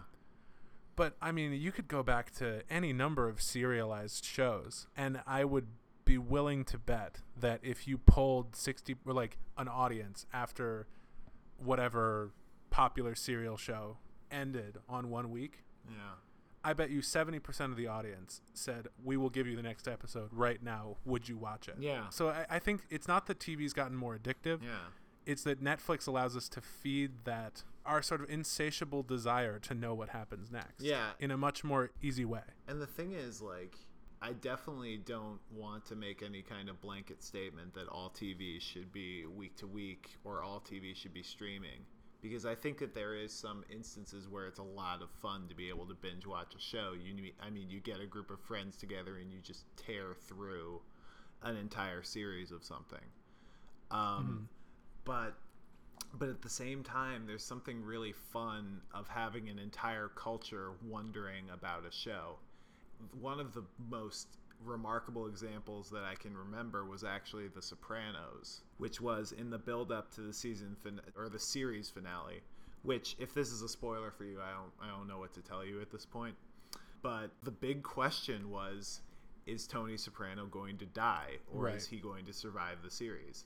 But 0.95 1.15
I 1.21 1.31
mean, 1.31 1.53
you 1.53 1.71
could 1.71 1.87
go 1.87 2.03
back 2.03 2.31
to 2.35 2.63
any 2.69 2.91
number 2.91 3.29
of 3.29 3.41
serialized 3.41 4.25
shows, 4.25 4.87
and 4.97 5.21
I 5.25 5.45
would 5.45 5.67
be 6.03 6.17
willing 6.17 6.65
to 6.65 6.77
bet 6.77 7.19
that 7.39 7.59
if 7.63 7.87
you 7.87 7.97
polled 7.97 8.55
sixty 8.55 8.95
or 9.05 9.13
like 9.13 9.37
an 9.57 9.67
audience 9.69 10.25
after 10.33 10.87
whatever 11.57 12.31
popular 12.69 13.15
serial 13.15 13.57
show 13.57 13.97
ended 14.31 14.77
on 14.87 15.09
one 15.09 15.31
week, 15.31 15.63
Yeah. 15.89 16.15
I 16.63 16.73
bet 16.73 16.89
you 16.89 17.01
seventy 17.01 17.39
percent 17.39 17.71
of 17.71 17.77
the 17.77 17.87
audience 17.87 18.41
said, 18.53 18.87
"We 19.03 19.17
will 19.17 19.29
give 19.29 19.47
you 19.47 19.55
the 19.55 19.63
next 19.63 19.87
episode 19.87 20.29
right 20.31 20.61
now. 20.61 20.97
Would 21.05 21.29
you 21.29 21.37
watch 21.37 21.67
it?" 21.67 21.75
Yeah. 21.79 22.09
So 22.09 22.29
I, 22.29 22.45
I 22.49 22.59
think 22.59 22.81
it's 22.89 23.07
not 23.07 23.27
that 23.27 23.39
TV's 23.39 23.73
gotten 23.73 23.95
more 23.95 24.17
addictive. 24.17 24.61
Yeah. 24.61 24.89
It's 25.25 25.43
that 25.43 25.63
Netflix 25.63 26.07
allows 26.07 26.35
us 26.35 26.49
to 26.49 26.61
feed 26.61 27.11
that 27.25 27.63
our 27.85 28.01
sort 28.01 28.21
of 28.21 28.29
insatiable 28.29 29.03
desire 29.03 29.59
to 29.59 29.73
know 29.73 29.93
what 29.93 30.09
happens 30.09 30.51
next. 30.51 30.81
Yeah. 30.81 31.11
In 31.19 31.31
a 31.31 31.37
much 31.37 31.63
more 31.63 31.91
easy 32.01 32.25
way. 32.25 32.41
And 32.67 32.81
the 32.81 32.87
thing 32.87 33.11
is, 33.11 33.41
like, 33.41 33.75
I 34.21 34.33
definitely 34.33 34.97
don't 34.97 35.39
want 35.51 35.85
to 35.85 35.95
make 35.95 36.21
any 36.23 36.41
kind 36.41 36.67
of 36.67 36.81
blanket 36.81 37.23
statement 37.23 37.73
that 37.75 37.87
all 37.87 38.09
TV 38.09 38.59
should 38.59 38.91
be 38.91 39.25
week 39.25 39.55
to 39.57 39.67
week 39.67 40.09
or 40.23 40.43
all 40.43 40.59
TV 40.59 40.95
should 40.95 41.13
be 41.13 41.23
streaming. 41.23 41.85
Because 42.21 42.45
I 42.45 42.53
think 42.55 42.79
that 42.79 42.93
there 42.93 43.15
is 43.15 43.31
some 43.33 43.63
instances 43.73 44.27
where 44.27 44.45
it's 44.47 44.59
a 44.59 44.63
lot 44.63 45.01
of 45.01 45.09
fun 45.09 45.47
to 45.47 45.55
be 45.55 45.69
able 45.69 45.85
to 45.85 45.93
binge 45.93 46.25
watch 46.25 46.53
a 46.55 46.59
show. 46.59 46.93
You, 47.01 47.13
need- 47.13 47.35
I 47.41 47.49
mean, 47.49 47.69
you 47.69 47.79
get 47.79 48.01
a 48.01 48.05
group 48.05 48.29
of 48.29 48.39
friends 48.41 48.75
together 48.75 49.17
and 49.17 49.31
you 49.31 49.39
just 49.39 49.63
tear 49.77 50.15
through 50.27 50.81
an 51.43 51.55
entire 51.55 52.03
series 52.03 52.51
of 52.51 52.63
something. 52.63 52.99
Um, 53.91 54.49
But 55.05 55.35
but 56.13 56.29
at 56.29 56.41
the 56.41 56.49
same 56.49 56.83
time 56.83 57.25
there's 57.27 57.43
something 57.43 57.83
really 57.83 58.13
fun 58.13 58.81
of 58.93 59.07
having 59.07 59.47
an 59.49 59.59
entire 59.59 60.07
culture 60.09 60.71
wondering 60.87 61.45
about 61.53 61.85
a 61.85 61.91
show 61.91 62.37
one 63.19 63.39
of 63.39 63.53
the 63.53 63.63
most 63.89 64.27
remarkable 64.63 65.27
examples 65.27 65.89
that 65.89 66.03
i 66.03 66.15
can 66.15 66.35
remember 66.35 66.83
was 66.85 67.03
actually 67.03 67.47
the 67.47 67.61
sopranos 67.61 68.61
which 68.77 68.99
was 68.99 69.31
in 69.31 69.49
the 69.49 69.57
build 69.57 69.91
up 69.91 70.13
to 70.13 70.21
the 70.21 70.33
season 70.33 70.75
fin- 70.83 70.99
or 71.15 71.29
the 71.29 71.39
series 71.39 71.89
finale 71.89 72.41
which 72.83 73.15
if 73.19 73.33
this 73.33 73.51
is 73.51 73.61
a 73.61 73.69
spoiler 73.69 74.11
for 74.11 74.25
you 74.25 74.39
i 74.41 74.51
don't 74.51 74.71
i 74.81 74.89
don't 74.95 75.07
know 75.07 75.17
what 75.19 75.33
to 75.33 75.41
tell 75.41 75.65
you 75.65 75.81
at 75.81 75.91
this 75.91 76.05
point. 76.05 76.35
But 77.01 77.31
the 77.43 77.51
big 77.51 77.83
question 77.83 78.49
was 78.51 79.01
is 79.45 79.65
tony 79.67 79.95
soprano 79.97 80.45
going 80.45 80.77
to 80.79 80.85
die 80.85 81.37
or 81.53 81.63
Right. 81.63 81.75
is 81.75 81.87
he 81.87 81.97
going 81.97 82.25
to 82.25 82.33
survive 82.33 82.77
the 82.83 82.91
series? 82.91 83.45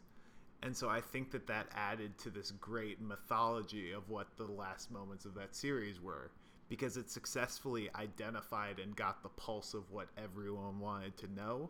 And 0.64 0.76
so 0.76 0.90
I 0.90 1.02
think 1.02 1.32
that 1.32 1.46
that 1.48 1.68
added 1.76 2.18
to 2.20 2.30
this 2.30 2.52
great 2.52 3.02
mythology 3.02 3.92
of 3.92 4.10
what 4.10 4.38
the 4.38 4.46
last 4.46 4.90
moments 4.92 5.26
of 5.26 5.34
that 5.36 5.56
series 5.56 6.02
were 6.02 6.32
because 6.74 6.98
it 6.98 7.08
successfully 7.08 7.88
identified 7.94 8.80
and 8.80 8.96
got 8.96 9.22
the 9.22 9.30
pulse 9.30 9.76
of 9.76 9.92
what 9.92 10.08
everyone 10.18 10.80
wanted 10.80 11.16
to 11.16 11.32
know 11.32 11.70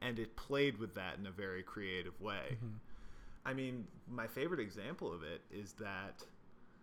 and 0.00 0.18
it 0.18 0.34
played 0.34 0.78
with 0.78 0.96
that 0.96 1.16
in 1.16 1.28
a 1.28 1.30
very 1.30 1.62
creative 1.62 2.20
way. 2.20 2.58
I 3.46 3.54
mean, 3.54 3.86
my 4.10 4.26
favorite 4.26 4.58
example 4.58 5.12
of 5.12 5.22
it 5.22 5.42
is 5.48 5.74
that 5.74 6.24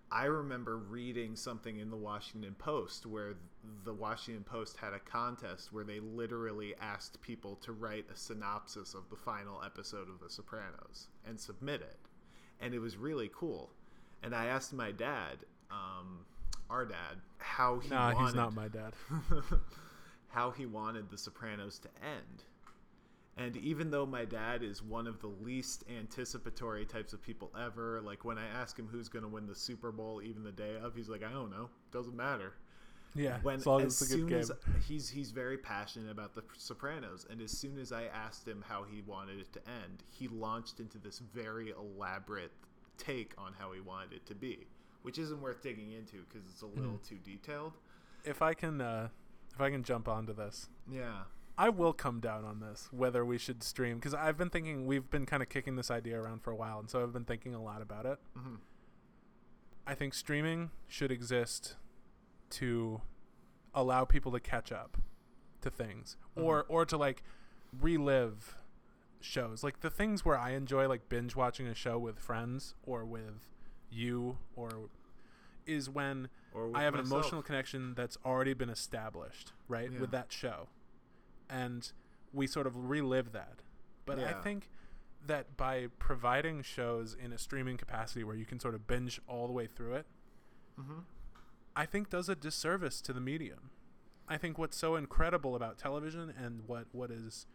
I 0.10 0.24
remember 0.24 0.78
reading 0.78 1.36
something 1.36 1.80
in 1.80 1.90
the 1.90 1.98
Washington 1.98 2.56
Post 2.58 3.06
where 3.06 3.34
the 3.84 3.94
Washington 3.94 4.46
Post 4.46 4.78
had 4.78 4.94
a 4.94 5.00
contest 5.00 5.74
where 5.74 5.84
they 5.84 6.00
literally 6.00 6.76
asked 6.80 7.22
people 7.22 7.58
to 7.58 7.74
write 7.74 8.06
a 8.10 8.16
synopsis 8.16 8.94
of 8.94 9.10
the 9.10 9.18
final 9.18 9.62
episode 9.66 10.08
of 10.08 10.22
The 10.22 10.30
Sopranos 10.30 11.10
and 11.28 11.38
submit 11.38 11.82
it. 11.82 11.98
And 12.62 12.74
it 12.74 12.80
was 12.80 12.96
really 12.96 13.30
cool. 13.36 13.70
And 14.24 14.34
I 14.34 14.46
asked 14.46 14.72
my 14.72 14.92
dad, 14.92 15.40
um, 15.70 16.26
our 16.70 16.86
dad, 16.86 17.18
how 17.38 17.80
he 17.80 17.90
Nah, 17.90 18.14
wanted 18.14 18.26
he's 18.26 18.36
not 18.36 18.54
my 18.54 18.68
dad. 18.68 18.94
how 20.30 20.52
he 20.52 20.66
wanted 20.66 21.10
The 21.10 21.18
Sopranos 21.18 21.80
to 21.80 21.90
end. 22.04 22.44
And 23.38 23.56
even 23.58 23.90
though 23.90 24.06
my 24.06 24.26
dad 24.26 24.64
is 24.64 24.84
one 24.84 25.08
of 25.08 25.22
the 25.22 25.28
least 25.28 25.86
anticipatory 25.90 26.86
types 26.86 27.14
of 27.14 27.22
people 27.22 27.52
ever, 27.58 28.02
like 28.02 28.26
when 28.26 28.38
I 28.38 28.46
ask 28.48 28.78
him 28.78 28.88
who's 28.92 29.08
going 29.08 29.24
to 29.24 29.30
win 29.30 29.48
the 29.48 29.56
Super 29.56 29.92
Bowl 29.92 30.22
even 30.22 30.44
the 30.44 30.52
day 30.52 30.76
of, 30.82 30.94
he's 30.94 31.08
like, 31.08 31.24
I 31.24 31.32
don't 31.32 31.50
know, 31.50 31.70
doesn't 31.92 32.16
matter. 32.16 32.54
Yeah, 33.16 33.40
When 33.42 33.56
as 33.56 33.66
long 33.66 33.82
as 33.82 33.88
as 33.88 34.02
it's 34.02 34.12
a 34.12 34.18
good 34.18 34.30
soon 34.30 34.40
as 34.40 34.52
he's 34.88 35.10
he's 35.10 35.32
very 35.32 35.58
passionate 35.58 36.12
about 36.12 36.36
the 36.36 36.44
Sopranos, 36.56 37.26
and 37.30 37.42
as 37.42 37.52
soon 37.52 37.80
as 37.80 37.92
I 37.92 38.04
asked 38.04 38.48
him 38.48 38.64
how 38.68 38.84
he 38.84 39.02
wanted 39.02 39.40
it 39.40 39.52
to 39.54 39.60
end, 39.68 40.04
he 40.12 40.28
launched 40.28 40.80
into 40.80 41.00
this 41.00 41.20
very 41.20 41.72
elaborate 41.72 42.52
take 42.98 43.34
on 43.38 43.54
how 43.58 43.72
he 43.72 43.80
wanted 43.82 44.14
it 44.14 44.26
to 44.28 44.36
be, 44.36 44.68
which 45.04 45.18
isn't 45.18 45.42
worth 45.42 45.62
digging 45.62 45.92
into 45.94 46.24
because 46.28 46.48
it's 46.50 46.62
a 46.62 46.66
little 46.66 46.94
Mm-hmm. 46.94 47.08
too 47.08 47.18
detailed. 47.24 47.74
if 48.26 48.42
I 48.42 48.54
can, 48.54 48.82
uh, 48.82 49.10
if 49.54 49.62
I 49.62 49.70
can 49.70 49.84
jump 49.84 50.08
onto 50.08 50.34
this, 50.34 50.70
Yeah. 50.92 51.24
I 51.58 51.68
will 51.70 51.92
come 51.92 52.20
down 52.22 52.46
on 52.46 52.62
this 52.62 52.88
whether 52.92 53.26
we 53.26 53.38
should 53.38 53.64
stream 53.64 53.98
because 53.98 54.14
I've 54.14 54.38
been 54.38 54.50
thinking 54.50 54.86
we've 54.86 55.10
been 55.10 55.26
kind 55.26 55.44
of 55.44 55.50
kicking 55.50 55.76
this 55.76 55.92
idea 55.92 56.18
around 56.20 56.42
for 56.42 56.52
a 56.52 56.56
while, 56.56 56.80
and 56.80 56.90
so 56.90 57.04
I've 57.04 57.12
been 57.12 57.26
thinking 57.26 57.54
a 57.54 57.62
lot 57.62 57.82
about 57.82 58.06
it. 58.06 58.18
hmm 58.36 58.56
I 59.86 59.96
think 59.96 60.14
streaming 60.14 60.70
should 60.88 61.12
exist 61.12 61.76
to 62.52 63.02
allow 63.74 64.06
people 64.06 64.32
to 64.34 64.40
catch 64.40 64.72
up 64.72 64.98
to 65.62 65.70
things 65.70 66.16
or 66.36 66.64
or 66.70 66.86
to 66.86 66.96
like 66.98 67.24
relive 67.82 68.56
shows. 69.20 69.64
Like 69.64 69.82
the 69.82 69.90
things 69.90 70.24
where 70.24 70.38
I 70.38 70.52
enjoy 70.52 70.88
like 70.88 71.10
binge 71.10 71.36
watching 71.36 71.68
a 71.68 71.74
show 71.76 71.98
with 72.00 72.20
friends 72.20 72.76
or 72.84 73.04
with 73.06 73.50
you 73.90 74.38
or 74.56 74.90
is 75.66 75.90
when 75.90 76.30
Or 76.54 76.72
I 76.76 76.84
have 76.84 76.94
an 76.96 77.02
myself. 77.02 77.12
emotional 77.22 77.44
connection 77.44 77.94
that's 77.94 78.18
already 78.26 78.54
been 78.54 78.70
established, 78.70 79.54
right, 79.68 79.92
Yeah. 79.92 80.00
with 80.00 80.12
that 80.12 80.32
show. 80.32 80.68
And 81.50 81.92
we 82.34 82.48
sort 82.48 82.68
of 82.68 82.90
relive 82.90 83.32
that. 83.34 83.62
But 84.06 84.20
I 84.20 84.34
think 84.42 84.70
that 85.26 85.56
by 85.58 85.88
providing 86.00 86.62
shows 86.64 87.14
in 87.14 87.32
a 87.34 87.38
streaming 87.38 87.78
capacity 87.78 88.24
where 88.24 88.36
you 88.36 88.46
can 88.46 88.60
sort 88.60 88.74
of 88.74 88.88
binge 88.88 89.22
all 89.28 89.46
the 89.48 89.54
way 89.54 89.68
through 89.68 89.94
it, 89.96 90.08
Mhm. 90.80 91.04
I 91.76 91.86
think 91.86 92.10
does 92.10 92.30
a 92.30 92.36
disservice 92.36 93.02
to 93.02 93.14
the 93.14 93.20
medium. 93.22 93.70
I 94.28 94.38
think 94.38 94.58
what's 94.58 94.78
so 94.78 94.96
incredible 94.96 95.56
about 95.56 95.78
television 95.78 96.30
and 96.30 96.68
what 96.68 96.88
what 96.94 97.12
is 97.12 97.46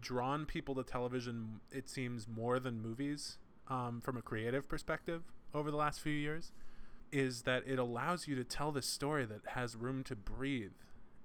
drawn 0.00 0.46
people 0.46 0.74
to 0.74 0.84
television, 0.84 1.60
it 1.70 1.88
seems 1.88 2.28
more 2.28 2.58
than 2.58 2.80
movies, 2.80 3.38
um, 3.68 4.00
from 4.00 4.16
a 4.16 4.22
creative 4.22 4.68
perspective 4.68 5.32
over 5.56 5.70
the 5.70 5.76
last 5.76 6.00
few 6.00 6.12
years, 6.12 6.52
is 7.12 7.42
that 7.42 7.62
it 7.66 7.78
allows 7.78 8.26
you 8.28 8.34
to 8.36 8.44
tell 8.44 8.72
this 8.72 8.86
story 8.86 9.24
that 9.26 9.40
has 9.48 9.74
room 9.76 10.04
to 10.04 10.14
breathe, 10.16 10.72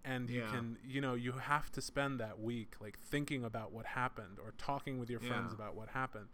and 0.06 0.30
you 0.30 0.40
Yeah. 0.42 0.48
can, 0.52 0.78
you 0.84 1.02
know, 1.02 1.14
you 1.16 1.34
have 1.34 1.72
to 1.74 1.82
spend 1.82 2.20
that 2.20 2.40
week 2.40 2.76
like 2.80 2.98
thinking 2.98 3.44
about 3.44 3.72
what 3.72 3.86
happened 3.88 4.40
or 4.40 4.54
talking 4.58 5.00
with 5.00 5.10
your 5.10 5.20
friends 5.20 5.52
Yeah. 5.52 5.56
about 5.56 5.76
what 5.76 5.90
happened. 5.90 6.30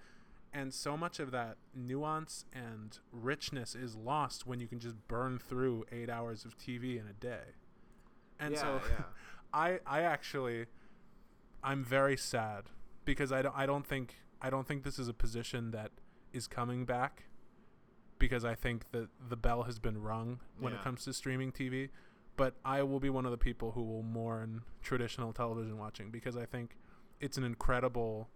And 0.54 0.74
so 0.74 0.96
much 0.96 1.20
of 1.20 1.32
that 1.32 1.58
nuance 1.74 2.46
and 2.54 2.98
richness 3.12 3.76
is 3.76 3.96
lost 3.96 4.48
when 4.48 4.60
you 4.60 4.68
can 4.68 4.80
just 4.80 4.96
burn 5.08 5.40
through 5.40 5.86
eight 5.92 6.10
hours 6.10 6.46
of 6.46 6.58
TV 6.58 6.98
in 6.98 7.06
a 7.08 7.14
day. 7.14 7.56
And 8.40 8.54
yeah, 8.54 8.62
so 8.62 8.82
yeah. 8.90 9.04
I 9.54 9.80
I 9.86 10.02
actually 10.04 10.68
I'm 11.64 11.84
very 11.84 12.16
sad 12.18 12.66
because 13.06 13.32
I 13.32 13.42
don't 13.42 13.56
I 13.58 13.66
don't 13.66 13.86
think 13.86 14.16
I 14.42 14.50
don't 14.50 14.68
think 14.68 14.84
this 14.84 14.98
is 15.00 15.08
a 15.08 15.14
position 15.14 15.72
that 15.72 15.92
is 16.32 16.48
coming 16.48 16.86
back 16.86 17.24
because 18.20 18.46
I 18.46 18.56
think 18.56 18.92
that 18.92 19.10
the 19.30 19.36
bell 19.36 19.64
has 19.64 19.80
been 19.80 20.02
rung 20.02 20.40
when 20.60 20.74
it 20.74 20.84
comes 20.84 21.04
to 21.06 21.14
streaming 21.14 21.52
TV. 21.52 21.90
But 22.36 22.54
I 22.64 22.84
will 22.84 23.00
be 23.00 23.10
one 23.10 23.26
of 23.26 23.32
the 23.32 23.38
people 23.38 23.72
who 23.72 23.84
will 23.84 24.04
mourn 24.04 24.62
traditional 24.84 25.34
television 25.34 25.78
watching 25.78 26.12
because 26.12 26.38
I 26.38 26.46
think 26.46 26.78
it's 27.20 27.38
an 27.38 27.44
incredible, 27.44 28.30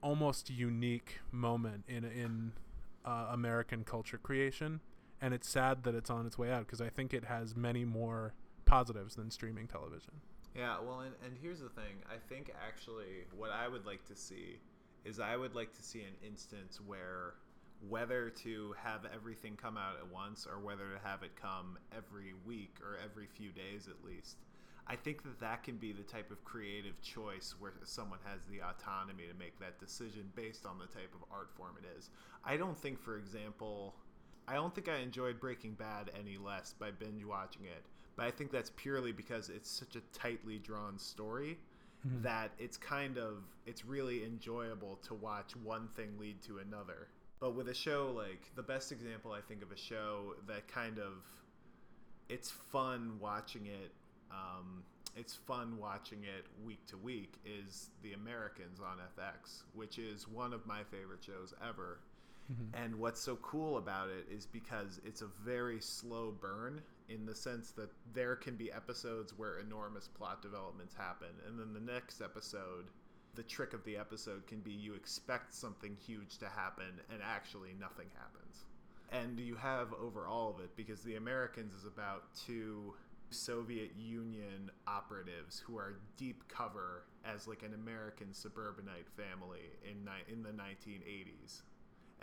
almost 0.00 0.48
unique 0.48 1.18
moment 1.32 1.84
in 1.88 2.04
in 2.04 2.52
uh, 3.04 3.28
American 3.32 3.82
culture 3.82 4.18
creation, 4.18 4.80
and 5.20 5.34
it's 5.34 5.48
sad 5.48 5.82
that 5.82 5.94
it's 5.94 6.08
on 6.08 6.24
its 6.24 6.38
way 6.38 6.52
out 6.52 6.66
because 6.66 6.80
I 6.80 6.88
think 6.88 7.12
it 7.12 7.24
has 7.24 7.56
many 7.56 7.84
more 7.84 8.34
positives 8.64 9.16
than 9.16 9.30
streaming 9.30 9.66
television. 9.66 10.20
Yeah, 10.54 10.76
well, 10.80 11.00
and, 11.00 11.14
and 11.24 11.36
here's 11.40 11.60
the 11.60 11.68
thing. 11.70 12.02
I 12.08 12.16
think 12.28 12.52
actually 12.66 13.24
what 13.36 13.50
I 13.50 13.68
would 13.68 13.86
like 13.86 14.04
to 14.06 14.16
see 14.16 14.58
is 15.04 15.18
I 15.18 15.36
would 15.36 15.54
like 15.54 15.74
to 15.74 15.82
see 15.82 16.00
an 16.00 16.14
instance 16.26 16.80
where 16.84 17.34
whether 17.88 18.30
to 18.30 18.74
have 18.82 19.06
everything 19.14 19.56
come 19.56 19.76
out 19.76 19.96
at 19.98 20.12
once 20.12 20.46
or 20.46 20.60
whether 20.60 20.90
to 20.92 21.08
have 21.08 21.22
it 21.22 21.34
come 21.40 21.78
every 21.96 22.34
week 22.46 22.76
or 22.82 22.98
every 23.04 23.26
few 23.26 23.50
days 23.50 23.88
at 23.88 24.04
least. 24.04 24.36
I 24.86 24.96
think 24.96 25.22
that 25.22 25.40
that 25.40 25.62
can 25.62 25.76
be 25.76 25.92
the 25.92 26.02
type 26.02 26.30
of 26.30 26.44
creative 26.44 27.00
choice 27.02 27.54
where 27.58 27.72
someone 27.84 28.18
has 28.24 28.40
the 28.46 28.60
autonomy 28.60 29.24
to 29.28 29.34
make 29.38 29.58
that 29.60 29.78
decision 29.78 30.32
based 30.34 30.66
on 30.66 30.78
the 30.78 30.86
type 30.86 31.14
of 31.14 31.24
art 31.32 31.50
form 31.56 31.76
it 31.78 31.86
is. 31.98 32.10
I 32.44 32.56
don't 32.56 32.76
think, 32.78 33.00
for 33.00 33.16
example, 33.18 33.94
I 34.48 34.54
don't 34.54 34.74
think 34.74 34.88
I 34.88 34.96
enjoyed 34.98 35.40
Breaking 35.40 35.74
Bad 35.74 36.10
any 36.18 36.36
less 36.36 36.74
by 36.74 36.90
binge 36.90 37.24
watching 37.24 37.64
it, 37.64 37.84
but 38.16 38.26
I 38.26 38.30
think 38.32 38.50
that's 38.50 38.72
purely 38.76 39.12
because 39.12 39.48
it's 39.48 39.70
such 39.70 39.96
a 39.96 40.00
tightly 40.18 40.58
drawn 40.58 40.98
story 40.98 41.58
Mm-hmm. 42.06 42.22
that 42.22 42.50
it's 42.58 42.76
kind 42.76 43.16
of 43.16 43.44
it's 43.64 43.84
really 43.84 44.24
enjoyable 44.24 44.98
to 45.06 45.14
watch 45.14 45.54
one 45.54 45.86
thing 45.94 46.18
lead 46.18 46.42
to 46.42 46.58
another. 46.58 47.06
But 47.42 47.56
with 47.56 47.68
a 47.68 47.74
show 47.74 48.14
like 48.16 48.52
the 48.54 48.62
best 48.62 48.92
example 48.92 49.32
I 49.32 49.40
think 49.40 49.62
of 49.62 49.72
a 49.72 49.76
show 49.76 50.36
that 50.46 50.68
kind 50.68 51.00
of 51.00 51.24
it's 52.28 52.50
fun 52.50 53.18
watching 53.20 53.66
it. 53.66 53.90
Um, 54.30 54.84
it's 55.16 55.34
fun 55.34 55.76
watching 55.76 56.20
it 56.22 56.46
week 56.64 56.86
to 56.86 56.96
week. 56.96 57.34
Is 57.44 57.90
The 58.04 58.12
Americans 58.12 58.78
on 58.80 58.98
FX, 59.18 59.64
which 59.74 59.98
is 59.98 60.28
one 60.28 60.52
of 60.52 60.64
my 60.66 60.84
favorite 60.84 61.24
shows 61.24 61.52
ever. 61.68 61.98
And 62.74 62.96
what's 62.96 63.20
so 63.20 63.36
cool 63.36 63.78
about 63.78 64.08
it 64.08 64.26
is 64.30 64.46
because 64.46 65.00
it's 65.04 65.22
a 65.22 65.28
very 65.44 65.80
slow 65.80 66.34
burn 66.38 66.80
in 67.08 67.26
the 67.26 67.34
sense 67.34 67.70
that 67.72 67.90
there 68.14 68.36
can 68.36 68.56
be 68.56 68.70
episodes 68.72 69.32
where 69.36 69.58
enormous 69.58 70.08
plot 70.08 70.42
developments 70.42 70.94
happen, 70.94 71.28
and 71.46 71.58
then 71.58 71.72
the 71.72 71.92
next 71.92 72.20
episode, 72.20 72.86
the 73.34 73.42
trick 73.42 73.72
of 73.72 73.84
the 73.84 73.96
episode 73.96 74.46
can 74.46 74.60
be 74.60 74.72
you 74.72 74.94
expect 74.94 75.54
something 75.54 75.96
huge 76.06 76.38
to 76.38 76.46
happen, 76.46 77.00
and 77.10 77.20
actually 77.22 77.70
nothing 77.80 78.06
happens. 78.14 78.64
And 79.10 79.38
you 79.38 79.56
have 79.56 79.92
over 79.94 80.26
all 80.26 80.50
of 80.50 80.60
it 80.60 80.74
because 80.76 81.02
The 81.02 81.16
Americans 81.16 81.74
is 81.74 81.84
about 81.84 82.34
two 82.34 82.94
Soviet 83.30 83.92
Union 83.96 84.70
operatives 84.86 85.62
who 85.66 85.76
are 85.78 86.00
deep 86.16 86.44
cover 86.48 87.04
as 87.24 87.46
like 87.48 87.62
an 87.62 87.74
American 87.74 88.32
suburbanite 88.32 89.08
family 89.16 89.70
in 89.88 90.04
ni- 90.04 90.32
in 90.32 90.42
the 90.42 90.50
1980s 90.50 91.62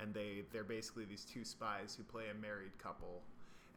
and 0.01 0.13
they 0.13 0.43
they're 0.51 0.63
basically 0.63 1.05
these 1.05 1.25
two 1.25 1.43
spies 1.43 1.95
who 1.95 2.03
play 2.03 2.25
a 2.31 2.41
married 2.41 2.77
couple 2.77 3.23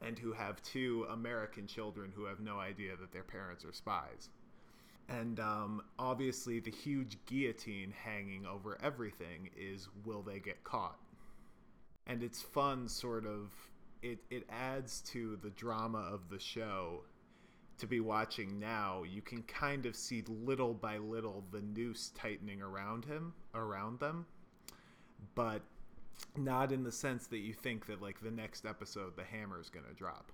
and 0.01 0.19
who 0.19 0.33
have 0.33 0.63
two 0.63 1.07
American 1.11 1.67
children 1.67 2.13
who 2.15 2.25
have 2.25 2.41
no 2.41 2.59
idea 2.59 2.97
that 3.01 3.13
their 3.13 3.23
parents 3.23 3.65
are 3.65 3.73
spies. 3.73 4.29
And 5.09 5.41
um, 5.41 5.83
obviously, 5.99 6.61
the 6.61 6.71
huge 6.71 7.19
guillotine 7.27 7.93
hanging 8.05 8.47
over 8.47 8.79
everything 8.83 9.51
is 9.57 9.89
will 10.05 10.23
they 10.23 10.39
get 10.39 10.63
caught? 10.65 10.99
And 12.07 12.23
it's 12.23 12.41
fun, 12.43 12.89
sort 12.89 13.27
of. 13.27 13.53
It, 14.03 14.19
it 14.31 14.47
adds 14.51 15.01
to 15.13 15.39
the 15.43 15.51
drama 15.51 15.99
of 15.99 16.29
the 16.29 16.39
show 16.39 17.03
to 17.79 17.87
be 17.87 18.01
watching 18.01 18.59
now. 18.59 19.05
You 19.05 19.23
can 19.23 19.43
kind 19.43 19.87
of 19.87 19.95
see 19.95 20.25
little 20.27 20.75
by 20.75 20.99
little 20.99 21.45
the 21.53 21.61
noose 21.61 22.11
tightening 22.17 22.61
around 22.63 23.05
him, 23.05 23.35
around 23.55 24.01
them. 24.01 24.27
But 25.35 25.63
not 26.37 26.73
in 26.73 26.83
the 26.83 26.93
sense 26.93 27.27
that 27.29 27.39
you 27.39 27.53
think 27.53 27.87
that 27.87 28.01
like 28.01 28.21
the 28.23 28.31
next 28.31 28.65
episode 28.65 29.17
the 29.17 29.25
hammer 29.25 29.61
is 29.61 29.69
going 29.69 29.87
to 29.87 29.95
drop 29.95 30.33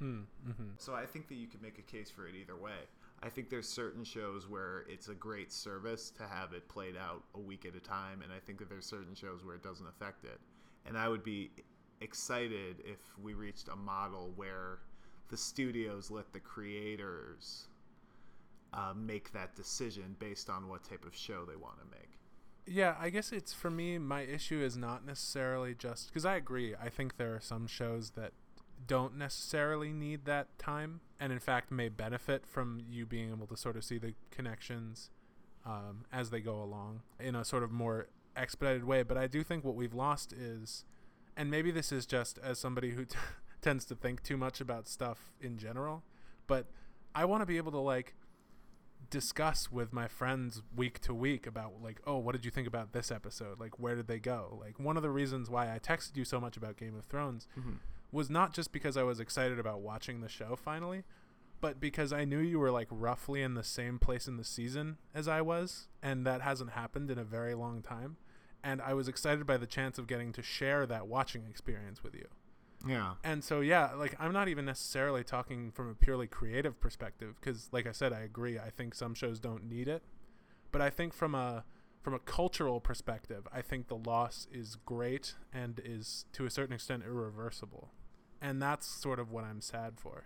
Mm, 0.00 0.26
hmm 0.44 0.68
so 0.76 0.94
i 0.94 1.04
think 1.04 1.26
that 1.28 1.34
you 1.34 1.48
could 1.48 1.60
make 1.60 1.78
a 1.78 1.82
case 1.82 2.08
for 2.08 2.28
it 2.28 2.34
either 2.40 2.56
way 2.56 2.86
i 3.22 3.28
think 3.28 3.50
there's 3.50 3.68
certain 3.68 4.04
shows 4.04 4.48
where 4.48 4.84
it's 4.88 5.08
a 5.08 5.14
great 5.14 5.52
service 5.52 6.10
to 6.10 6.22
have 6.24 6.52
it 6.52 6.68
played 6.68 6.96
out 6.96 7.22
a 7.34 7.40
week 7.40 7.64
at 7.66 7.74
a 7.74 7.80
time 7.80 8.22
and 8.22 8.32
i 8.32 8.38
think 8.38 8.58
that 8.58 8.68
there's 8.68 8.86
certain 8.86 9.14
shows 9.14 9.44
where 9.44 9.54
it 9.54 9.62
doesn't 9.62 9.86
affect 9.86 10.24
it 10.24 10.40
and 10.86 10.96
i 10.96 11.08
would 11.08 11.24
be 11.24 11.50
excited 12.00 12.76
if 12.84 12.98
we 13.22 13.34
reached 13.34 13.68
a 13.68 13.76
model 13.76 14.32
where 14.36 14.78
the 15.30 15.36
studios 15.36 16.10
let 16.10 16.32
the 16.32 16.40
creators 16.40 17.66
uh, 18.72 18.92
make 18.94 19.32
that 19.32 19.54
decision 19.56 20.14
based 20.18 20.48
on 20.50 20.68
what 20.68 20.84
type 20.84 21.04
of 21.04 21.14
show 21.14 21.44
they 21.44 21.56
want 21.56 21.78
to 21.78 21.86
make 21.90 22.18
Yeah, 22.66 22.94
I 23.00 23.08
guess 23.10 23.32
it's 23.32 23.54
for 23.54 23.70
me. 23.70 23.98
My 23.98 24.22
issue 24.22 24.60
is 24.62 24.76
not 24.76 25.06
necessarily 25.06 25.74
just 25.74 26.08
because 26.08 26.26
I 26.26 26.36
agree. 26.36 26.74
I 26.74 26.90
think 26.90 27.16
there 27.16 27.34
are 27.34 27.40
some 27.40 27.66
shows 27.66 28.10
that 28.10 28.32
don't 28.86 29.16
necessarily 29.16 29.92
need 29.92 30.24
that 30.24 30.58
time, 30.58 31.00
and 31.20 31.32
in 31.32 31.38
fact 31.38 31.70
may 31.70 31.88
benefit 31.88 32.46
from 32.46 32.80
you 32.88 33.06
being 33.06 33.30
able 33.30 33.46
to 33.46 33.56
sort 33.56 33.76
of 33.76 33.84
see 33.84 33.98
the 33.98 34.14
connections 34.30 35.10
um, 35.66 36.04
as 36.12 36.30
they 36.30 36.40
go 36.40 36.62
along 36.62 37.02
in 37.20 37.34
a 37.34 37.44
sort 37.44 37.62
of 37.62 37.70
more 37.70 38.08
expedited 38.36 38.84
way. 38.84 39.02
But 39.02 39.18
I 39.18 39.26
do 39.26 39.42
think 39.42 39.64
what 39.64 39.74
we've 39.74 39.94
lost 39.94 40.32
is, 40.32 40.84
and 41.36 41.50
maybe 41.50 41.70
this 41.70 41.92
is 41.92 42.06
just 42.06 42.38
as 42.38 42.58
somebody 42.58 42.90
who 42.90 43.04
t- 43.04 43.18
tends 43.60 43.84
to 43.86 43.94
think 43.94 44.22
too 44.22 44.36
much 44.36 44.60
about 44.60 44.88
stuff 44.88 45.32
in 45.40 45.58
general, 45.58 46.04
but 46.46 46.66
I 47.14 47.24
want 47.24 47.42
to 47.42 47.46
be 47.46 47.56
able 47.56 47.72
to 47.72 47.78
like 47.78 48.14
discuss 49.10 49.70
with 49.72 49.92
my 49.92 50.06
friends 50.06 50.62
week 50.76 51.00
to 51.00 51.14
week 51.14 51.46
about 51.46 51.72
like 51.80 52.00
oh 52.06 52.18
what 52.18 52.32
did 52.32 52.44
you 52.44 52.50
think 52.50 52.68
about 52.68 52.92
this 52.92 53.10
episode? 53.10 53.58
Like 53.58 53.78
where 53.78 53.94
did 53.94 54.06
they 54.06 54.18
go? 54.18 54.58
Like 54.60 54.78
one 54.78 54.96
of 54.96 55.02
the 55.02 55.10
reasons 55.10 55.48
why 55.48 55.74
i 55.74 55.78
texted 55.78 56.16
you 56.16 56.24
so 56.24 56.40
much 56.40 56.56
about 56.56 56.76
game 56.76 56.96
of 56.96 57.04
thrones 57.06 57.48
was 58.12 58.30
not 58.30 58.54
just 58.54 58.72
because 58.72 58.96
i 58.96 59.02
was 59.02 59.20
excited 59.20 59.58
about 59.58 59.80
watching 59.80 60.20
the 60.20 60.28
show 60.28 60.56
finally 60.56 61.04
but 61.60 61.80
because 61.80 62.12
i 62.12 62.24
knew 62.24 62.38
you 62.38 62.58
were 62.58 62.70
like 62.70 62.88
roughly 62.90 63.42
in 63.42 63.54
the 63.54 63.64
same 63.64 63.98
place 63.98 64.26
in 64.26 64.36
the 64.36 64.44
season 64.44 64.96
as 65.14 65.28
i 65.28 65.40
was 65.40 65.88
and 66.02 66.26
that 66.26 66.40
hasn't 66.40 66.70
happened 66.70 67.10
in 67.10 67.18
a 67.18 67.24
very 67.24 67.54
long 67.54 67.82
time 67.82 68.16
and 68.62 68.80
i 68.82 68.94
was 68.94 69.08
excited 69.08 69.46
by 69.46 69.56
the 69.56 69.66
chance 69.66 69.98
of 69.98 70.06
getting 70.06 70.32
to 70.32 70.42
share 70.42 70.86
that 70.86 71.06
watching 71.06 71.44
experience 71.48 72.02
with 72.02 72.14
you. 72.14 72.26
Yeah. 72.86 73.14
And 73.24 73.42
so 73.42 73.60
yeah 73.60 73.92
like 73.94 74.14
i'm 74.20 74.32
not 74.32 74.48
even 74.48 74.64
necessarily 74.64 75.24
talking 75.24 75.72
from 75.72 75.88
a 75.88 75.94
purely 75.94 76.26
creative 76.26 76.80
perspective 76.80 77.34
because 77.40 77.68
like 77.72 77.86
i 77.86 77.92
said 77.92 78.12
i 78.12 78.20
agree 78.20 78.58
i 78.58 78.70
think 78.70 78.94
some 78.94 79.14
shows 79.14 79.40
don't 79.40 79.68
need 79.68 79.88
it 79.88 80.02
but 80.70 80.80
i 80.80 80.90
think 80.90 81.12
from 81.12 81.34
a 81.34 81.64
from 82.00 82.14
a 82.14 82.18
cultural 82.20 82.80
perspective 82.80 83.48
i 83.52 83.60
think 83.60 83.88
the 83.88 83.96
loss 83.96 84.46
is 84.52 84.76
great 84.86 85.34
and 85.52 85.80
is 85.84 86.24
to 86.32 86.46
a 86.46 86.50
certain 86.50 86.72
extent 86.72 87.02
irreversible 87.04 87.90
and 88.40 88.60
that's 88.62 88.86
sort 88.86 89.18
of 89.18 89.30
what 89.30 89.44
i'm 89.44 89.60
sad 89.60 89.94
for 89.96 90.24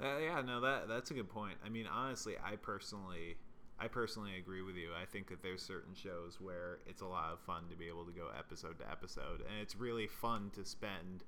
Uh, 0.00 0.18
yeah, 0.18 0.40
no, 0.42 0.60
that 0.60 0.86
that's 0.86 1.10
a 1.10 1.14
good 1.14 1.28
point. 1.28 1.56
I 1.64 1.68
mean, 1.68 1.86
honestly, 1.88 2.34
I 2.38 2.54
personally, 2.54 3.36
I 3.80 3.88
personally 3.88 4.36
agree 4.38 4.62
with 4.62 4.76
you. 4.76 4.90
I 4.94 5.04
think 5.06 5.28
that 5.28 5.42
there's 5.42 5.60
certain 5.60 5.92
shows 5.94 6.40
where 6.40 6.78
it's 6.86 7.02
a 7.02 7.06
lot 7.06 7.32
of 7.32 7.40
fun 7.40 7.64
to 7.70 7.76
be 7.76 7.88
able 7.88 8.04
to 8.04 8.12
go 8.12 8.28
episode 8.38 8.78
to 8.78 8.88
episode, 8.88 9.40
and 9.40 9.60
it's 9.60 9.74
really 9.74 10.06
fun 10.06 10.50
to 10.54 10.64
spend 10.64 11.24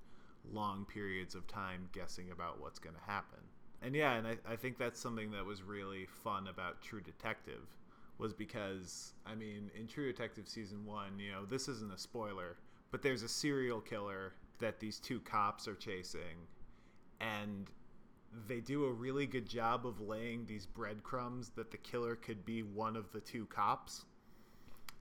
long 0.53 0.85
periods 0.85 1.35
of 1.35 1.49
time 1.49 1.89
guessing 1.93 2.31
about 2.31 2.61
what's 2.61 2.79
going 2.79 2.95
to 2.95 3.11
happen. 3.11 3.41
And 3.83 3.95
yeah, 3.97 4.15
and 4.15 4.27
I, 4.27 4.37
I 4.49 4.57
think 4.57 4.79
that's 4.79 5.01
something 5.01 5.33
that 5.33 5.45
was 5.45 5.63
really 5.65 6.07
fun 6.07 6.47
about 6.47 6.81
True 6.81 7.01
Detective 7.01 7.67
was 8.19 8.33
because 8.33 9.15
I 9.27 9.35
mean, 9.35 9.71
in 9.75 9.89
True 9.89 10.07
Detective 10.13 10.47
season 10.49 10.85
one, 10.87 11.19
you 11.19 11.33
know, 11.33 11.45
this 11.45 11.67
isn't 11.69 11.93
a 11.93 11.99
spoiler, 11.99 12.57
but 12.93 13.03
there's 13.03 13.25
a 13.25 13.29
serial 13.29 13.81
killer 13.81 14.35
that 14.61 14.81
these 14.81 14.99
two 14.99 15.21
cops 15.21 15.67
are 15.67 15.75
chasing, 15.75 16.47
and 17.21 17.71
they 18.47 18.61
do 18.61 18.85
a 18.85 18.93
really 18.93 19.27
good 19.27 19.49
job 19.49 19.87
of 19.87 20.01
laying 20.01 20.47
these 20.47 20.67
breadcrumbs 20.67 21.51
that 21.57 21.71
the 21.71 21.77
killer 21.77 22.15
could 22.15 22.45
be 22.45 22.63
one 22.63 22.97
of 22.97 23.11
the 23.13 23.21
two 23.21 23.47
cops. 23.47 24.05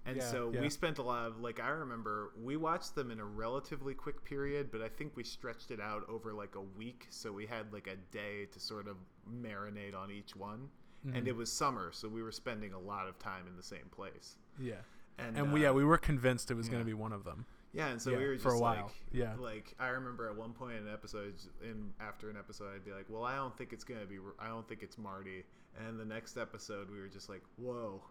And 0.05 0.17
Yeah, 0.17 0.23
so 0.23 0.51
yeah. 0.51 0.61
we 0.61 0.69
spent 0.69 0.97
a 0.97 1.03
lot 1.03 1.27
of 1.27 1.39
like 1.39 1.59
I 1.59 1.69
remember 1.69 2.31
we 2.41 2.57
watched 2.57 2.95
them 2.95 3.11
in 3.11 3.19
a 3.19 3.25
relatively 3.25 3.93
quick 3.93 4.23
period, 4.23 4.71
but 4.71 4.81
I 4.81 4.89
think 4.89 5.15
we 5.15 5.23
stretched 5.23 5.71
it 5.71 5.79
out 5.79 6.07
over 6.09 6.33
like 6.33 6.55
a 6.55 6.61
week, 6.61 7.05
so 7.09 7.31
we 7.31 7.45
had 7.45 7.71
like 7.71 7.87
a 7.87 7.97
day 8.11 8.45
to 8.51 8.59
sort 8.59 8.87
of 8.87 8.97
marinate 9.29 9.95
on 9.95 10.09
each 10.09 10.35
one. 10.35 10.69
Mm-hmm. 11.05 11.15
And 11.15 11.27
it 11.27 11.35
was 11.35 11.51
summer, 11.51 11.91
so 11.93 12.09
we 12.09 12.21
were 12.21 12.31
spending 12.31 12.73
a 12.73 12.79
lot 12.79 13.07
of 13.07 13.19
time 13.19 13.47
in 13.47 13.55
the 13.55 13.63
same 13.63 13.87
place. 13.91 14.37
yeah 14.59 14.75
And, 15.17 15.37
and 15.37 15.53
we 15.53 15.61
uh, 15.61 15.63
yeah 15.69 15.71
we 15.71 15.85
were 15.85 15.97
convinced 15.97 16.49
it 16.49 16.55
was 16.55 16.69
going 16.69 16.81
to 16.81 16.85
be 16.85 16.93
one 16.93 17.13
of 17.13 17.23
them 17.23 17.45
yeah, 17.73 17.87
and 17.89 18.01
so 18.01 18.11
Yeah, 18.11 18.17
we 18.17 18.25
were 18.27 18.33
just 18.33 18.43
for 18.43 18.53
a 18.53 18.59
like, 18.59 18.77
while. 18.79 18.91
Yeah. 19.11 19.35
like 19.39 19.73
I 19.79 19.89
remember 19.89 20.27
at 20.29 20.35
one 20.35 20.53
point 20.53 20.77
in 20.77 20.87
an 20.87 20.93
episode, 20.93 21.35
in 21.63 21.93
after 21.99 22.29
an 22.29 22.37
episode, 22.37 22.73
I'd 22.75 22.85
be 22.85 22.91
like, 22.91 23.05
"Well, 23.09 23.23
I 23.23 23.35
don't 23.35 23.55
think 23.57 23.73
it's 23.73 23.83
gonna 23.83 24.05
be. 24.05 24.17
I 24.39 24.47
don't 24.47 24.67
think 24.67 24.83
it's 24.83 24.97
Marty." 24.97 25.45
And 25.77 25.99
the 25.99 26.05
next 26.05 26.37
episode, 26.37 26.89
we 26.89 26.99
were 26.99 27.07
just 27.07 27.29
like, 27.29 27.43
"Whoa, 27.57 28.01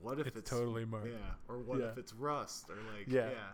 what 0.00 0.18
if 0.20 0.26
It's 0.28 0.36
it's, 0.38 0.50
totally 0.50 0.84
Marty. 0.84 1.10
Yeah, 1.10 1.16
or 1.48 1.58
what 1.58 1.80
Yeah. 1.80 1.86
if 1.86 1.98
it's 1.98 2.12
Rust? 2.14 2.70
Or 2.70 2.76
like, 2.96 3.06
Yeah. 3.08 3.30
yeah. 3.30 3.52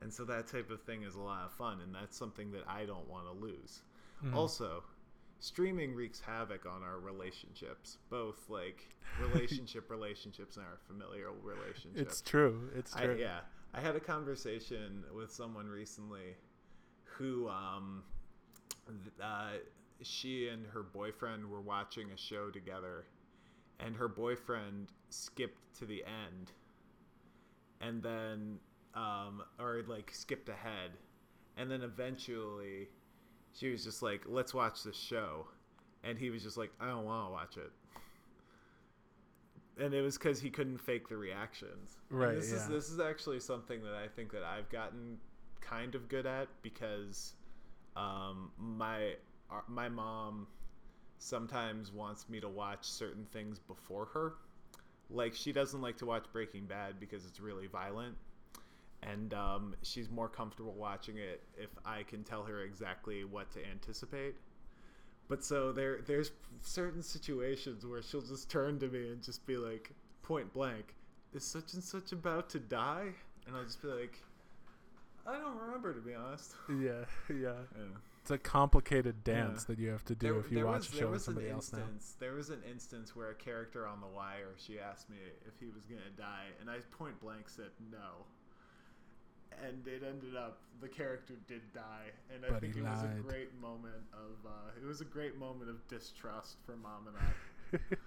And 0.00 0.12
so 0.12 0.24
that 0.24 0.46
type 0.48 0.70
of 0.70 0.82
thing 0.82 1.02
is 1.02 1.14
a 1.14 1.20
lot 1.20 1.44
of 1.44 1.52
fun, 1.52 1.80
and 1.80 1.94
that's 1.94 2.16
something 2.16 2.50
that 2.52 2.62
I 2.68 2.86
don't 2.86 3.06
want 3.08 3.26
to 3.26 3.32
lose. 3.32 3.82
Mhm. 4.24 4.34
Also, 4.34 4.82
streaming 5.40 5.94
wreaks 5.94 6.20
havoc 6.20 6.64
on 6.66 6.82
our 6.84 6.98
relationships, 7.00 7.98
both 8.08 8.48
like 8.48 8.88
relationship 9.20 9.90
relationships 9.90 10.56
and 10.56 10.64
our 10.66 10.78
familial 10.86 11.34
relationships. 11.42 12.00
it's 12.00 12.20
true 12.22 12.70
it's 12.74 12.94
I, 12.96 13.04
true 13.06 13.16
yeah, 13.16 13.40
I 13.74 13.80
had 13.80 13.96
a 13.96 14.00
conversation 14.00 15.04
with 15.14 15.32
someone 15.32 15.66
recently 15.66 16.36
who, 17.04 17.48
um, 17.48 18.02
uh, 19.20 19.52
she 20.02 20.48
and 20.48 20.66
her 20.66 20.82
boyfriend 20.82 21.48
were 21.48 21.60
watching 21.60 22.10
a 22.10 22.16
show 22.16 22.50
together, 22.50 23.06
and 23.80 23.96
her 23.96 24.08
boyfriend 24.08 24.88
skipped 25.08 25.74
to 25.78 25.86
the 25.86 26.04
end, 26.04 26.52
and 27.80 28.02
then, 28.02 28.58
um, 28.94 29.42
or 29.58 29.82
like 29.86 30.12
skipped 30.12 30.48
ahead, 30.50 30.92
and 31.56 31.70
then 31.70 31.82
eventually, 31.82 32.88
she 33.54 33.70
was 33.70 33.84
just 33.84 34.02
like, 34.02 34.24
"Let's 34.26 34.52
watch 34.52 34.82
this 34.82 34.96
show," 34.96 35.48
and 36.02 36.18
he 36.18 36.30
was 36.30 36.42
just 36.42 36.56
like, 36.58 36.72
"I 36.78 36.88
don't 36.88 37.04
want 37.04 37.28
to 37.28 37.32
watch 37.32 37.56
it." 37.56 37.72
And 39.78 39.94
it 39.94 40.02
was 40.02 40.18
because 40.18 40.40
he 40.40 40.50
couldn't 40.50 40.78
fake 40.78 41.08
the 41.08 41.16
reactions. 41.16 41.96
And 42.10 42.18
Right, 42.18 42.34
This 42.34 42.52
is 42.52 42.68
this 42.68 42.90
is 42.90 43.00
actually 43.00 43.40
something 43.40 43.82
that 43.82 43.94
I 43.94 44.08
think 44.08 44.32
that 44.32 44.44
I've 44.44 44.68
gotten 44.70 45.18
kind 45.60 45.94
of 45.94 46.08
good 46.08 46.26
at 46.26 46.48
because 46.62 47.34
um, 47.96 48.50
my 48.58 49.14
uh, 49.50 49.60
my 49.68 49.88
mom 49.88 50.46
sometimes 51.18 51.92
wants 51.92 52.28
me 52.28 52.40
to 52.40 52.48
watch 52.48 52.84
certain 52.84 53.26
things 53.32 53.58
before 53.58 54.06
her. 54.06 54.34
Like 55.10 55.34
she 55.34 55.52
doesn't 55.52 55.80
like 55.80 55.96
to 55.98 56.06
watch 56.06 56.24
Breaking 56.32 56.64
Bad 56.64 56.98
because 56.98 57.24
it's 57.26 57.40
really 57.40 57.66
violent, 57.66 58.16
and 59.02 59.32
um, 59.34 59.74
she's 59.82 60.10
more 60.10 60.28
comfortable 60.28 60.74
watching 60.74 61.18
it 61.18 61.42
if 61.56 61.70
I 61.84 62.02
can 62.02 62.24
tell 62.24 62.42
her 62.44 62.62
exactly 62.62 63.24
what 63.24 63.50
to 63.52 63.60
anticipate. 63.70 64.34
But 65.32 65.42
so 65.42 65.72
there 65.72 66.00
there's 66.06 66.30
certain 66.60 67.02
situations 67.02 67.86
where 67.86 68.02
she'll 68.02 68.20
just 68.20 68.50
turn 68.50 68.78
to 68.80 68.88
me 68.88 69.08
and 69.08 69.22
just 69.22 69.46
be 69.46 69.56
like 69.56 69.90
point 70.22 70.52
blank, 70.52 70.94
is 71.32 71.42
such 71.42 71.72
and 71.72 71.82
such 71.82 72.12
about 72.12 72.50
to 72.50 72.58
die? 72.58 73.14
And 73.46 73.56
I'll 73.56 73.64
just 73.64 73.80
be 73.80 73.88
like, 73.88 74.20
I 75.26 75.38
don't 75.38 75.56
remember 75.56 75.94
to 75.94 76.02
be 76.02 76.12
honest. 76.14 76.52
Yeah, 76.68 77.06
yeah. 77.30 77.64
Yeah. 77.74 77.96
It's 78.20 78.30
a 78.30 78.36
complicated 78.36 79.24
dance 79.24 79.64
Yeah. 79.66 79.74
that 79.74 79.80
you 79.82 79.88
have 79.88 80.04
to 80.04 80.14
do 80.14 80.32
There, 80.32 80.40
if 80.40 80.52
you 80.52 80.66
watch 80.66 80.90
was, 80.90 80.92
a 80.92 80.96
show 80.96 81.10
with 81.12 81.22
somebody 81.22 81.48
else 81.48 81.72
now. 81.72 81.78
instance. 81.78 82.14
There 82.20 82.34
was 82.34 82.50
an 82.50 82.60
instance 82.70 83.16
where 83.16 83.30
a 83.30 83.34
character 83.34 83.86
on 83.86 84.02
The 84.02 84.08
Wire, 84.08 84.52
she 84.58 84.78
asked 84.78 85.08
me 85.08 85.16
if 85.48 85.54
he 85.58 85.70
was 85.74 85.86
gonna 85.86 86.12
die, 86.14 86.48
and 86.60 86.68
I 86.68 86.76
point 86.98 87.18
blank 87.22 87.48
said 87.48 87.70
no. 87.90 88.26
And 89.66 89.86
it 89.86 90.02
ended 90.06 90.36
up 90.36 90.58
the 90.80 90.88
character 90.88 91.34
did 91.46 91.62
die, 91.72 92.10
and 92.34 92.44
I 92.44 92.50
But 92.50 92.60
think 92.60 92.74
he 92.74 92.80
it 92.80 92.84
was 92.84 93.02
a 93.02 93.20
great 93.22 93.54
moment 93.60 94.02
of 94.12 94.44
uh, 94.46 94.50
it 94.82 94.86
was 94.86 95.00
a 95.00 95.04
great 95.04 95.36
moment 95.38 95.70
of 95.70 95.86
distrust 95.88 96.56
for 96.66 96.76
mom 96.76 97.06
and 97.08 97.16
I. 97.16 97.78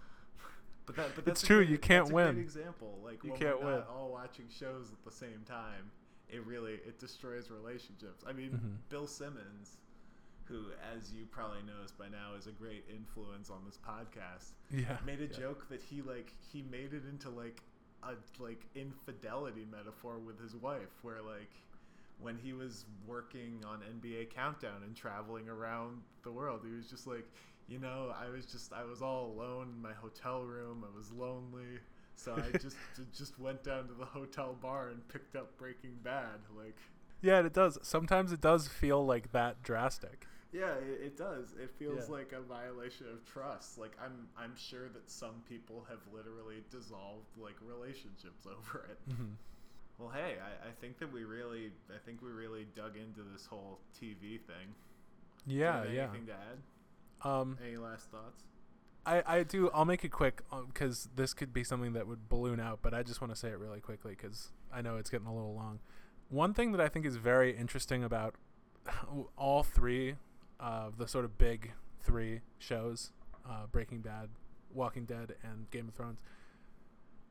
But 0.85 0.95
that, 0.97 1.15
but 1.15 1.25
that's 1.25 1.41
a 1.41 1.45
true, 1.47 1.57
great- 1.57 1.69
you 1.69 1.77
can't 1.79 2.05
that's 2.05 2.11
a 2.11 2.13
win. 2.13 2.33
Great 2.35 2.43
example, 2.43 2.99
like 3.03 3.23
You 3.23 3.31
when 3.31 3.39
can't 3.39 3.59
we're 3.59 3.65
win. 3.71 3.75
not 3.79 3.89
all 3.89 4.11
watching 4.11 4.45
shows 4.49 4.91
at 4.91 5.03
the 5.03 5.11
same 5.11 5.41
time, 5.47 5.89
it 6.29 6.45
really 6.45 6.73
it 6.73 6.99
destroys 6.99 7.49
relationships. 7.49 8.23
I 8.27 8.33
mean, 8.33 8.51
Mhm. 8.51 8.89
Bill 8.89 9.07
Simmons, 9.07 9.77
who, 10.43 10.65
as 10.95 11.11
you 11.11 11.25
probably 11.25 11.63
knows 11.63 11.91
by 11.91 12.07
now, 12.09 12.35
is 12.37 12.45
a 12.45 12.51
great 12.51 12.85
influence 12.87 13.49
on 13.49 13.65
this 13.65 13.79
podcast, 13.79 14.51
yeah. 14.69 14.99
made 15.03 15.21
a 15.21 15.25
yeah. 15.25 15.39
joke 15.39 15.67
that 15.69 15.81
he 15.81 16.03
like 16.03 16.31
he 16.51 16.61
made 16.61 16.93
it 16.93 17.03
into 17.09 17.31
like 17.31 17.63
a 18.07 18.43
like 18.43 18.65
infidelity 18.75 19.65
metaphor 19.69 20.19
with 20.19 20.39
his 20.41 20.55
wife, 20.55 20.93
where 21.01 21.21
like 21.21 21.51
when 22.19 22.37
he 22.37 22.53
was 22.53 22.85
working 23.05 23.63
on 23.67 23.79
NBA 23.79 24.33
Countdown 24.33 24.83
and 24.83 24.95
traveling 24.95 25.49
around 25.49 26.01
the 26.23 26.31
world, 26.31 26.61
he 26.65 26.75
was 26.75 26.87
just 26.87 27.07
like, 27.07 27.25
you 27.67 27.79
know, 27.79 28.13
I 28.17 28.29
was 28.29 28.45
just 28.45 28.71
I 28.73 28.83
was 28.83 29.01
all 29.01 29.33
alone 29.35 29.73
in 29.75 29.81
my 29.81 29.93
hotel 29.93 30.43
room. 30.43 30.85
I 30.85 30.95
was 30.95 31.11
lonely. 31.11 31.79
So 32.15 32.33
I 32.35 32.57
just 32.57 32.77
just 33.15 33.39
went 33.39 33.63
down 33.63 33.87
to 33.87 33.93
the 33.93 34.05
hotel 34.05 34.55
bar 34.61 34.89
and 34.89 35.07
picked 35.09 35.35
up 35.35 35.57
Breaking 35.57 35.97
Bad. 36.03 36.39
Like, 36.57 36.77
Yeah, 37.21 37.39
it 37.39 37.53
does. 37.53 37.77
Sometimes 37.81 38.31
it 38.31 38.41
does 38.41 38.67
feel 38.67 39.05
like 39.05 39.31
that 39.31 39.61
drastic. 39.63 40.27
Yeah, 40.55 40.73
it, 40.75 41.01
it 41.07 41.17
does. 41.17 41.53
It 41.61 41.69
feels 41.77 42.07
Yeah. 42.07 42.15
like 42.15 42.31
a 42.31 42.41
violation 42.41 43.07
of 43.11 43.25
trust. 43.25 43.77
Like 43.77 43.91
I'm 44.01 44.27
I'm 44.37 44.55
sure 44.55 44.87
that 44.89 45.09
some 45.09 45.43
people 45.47 45.85
have 45.89 45.99
literally 46.13 46.63
dissolved 46.71 47.37
like 47.37 47.55
relationships 47.61 48.45
over 48.47 48.85
it. 48.89 48.99
hmm 49.13 49.33
Well, 49.99 50.09
hey, 50.09 50.35
I, 50.41 50.69
I 50.69 50.71
think 50.81 50.99
that 50.99 51.11
we 51.11 51.23
really, 51.23 51.71
I 51.89 51.99
think 52.05 52.21
we 52.21 52.31
really 52.31 52.65
dug 52.75 52.97
into 52.97 53.21
this 53.31 53.45
whole 53.45 53.79
TV 54.01 54.39
thing. 54.41 54.67
Do 55.47 55.55
you 55.55 55.61
Yeah, 55.61 55.83
have 55.83 55.93
yeah. 55.93 56.01
Anything 56.03 56.27
to 56.27 56.33
add? 56.33 57.29
Um, 57.29 57.57
Any 57.65 57.77
last 57.77 58.09
thoughts? 58.11 58.43
I, 59.05 59.23
I 59.25 59.43
do. 59.43 59.69
I'll 59.73 59.85
make 59.85 60.03
it 60.03 60.09
quick 60.09 60.41
because 60.67 61.09
this 61.15 61.33
could 61.33 61.53
be 61.53 61.63
something 61.63 61.93
that 61.93 62.07
would 62.07 62.27
balloon 62.27 62.59
out, 62.59 62.79
but 62.81 62.93
I 62.93 63.03
just 63.03 63.21
want 63.21 63.31
to 63.33 63.39
say 63.39 63.49
it 63.49 63.59
really 63.59 63.79
quickly 63.79 64.15
because 64.19 64.51
I 64.73 64.81
know 64.81 64.97
it's 64.97 65.09
getting 65.09 65.27
a 65.27 65.33
little 65.33 65.53
long. 65.53 65.79
One 66.29 66.53
thing 66.53 66.71
that 66.71 66.81
I 66.81 66.89
think 66.89 67.05
is 67.05 67.17
very 67.17 67.55
interesting 67.55 68.03
about 68.03 68.35
all 69.37 69.63
three 69.63 70.15
of 70.59 70.97
the 70.97 71.07
sort 71.07 71.25
of 71.25 71.37
big 71.37 71.71
three 72.01 72.41
shows 72.59 73.11
uh, 73.47 73.67
Breaking 73.71 74.01
Bad, 74.01 74.29
Walking 74.73 75.05
Dead, 75.05 75.35
and 75.43 75.69
Game 75.71 75.87
of 75.87 75.93
Thrones 75.93 76.19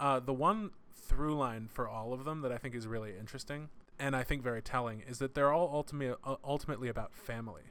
uh, 0.01 0.19
the 0.21 0.33
one 0.35 0.71
through 0.95 1.37
line 1.37 1.69
for 1.73 1.89
all 1.89 2.13
of 2.13 2.25
them 2.25 2.41
that 2.43 2.51
I 2.53 2.59
think 2.59 2.75
is 2.75 2.87
really 2.87 3.17
interesting 3.19 3.69
and 3.99 4.17
I 4.17 4.23
think 4.25 4.43
very 4.43 4.61
telling 4.63 5.03
is 5.07 5.19
that 5.19 5.35
they're 5.35 5.53
all 5.53 5.71
ultimately, 5.73 6.17
uh, 6.25 6.37
ultimately 6.45 6.89
about 6.89 7.13
family 7.15 7.63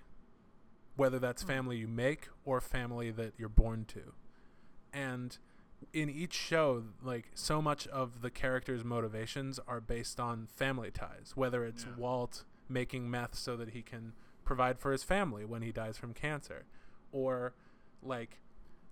whether 0.95 1.17
that's 1.19 1.41
Hmm. 1.41 1.47
family 1.47 1.77
you 1.77 1.87
make 1.87 2.29
or 2.45 2.61
family 2.61 3.09
that 3.11 3.33
you're 3.37 3.49
born 3.49 3.83
to. 3.85 4.13
And 4.93 5.35
in 5.91 6.07
each 6.07 6.33
show, 6.33 6.83
like 7.01 7.31
so 7.33 7.63
much 7.63 7.87
of 7.87 8.21
the 8.21 8.29
characters' 8.29 8.83
motivations 8.83 9.59
are 9.67 9.81
based 9.81 10.19
on 10.19 10.45
family 10.45 10.91
ties, 10.91 11.33
whether 11.35 11.65
it's 11.65 11.83
Yeah. 11.85 11.95
Walt 11.97 12.43
making 12.69 13.09
meth 13.09 13.33
so 13.35 13.57
that 13.57 13.69
he 13.69 13.81
can 13.81 14.13
provide 14.43 14.79
for 14.79 14.91
his 14.91 15.03
family 15.03 15.45
when 15.45 15.61
he 15.61 15.71
dies 15.71 15.97
from 15.97 16.13
cancer, 16.13 16.65
or 17.11 17.53
like 18.01 18.39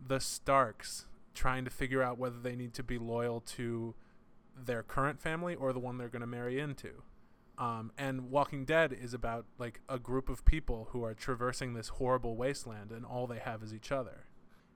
the 0.05 0.19
Starks 0.19 1.05
trying 1.33 1.63
to 1.65 1.71
figure 1.71 2.01
out 2.01 2.17
whether 2.17 2.39
they 2.39 2.55
need 2.55 2.73
to 2.73 2.83
be 2.83 2.97
loyal 2.97 3.39
to 3.39 3.95
their 4.55 4.83
current 4.83 5.19
family 5.21 5.55
or 5.55 5.71
the 5.73 5.79
one 5.79 5.97
they're 5.97 6.09
going 6.09 6.21
to 6.21 6.27
marry 6.27 6.59
into. 6.59 7.03
Um, 7.57 7.91
and 7.97 8.31
Walking 8.31 8.65
Dead 8.65 8.91
is 8.91 9.13
about 9.13 9.45
like 9.59 9.81
a 9.87 9.99
group 9.99 10.29
of 10.29 10.43
people 10.45 10.89
who 10.91 11.03
are 11.03 11.13
traversing 11.13 11.73
this 11.73 11.89
horrible 11.89 12.35
wasteland, 12.35 12.91
and 12.91 13.05
all 13.05 13.27
they 13.27 13.39
have 13.39 13.61
is 13.61 13.73
each 13.73 13.91
other. 13.91 14.25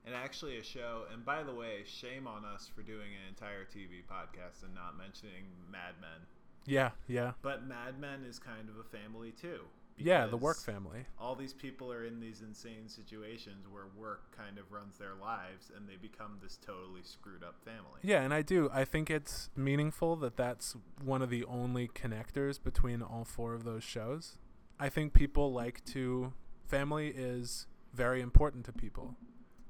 And 0.04 0.14
actually, 0.14 0.56
a 0.56 0.62
show. 0.62 1.02
And 1.12 1.24
by 1.24 1.42
the 1.42 1.52
way, 1.52 1.82
shame 1.84 2.28
on 2.28 2.44
us 2.44 2.70
for 2.72 2.82
doing 2.82 3.08
an 3.20 3.28
entire 3.28 3.64
TV 3.64 4.04
podcast 4.08 4.62
and 4.62 4.72
not 4.72 4.96
mentioning 4.96 5.46
Mad 5.70 5.94
Men. 6.00 6.26
Yeah, 6.64 6.90
yeah, 7.08 7.32
But 7.42 7.66
Mad 7.66 8.00
Men 8.00 8.24
is 8.28 8.38
kind 8.38 8.68
of 8.68 8.76
a 8.76 8.84
family 8.84 9.32
too. 9.32 9.60
Yeah. 9.98 10.26
The 10.26 10.36
work 10.36 10.58
family. 10.58 11.06
All 11.18 11.34
these 11.34 11.52
people 11.52 11.92
are 11.92 12.04
in 12.04 12.20
these 12.20 12.42
insane 12.42 12.88
situations 12.88 13.66
where 13.70 13.84
work 13.96 14.36
kind 14.36 14.58
of 14.58 14.70
runs 14.70 14.98
their 14.98 15.14
lives, 15.20 15.70
and 15.74 15.88
they 15.88 15.96
become 15.96 16.38
this 16.42 16.58
totally 16.64 17.02
screwed 17.02 17.42
up 17.42 17.56
family. 17.64 18.00
Yeah, 18.02 18.22
and 18.22 18.32
I 18.34 18.42
do. 18.42 18.70
I 18.72 18.84
think 18.84 19.10
it's 19.10 19.50
meaningful 19.56 20.16
that 20.16 20.36
that's 20.36 20.76
one 21.02 21.22
of 21.22 21.30
the 21.30 21.44
only 21.44 21.88
connectors 21.88 22.62
between 22.62 23.02
all 23.02 23.24
four 23.24 23.54
of 23.54 23.64
those 23.64 23.84
shows. 23.84 24.38
I 24.78 24.88
think 24.88 25.12
people 25.12 25.52
like 25.52 25.84
to. 25.86 26.32
Family 26.66 27.12
is 27.14 27.68
very 27.94 28.20
important 28.20 28.64
to 28.64 28.72
people, 28.72 29.14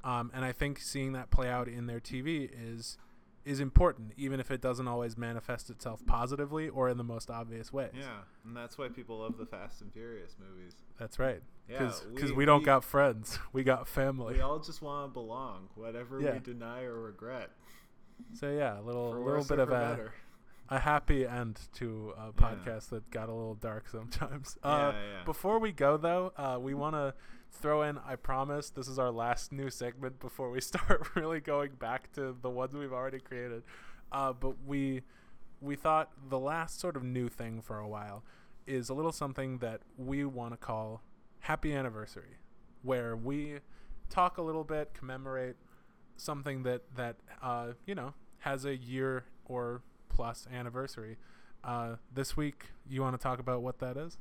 um, 0.03 0.31
and 0.35 0.47
I 0.47 0.53
think 0.53 0.81
seeing 0.81 1.13
that 1.13 1.31
play 1.31 1.51
out 1.51 1.69
in 1.69 1.87
their 1.87 2.01
TV 2.01 2.49
is 2.51 2.97
is 3.47 3.61
important, 3.61 4.13
even 4.19 4.41
if 4.41 4.51
it 4.51 4.61
doesn't 4.61 4.89
always 4.89 5.17
manifest 5.17 5.71
itself 5.71 6.05
positively 6.05 6.69
or 6.69 6.89
in 6.91 6.99
the 6.99 7.05
most 7.05 7.31
obvious 7.31 7.73
ways. 7.73 7.93
Yeah, 7.97 8.19
and 8.45 8.55
that's 8.57 8.77
why 8.77 8.89
people 8.89 9.21
love 9.21 9.39
the 9.39 9.47
Fast 9.47 9.81
and 9.81 9.93
Furious 9.93 10.35
movies. 10.39 10.75
That's 10.99 11.19
right. 11.19 11.41
Yeah, 11.71 11.91
Because 12.13 12.33
we, 12.33 12.45
don't 12.45 12.65
got 12.65 12.83
friends, 12.85 13.39
we 13.53 13.63
got 13.65 13.87
family. 13.89 14.35
We 14.35 14.41
all 14.41 14.59
just 14.59 14.83
want 14.83 15.09
to 15.11 15.13
belong, 15.15 15.69
whatever 15.77 16.21
Yeah. 16.21 16.35
we 16.35 16.41
deny 16.41 16.83
or 16.83 17.01
regret. 17.01 17.51
so 18.35 18.51
yeah, 18.51 18.79
a 18.79 18.83
little 18.83 19.13
little 19.23 19.45
bit 19.45 19.59
of 19.61 19.69
a 19.69 19.73
better. 19.73 20.13
A 20.69 20.79
happy 20.81 21.27
end 21.27 21.61
to 21.75 22.13
a 22.17 22.27
Yeah. 22.27 22.31
podcast 22.37 22.89
that 22.91 23.11
got 23.11 23.29
a 23.29 23.33
little 23.33 23.55
dark 23.55 23.89
sometimes. 23.89 24.59
Uh, 24.63 24.93
yeah, 24.95 25.01
yeah. 25.19 25.25
Before 25.25 25.59
we 25.59 25.73
go 25.73 25.97
though, 25.97 26.33
uh, 26.37 26.59
we 26.61 26.75
want 26.75 26.95
to 26.95 27.15
throw 27.53 27.83
in. 27.83 27.99
I 27.99 28.17
promise 28.17 28.71
this 28.71 28.89
is 28.89 28.99
our 28.99 29.11
last 29.11 29.53
new 29.53 29.71
segment 29.71 30.19
before 30.21 30.51
we 30.51 30.61
start 30.73 31.15
really 31.15 31.41
going 31.41 31.73
back 31.79 32.13
to 32.13 32.37
the 32.41 32.51
ones 32.51 32.75
we've 32.75 32.93
already 32.93 33.21
created. 33.21 33.63
Uh, 34.13 34.33
but 34.33 34.57
we 34.67 35.03
we 35.61 35.75
thought 35.77 36.11
the 36.29 36.39
last 36.39 36.79
sort 36.79 36.97
of 36.97 37.03
new 37.03 37.29
thing 37.29 37.61
for 37.63 37.79
a 37.79 37.89
while 37.89 38.23
is 38.67 38.89
a 38.89 38.95
little 38.95 39.13
something 39.13 39.59
that 39.59 39.81
we 39.97 40.25
want 40.25 40.53
to 40.53 40.57
call 40.57 41.03
happy 41.41 41.73
anniversary, 41.73 42.37
where 42.83 43.17
we 43.17 43.61
talk 44.11 44.37
a 44.39 44.43
little 44.43 44.65
bit, 44.65 44.93
commemorate 44.93 45.57
something 46.17 46.63
that 46.65 46.83
that 46.95 47.17
uh, 47.43 47.69
you 47.87 47.95
know 47.95 48.13
has 48.41 48.65
a 48.65 48.77
year 48.77 49.25
or 49.47 49.83
plus 50.17 50.49
anniversary. 50.53 51.19
Uh, 51.63 51.97
this 52.13 52.37
week, 52.37 52.65
you 52.89 53.03
want 53.03 53.15
to 53.15 53.23
talk 53.23 53.39
about 53.39 53.63
what 53.63 53.79
that 53.81 53.99
is? 53.99 54.17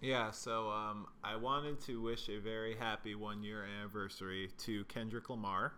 Yeah, 0.00 0.30
so 0.30 0.68
um, 0.70 1.06
I 1.24 1.36
wanted 1.36 1.80
to 1.82 2.02
wish 2.02 2.28
a 2.28 2.38
very 2.38 2.76
happy 2.76 3.14
one 3.14 3.42
year 3.42 3.64
anniversary 3.64 4.50
to 4.58 4.84
Kendrick 4.84 5.30
Lamar, 5.30 5.72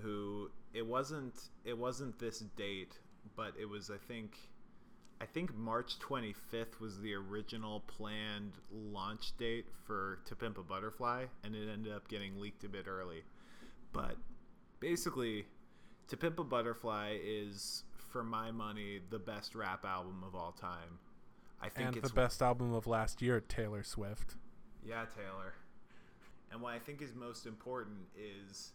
who 0.00 0.50
it 0.74 0.84
wasn't 0.84 1.34
it 1.64 1.76
wasn't 1.76 2.18
this 2.18 2.40
date, 2.56 2.98
but 3.36 3.52
it 3.60 3.68
was 3.68 3.90
I 3.90 3.98
think 3.98 4.36
I 5.20 5.26
think 5.26 5.54
March 5.56 5.98
25th 6.00 6.80
was 6.80 7.00
the 7.00 7.14
original 7.14 7.80
planned 7.86 8.54
launch 8.72 9.36
date 9.38 9.66
for 9.86 10.18
To 10.24 10.34
Pimp 10.34 10.58
a 10.58 10.62
Butterfly, 10.62 11.26
and 11.44 11.54
it 11.54 11.68
ended 11.72 11.92
up 11.92 12.08
getting 12.08 12.40
leaked 12.40 12.64
a 12.64 12.68
bit 12.68 12.88
early. 12.88 13.22
But 13.92 14.16
basically, 14.80 15.44
To 16.08 16.16
Pimp 16.16 16.40
a 16.40 16.44
Butterfly 16.44 17.18
is, 17.22 17.84
for 18.12 18.22
my 18.22 18.50
money, 18.50 19.00
the 19.10 19.18
best 19.18 19.54
rap 19.54 19.84
album 19.84 20.22
of 20.26 20.34
all 20.34 20.52
time. 20.52 20.98
I 21.60 21.68
think 21.68 21.88
and 21.88 21.96
it's 21.96 22.08
the 22.10 22.14
best 22.14 22.42
album 22.42 22.74
of 22.74 22.86
last 22.86 23.22
year, 23.22 23.40
Taylor 23.40 23.82
Swift. 23.82 24.36
yeah, 24.84 25.04
Taylor. 25.16 25.54
And 26.50 26.60
what 26.60 26.74
I 26.74 26.78
think 26.78 27.00
is 27.00 27.14
most 27.14 27.46
important 27.46 27.98
is 28.16 28.72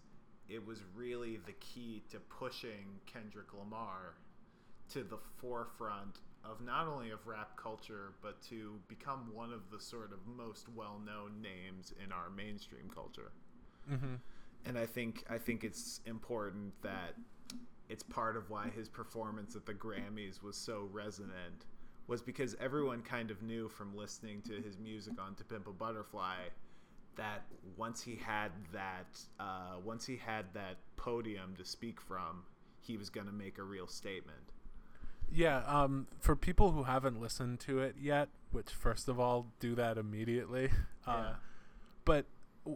it 0.50 0.66
was 0.66 0.80
really 0.96 1.40
the 1.46 1.52
key 1.54 2.02
to 2.10 2.20
pushing 2.20 3.00
Kendrick 3.06 3.54
Lamar 3.54 4.16
to 4.94 5.04
the 5.04 5.18
forefront 5.38 6.20
of 6.44 6.62
not 6.62 6.88
only 6.88 7.12
of 7.12 7.28
rap 7.28 7.58
culture, 7.58 8.14
but 8.22 8.42
to 8.44 8.80
become 8.88 9.30
one 9.34 9.52
of 9.52 9.70
the 9.72 9.80
sort 9.80 10.12
of 10.14 10.20
most 10.26 10.68
well-known 10.70 11.42
names 11.42 11.94
in 12.04 12.12
our 12.12 12.30
mainstream 12.30 12.90
culture. 12.94 13.32
Mm-hmm. 13.92 14.16
And 14.66 14.78
I 14.78 14.86
think 14.86 15.24
I 15.30 15.38
think 15.38 15.64
it's 15.64 16.02
important 16.06 16.74
that 16.82 17.16
it's 17.90 18.04
part 18.04 18.36
of 18.36 18.50
why 18.50 18.70
his 18.70 18.90
performance 18.90 19.56
at 19.56 19.66
the 19.66 19.74
Grammys 19.74 20.42
was 20.44 20.56
so 20.58 20.88
resonant 20.92 21.66
was 22.08 22.22
because 22.22 22.56
everyone 22.60 23.02
kind 23.02 23.32
of 23.32 23.42
knew 23.42 23.68
from 23.68 23.96
listening 23.96 24.42
to 24.44 24.54
his 24.62 24.78
music 24.78 25.14
on 25.20 25.36
To 25.36 25.44
Pimp 25.44 25.68
a 25.68 25.72
Butterfly 25.72 26.36
that 27.16 27.46
once 27.76 28.02
he 28.02 28.16
had 28.16 28.52
that 28.72 29.20
uh, 29.40 29.76
once 29.84 30.06
he 30.06 30.16
had 30.18 30.46
that 30.54 30.78
podium 30.96 31.56
to 31.58 31.66
speak 31.66 32.00
from, 32.00 32.44
he 32.82 32.96
was 32.96 33.10
going 33.10 33.28
to 33.28 33.34
make 33.34 33.58
a 33.58 33.64
real 33.64 33.88
statement. 33.88 34.54
Yeah, 35.30 35.64
um, 35.66 36.08
for 36.20 36.36
people 36.38 36.72
who 36.72 36.84
haven't 36.84 37.20
listened 37.20 37.60
to 37.62 37.80
it 37.80 37.96
yet, 38.00 38.30
which 38.52 38.70
first 38.70 39.10
of 39.10 39.20
all, 39.20 39.48
do 39.60 39.76
that 39.76 39.98
immediately. 39.98 40.70
Uh, 41.06 41.14
Yeah. 41.18 41.34
But 42.04 42.26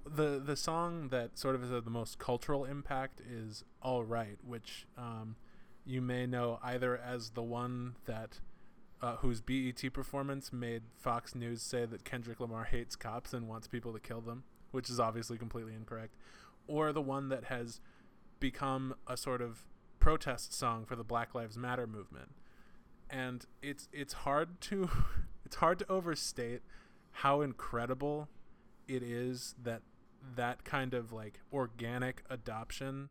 the 0.05 0.41
the 0.43 0.55
song 0.55 1.09
that 1.09 1.37
sort 1.37 1.55
of 1.55 1.61
has 1.61 1.69
the 1.69 1.89
most 1.89 2.19
cultural 2.19 2.65
impact 2.65 3.21
is 3.21 3.63
"Alright," 3.83 4.37
which 4.45 4.85
um, 4.97 5.35
you 5.85 6.01
may 6.01 6.25
know 6.25 6.59
either 6.63 6.97
as 6.97 7.31
the 7.31 7.43
one 7.43 7.95
that 8.05 8.39
uh, 9.01 9.17
whose 9.17 9.41
BET 9.41 9.81
performance 9.93 10.53
made 10.53 10.83
Fox 10.97 11.33
News 11.33 11.61
say 11.61 11.85
that 11.85 12.03
Kendrick 12.05 12.39
Lamar 12.39 12.65
hates 12.65 12.95
cops 12.95 13.33
and 13.33 13.47
wants 13.47 13.67
people 13.67 13.93
to 13.93 13.99
kill 13.99 14.21
them, 14.21 14.43
which 14.71 14.89
is 14.89 14.99
obviously 14.99 15.37
completely 15.37 15.73
incorrect, 15.73 16.15
or 16.67 16.93
the 16.93 17.01
one 17.01 17.29
that 17.29 17.45
has 17.45 17.81
become 18.39 18.95
a 19.07 19.17
sort 19.17 19.41
of 19.41 19.65
protest 19.99 20.53
song 20.53 20.85
for 20.85 20.95
the 20.95 21.03
Black 21.03 21.33
Lives 21.33 21.57
Matter 21.57 21.87
movement. 21.87 22.35
And 23.09 23.45
it's 23.61 23.89
it's 23.91 24.13
hard 24.13 24.61
to 24.61 24.89
it's 25.45 25.57
hard 25.57 25.79
to 25.79 25.91
overstate 25.91 26.61
how 27.11 27.41
incredible 27.41 28.29
it 28.87 29.03
is 29.03 29.55
that 29.61 29.81
that 30.35 30.63
kind 30.63 30.93
of 30.93 31.11
like 31.11 31.39
organic 31.51 32.23
adoption 32.29 33.09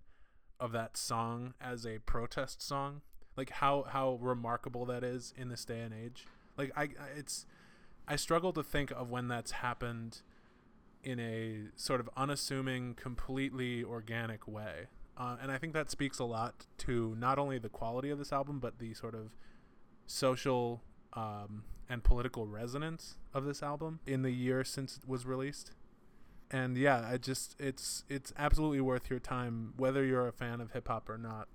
of 0.58 0.72
that 0.72 0.96
song 0.96 1.54
as 1.60 1.86
a 1.86 1.98
protest 2.00 2.62
song. 2.62 3.00
Like 3.36 3.50
how 3.50 3.84
how 3.88 4.18
remarkable 4.20 4.84
that 4.86 5.02
is 5.02 5.32
in 5.36 5.48
this 5.48 5.64
day 5.64 5.80
and 5.80 5.94
age. 5.94 6.26
Like 6.56 6.72
i 6.76 6.88
it's 7.16 7.46
i 8.06 8.16
struggle 8.16 8.52
to 8.52 8.62
think 8.62 8.90
of 8.90 9.10
when 9.10 9.28
that's 9.28 9.52
happened 9.52 10.22
in 11.02 11.18
a 11.18 11.68
sort 11.76 12.00
of 12.00 12.10
unassuming 12.16 12.94
completely 12.94 13.82
organic 13.82 14.46
way. 14.46 14.86
Uh, 15.16 15.36
and 15.42 15.50
i 15.52 15.58
think 15.58 15.74
that 15.74 15.90
speaks 15.90 16.18
a 16.18 16.24
lot 16.24 16.66
to 16.78 17.14
not 17.18 17.38
only 17.38 17.58
the 17.58 17.68
quality 17.68 18.08
of 18.08 18.18
this 18.18 18.32
album 18.32 18.58
but 18.58 18.78
the 18.78 18.94
sort 18.94 19.14
of 19.14 19.36
social 20.06 20.82
um, 21.12 21.64
and 21.90 22.02
political 22.04 22.46
resonance 22.46 23.16
of 23.34 23.44
this 23.44 23.62
album 23.62 24.00
in 24.06 24.22
the 24.22 24.30
year 24.30 24.64
since 24.64 24.96
it 24.96 25.06
was 25.08 25.26
released 25.26 25.72
and 26.50 26.76
yeah 26.76 27.06
i 27.12 27.16
just 27.18 27.54
it's 27.58 28.04
it's 28.08 28.32
absolutely 28.38 28.80
worth 28.80 29.10
your 29.10 29.18
time 29.18 29.74
whether 29.76 30.04
you're 30.04 30.28
a 30.28 30.32
fan 30.32 30.60
of 30.60 30.72
hip-hop 30.72 31.08
or 31.10 31.18
not 31.18 31.48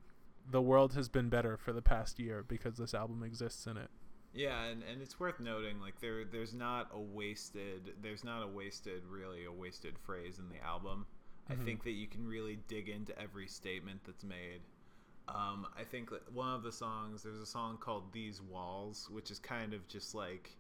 the 0.50 0.62
world 0.62 0.94
has 0.94 1.10
been 1.10 1.30
better 1.30 1.58
for 1.58 1.74
the 1.74 1.82
past 1.82 2.20
year 2.20 2.44
because 2.48 2.78
this 2.78 2.94
album 2.94 3.24
exists 3.24 3.66
in 3.66 3.78
it 3.78 3.90
Yeah, 4.34 4.66
and, 4.66 4.84
and 4.84 5.02
it's 5.02 5.18
worth 5.20 5.40
noting 5.40 5.80
like 5.80 6.00
there 6.02 6.26
there's 6.26 6.54
not 6.54 6.90
a 6.94 7.00
wasted 7.00 7.94
there's 8.02 8.24
not 8.24 8.44
a 8.44 8.48
wasted 8.48 9.02
really 9.10 9.46
a 9.46 9.52
wasted 9.52 9.98
phrase 9.98 10.38
in 10.40 10.50
the 10.50 10.62
album. 10.64 11.08
I 11.50 11.54
Mhm. 11.56 11.64
think 11.66 11.84
that 11.84 11.92
you 11.92 12.08
can 12.08 12.28
really 12.28 12.58
dig 12.68 12.90
into 12.90 13.18
every 13.18 13.48
statement 13.48 14.02
that's 14.06 14.24
made. 14.26 14.62
Um, 15.28 15.68
I 15.78 15.84
think 15.84 16.12
one 16.34 16.54
of 16.54 16.64
the 16.64 16.72
songs 16.72 17.24
there's 17.24 17.40
a 17.40 17.46
song 17.46 17.78
called 17.78 18.12
"These 18.12 18.42
Walls," 18.42 19.10
which 19.12 19.32
is 19.32 19.40
kind 19.40 19.74
of 19.74 19.88
just 19.88 20.14
like 20.14 20.52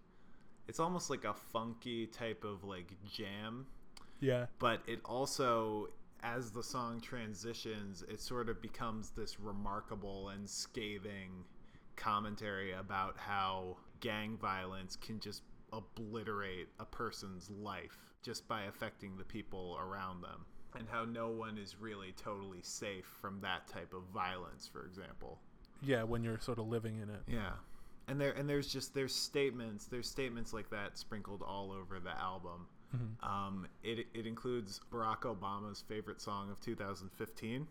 it's 0.68 0.80
almost 0.80 1.10
like 1.10 1.24
a 1.24 1.34
funky 1.34 2.08
type 2.08 2.44
of 2.44 2.64
like 2.64 2.94
jam. 3.06 3.68
Yeah. 4.20 4.48
But 4.60 4.82
it 4.88 5.00
also 5.06 5.90
as 6.24 6.52
the 6.52 6.64
song 6.64 7.00
transitions 7.02 8.04
it 8.10 8.20
sort 8.20 8.50
of 8.50 8.62
becomes 8.62 9.12
this 9.12 9.40
remarkable 9.40 10.30
and 10.30 10.50
scathing 10.50 11.44
commentary 11.96 12.74
about 12.74 13.16
how 13.18 13.78
gang 14.00 14.38
violence 14.38 14.96
can 14.96 15.20
just 15.20 15.44
obliterate 15.72 16.68
a 16.80 16.86
person's 16.86 17.50
life 17.50 17.98
just 18.24 18.48
by 18.48 18.64
affecting 18.64 19.18
the 19.18 19.24
people 19.24 19.78
around 19.80 20.22
them 20.22 20.46
and 20.78 20.88
how 20.90 21.06
no 21.06 21.30
one 21.30 21.58
is 21.58 21.76
really 21.80 22.14
totally 22.18 22.62
safe 22.62 23.06
from 23.22 23.40
that 23.42 23.68
type 23.68 23.94
of 23.94 24.04
violence 24.14 24.70
for 24.72 24.86
example. 24.86 25.40
Yeah 25.82 26.04
when 26.04 26.24
you're 26.24 26.40
sort 26.40 26.60
of 26.60 26.68
living 26.68 26.98
in 27.02 27.10
it. 27.10 27.22
Yeah. 27.28 27.52
And 28.08 28.20
there 28.22 28.32
and 28.32 28.50
there's 28.50 28.68
just 28.68 28.94
there's 28.94 29.14
statements 29.16 29.86
there's 29.86 30.10
statements 30.10 30.54
like 30.54 30.70
that 30.70 30.98
sprinkled 30.98 31.42
all 31.42 31.72
over 31.72 32.00
the 32.00 32.18
album. 32.20 32.68
Mhm. 32.96 33.28
um, 33.28 33.68
it, 33.84 34.08
it 34.14 34.26
includes 34.26 34.80
Barack 34.92 35.22
Obama's 35.22 35.82
favorite 35.82 36.22
song 36.22 36.50
of 36.52 36.62
2015, 36.62 37.68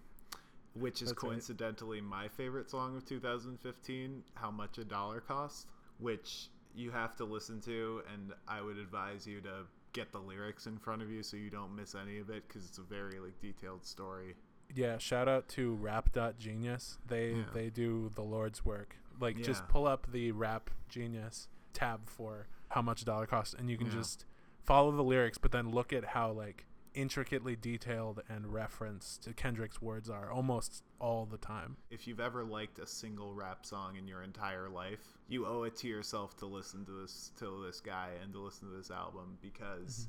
which 0.74 1.00
is 1.00 1.09
That's 1.09 1.18
coincidentally 1.18 2.00
my 2.00 2.28
favorite 2.28 2.68
song 2.68 2.96
of 2.96 3.07
2015, 3.07 4.22
How 4.34 4.50
Much 4.50 4.76
a 4.76 4.84
Dollar 4.84 5.20
Cost, 5.20 5.68
which 5.98 6.48
you 6.74 6.90
have 6.90 7.16
to 7.16 7.24
listen 7.24 7.61
to, 7.62 8.02
and 8.12 8.34
I 8.48 8.61
would 8.61 8.76
advise 8.76 9.26
you 9.26 9.40
to 9.42 9.66
get 9.95 10.12
the 10.12 10.18
lyrics 10.18 10.66
in 10.66 10.76
front 10.76 11.01
of 11.01 11.11
you 11.11 11.22
so 11.22 11.36
you 11.38 11.49
don't 11.49 11.74
miss 11.74 11.95
any 11.95 12.18
of 12.18 12.28
it 12.28 12.47
because 12.47 12.66
it's 12.66 12.76
a 12.78 12.82
very 12.82 13.18
like 13.20 13.40
detailed 13.40 13.86
story. 13.86 14.34
yeah 14.74 14.99
shout 14.99 15.28
out 15.28 15.49
to 15.49 15.74
rap.genius 15.76 16.99
they 17.07 17.30
Yeah. 17.30 17.42
they 17.55 17.70
do 17.70 18.11
the 18.14 18.22
lord's 18.22 18.64
work 18.64 18.97
like 19.20 19.40
just 19.42 19.66
pull 19.68 19.86
up 19.86 20.07
the 20.12 20.32
rap 20.32 20.68
genius 20.88 21.49
tab 21.72 22.09
for 22.09 22.49
how 22.70 22.82
much 22.82 23.03
a 23.03 23.05
dollar 23.05 23.26
costs 23.26 23.55
and 23.59 23.70
you 23.70 23.78
can 23.78 23.86
Yeah. 23.86 23.95
just 23.95 24.26
follow 24.62 24.90
the 24.90 25.03
lyrics 25.03 25.38
but 25.38 25.53
then 25.53 25.70
look 25.70 25.92
at 25.92 26.05
how 26.07 26.32
like 26.32 26.66
intricately 26.95 27.57
detailed 27.57 28.22
and 28.28 28.53
referenced 28.53 29.22
to 29.24 29.32
kendrick's 29.32 29.82
words 29.82 30.09
are 30.09 30.30
almost 30.30 30.82
all 31.01 31.26
the 31.26 31.36
time. 31.36 31.76
If 31.90 32.07
you've 32.07 32.20
ever 32.20 32.45
liked 32.45 32.78
a 32.78 32.86
single 32.86 33.34
rap 33.34 33.66
song 33.66 33.97
in 33.97 34.07
your 34.07 34.22
entire 34.22 34.68
life, 34.68 35.18
you 35.28 35.47
owe 35.47 35.64
it 35.64 35.76
to 35.76 35.88
yourself 35.88 36.36
to 36.38 36.47
listen 36.47 36.84
to 36.86 36.92
this 37.03 37.32
to 37.38 37.64
this 37.66 37.80
guy 37.80 38.11
and 38.22 38.32
to 38.32 38.38
listen 38.40 38.70
to 38.70 38.76
this 38.76 38.90
album 38.90 39.38
because 39.42 40.09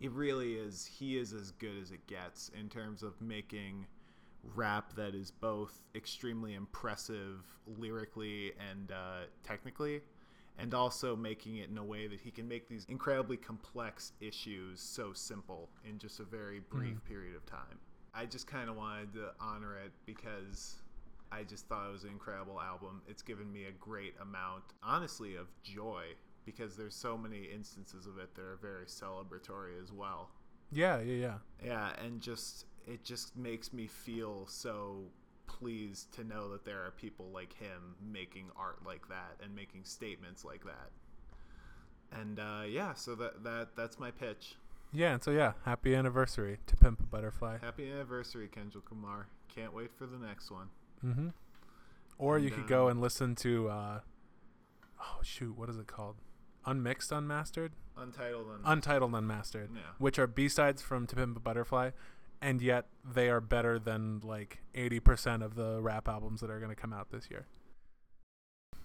it 0.00 0.10
really 0.12 0.54
is 0.54 0.84
he 0.84 1.16
is 1.16 1.32
as 1.32 1.52
good 1.52 1.78
as 1.80 1.90
it 1.90 2.06
gets 2.06 2.50
in 2.58 2.68
terms 2.68 3.02
of 3.02 3.20
making 3.20 3.86
rap 4.54 4.94
that 4.94 5.14
is 5.14 5.30
both 5.30 5.80
extremely 5.94 6.54
impressive 6.54 7.44
lyrically 7.78 8.52
and 8.70 8.92
uh, 8.92 9.24
technically 9.42 10.02
and 10.58 10.74
also 10.74 11.16
making 11.16 11.56
it 11.56 11.68
in 11.68 11.78
a 11.78 11.84
way 11.84 12.06
that 12.06 12.20
he 12.20 12.30
can 12.30 12.46
make 12.46 12.68
these 12.68 12.86
incredibly 12.88 13.36
complex 13.36 14.12
issues 14.20 14.80
so 14.80 15.12
simple 15.12 15.68
in 15.88 15.98
just 15.98 16.20
a 16.20 16.24
very 16.24 16.58
hmm. 16.58 16.78
brief 16.78 17.04
period 17.04 17.34
of 17.34 17.44
time. 17.46 17.78
I 18.14 18.26
just 18.26 18.46
kind 18.46 18.70
of 18.70 18.76
wanted 18.76 19.12
to 19.14 19.32
honor 19.40 19.76
it 19.76 19.90
because 20.06 20.76
I 21.32 21.42
just 21.42 21.66
thought 21.66 21.88
it 21.88 21.92
was 21.92 22.04
an 22.04 22.10
incredible 22.10 22.60
album. 22.60 23.02
It's 23.08 23.22
given 23.22 23.52
me 23.52 23.64
a 23.64 23.72
great 23.72 24.14
amount, 24.22 24.62
honestly, 24.82 25.34
of 25.34 25.48
joy 25.64 26.04
because 26.44 26.76
there's 26.76 26.94
so 26.94 27.16
many 27.16 27.48
instances 27.52 28.06
of 28.06 28.18
it 28.18 28.34
that 28.36 28.42
are 28.42 28.58
very 28.60 28.84
celebratory 28.84 29.82
as 29.82 29.92
well. 29.92 30.30
yeah 30.70 31.00
yeah 31.00 31.14
yeah 31.14 31.34
Yeah, 31.64 31.88
and 32.04 32.20
just 32.20 32.66
it 32.86 33.02
just 33.02 33.36
makes 33.36 33.72
me 33.72 33.86
feel 33.86 34.46
so 34.46 35.04
pleased 35.46 36.12
to 36.14 36.24
know 36.24 36.50
that 36.52 36.64
there 36.64 36.84
are 36.84 36.90
people 36.90 37.30
like 37.32 37.52
him 37.54 37.94
making 38.02 38.46
art 38.56 38.78
like 38.86 39.08
that 39.08 39.36
and 39.42 39.54
making 39.54 39.84
statements 39.84 40.44
like 40.44 40.64
that. 40.64 40.90
And 42.12 42.38
uh, 42.38 42.62
yeah, 42.68 42.94
so 42.94 43.14
that 43.16 43.42
that 43.44 43.68
that's 43.76 43.98
my 43.98 44.10
pitch. 44.10 44.54
yeah 44.92 45.12
and 45.14 45.22
so 45.22 45.30
yeah 45.32 45.52
happy 45.64 45.94
anniversary 45.94 46.58
to 46.66 46.76
pimp 46.76 47.00
a 47.00 47.06
butterfly 47.06 47.58
Happy 47.60 47.90
anniversary, 47.90 48.48
Kendrick 48.48 48.90
Lamar. 48.90 49.26
Can't 49.54 49.74
wait 49.74 49.90
for 49.92 50.06
the 50.06 50.18
next 50.18 50.50
one. 50.50 50.68
mm-hmm. 51.04 51.28
or 52.18 52.38
you 52.38 52.48
And, 52.48 52.56
could 52.56 52.68
go 52.68 52.84
um, 52.84 52.90
and 52.92 53.00
listen 53.00 53.34
to 53.36 53.68
uh 53.68 54.00
oh 55.00 55.18
shoot 55.22 55.56
what 55.58 55.68
is 55.68 55.76
it 55.78 55.86
called 55.86 56.16
unmixed 56.64 57.10
unmastered 57.12 57.72
Untitled 57.96 58.46
and 58.48 58.60
untitled 58.64 59.14
unmastered 59.14 59.70
yeah. 59.74 59.80
which 59.98 60.18
are 60.18 60.26
b-sides 60.26 60.82
from 60.82 61.06
to 61.06 61.14
pimp 61.16 61.36
a 61.36 61.40
butterfly 61.40 61.90
and 62.44 62.60
yet 62.60 62.84
they 63.02 63.30
are 63.30 63.40
better 63.40 63.78
than 63.78 64.20
like 64.22 64.58
80% 64.74 65.42
of 65.42 65.54
the 65.54 65.80
rap 65.80 66.06
albums 66.08 66.42
that 66.42 66.50
are 66.50 66.58
going 66.58 66.68
to 66.68 66.76
come 66.76 66.92
out 66.92 67.10
this 67.10 67.30
year. 67.30 67.46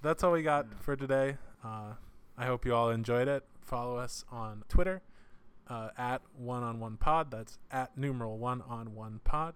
That's 0.01 0.23
all 0.23 0.31
we 0.31 0.43
got 0.43 0.67
Yeah. 0.71 0.77
for 0.79 0.95
today. 0.95 1.37
Uh, 1.63 1.95
i 2.37 2.45
hope 2.45 2.65
you 2.65 2.73
all 2.73 2.89
enjoyed 2.89 3.27
it. 3.27 3.43
Follow 3.61 3.97
us 3.97 4.23
on 4.31 4.63
twitter 4.69 5.01
uh, 5.67 5.89
at 5.97 6.21
one 6.37 6.63
on 6.63 6.79
one 6.79 6.95
pod. 6.95 7.31
That's 7.31 7.57
at 7.69 7.97
numeral 7.97 8.37
one 8.37 8.61
on 8.61 8.95
one 8.95 9.19
pod. 9.25 9.55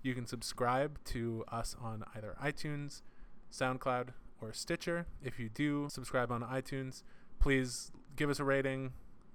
You 0.00 0.14
can 0.14 0.26
subscribe 0.26 1.02
to 1.06 1.44
us 1.50 1.74
on 1.82 2.04
either 2.14 2.36
itunes 2.40 3.02
soundcloud 3.52 4.10
or 4.40 4.52
stitcher. 4.52 5.06
If 5.24 5.40
you 5.40 5.48
do 5.48 5.88
subscribe 5.90 6.30
on 6.30 6.42
itunes 6.42 7.02
please 7.40 7.90
give 8.14 8.30
us 8.30 8.38
a 8.38 8.44
rating 8.44 8.92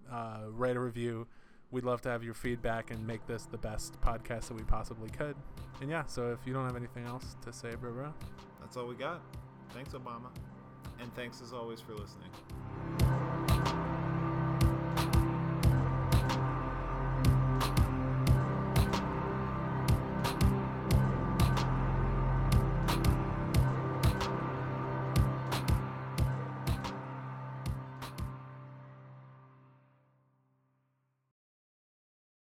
uh, 0.10 0.44
write 0.50 0.78
a 0.78 0.80
review 0.80 1.28
we'd 1.72 1.84
love 1.84 2.02
to 2.02 2.10
have 2.10 2.24
your 2.24 2.34
feedback 2.34 2.92
and 2.92 3.06
make 3.06 3.26
this 3.28 3.46
the 3.46 3.58
best 3.58 4.00
podcast 4.02 4.48
that 4.48 4.56
we 4.56 4.64
possibly 4.64 5.10
could 5.10 5.36
and 5.82 5.90
yeah 5.90 6.04
so 6.06 6.32
if 6.32 6.40
you 6.46 6.54
don't 6.54 6.66
have 6.66 6.76
anything 6.76 7.06
else 7.06 7.36
to 7.44 7.52
say 7.52 7.76
bro 7.76 7.92
bro 7.92 8.14
That's 8.62 8.78
all 8.78 8.88
we 8.88 8.96
got. 8.96 9.22
Thanks, 9.76 9.94
Obama. 9.94 10.32
And 11.00 11.14
thanks 11.16 11.40
as 11.42 11.54
always 11.54 11.80
for 11.82 11.94
listening. 11.94 13.25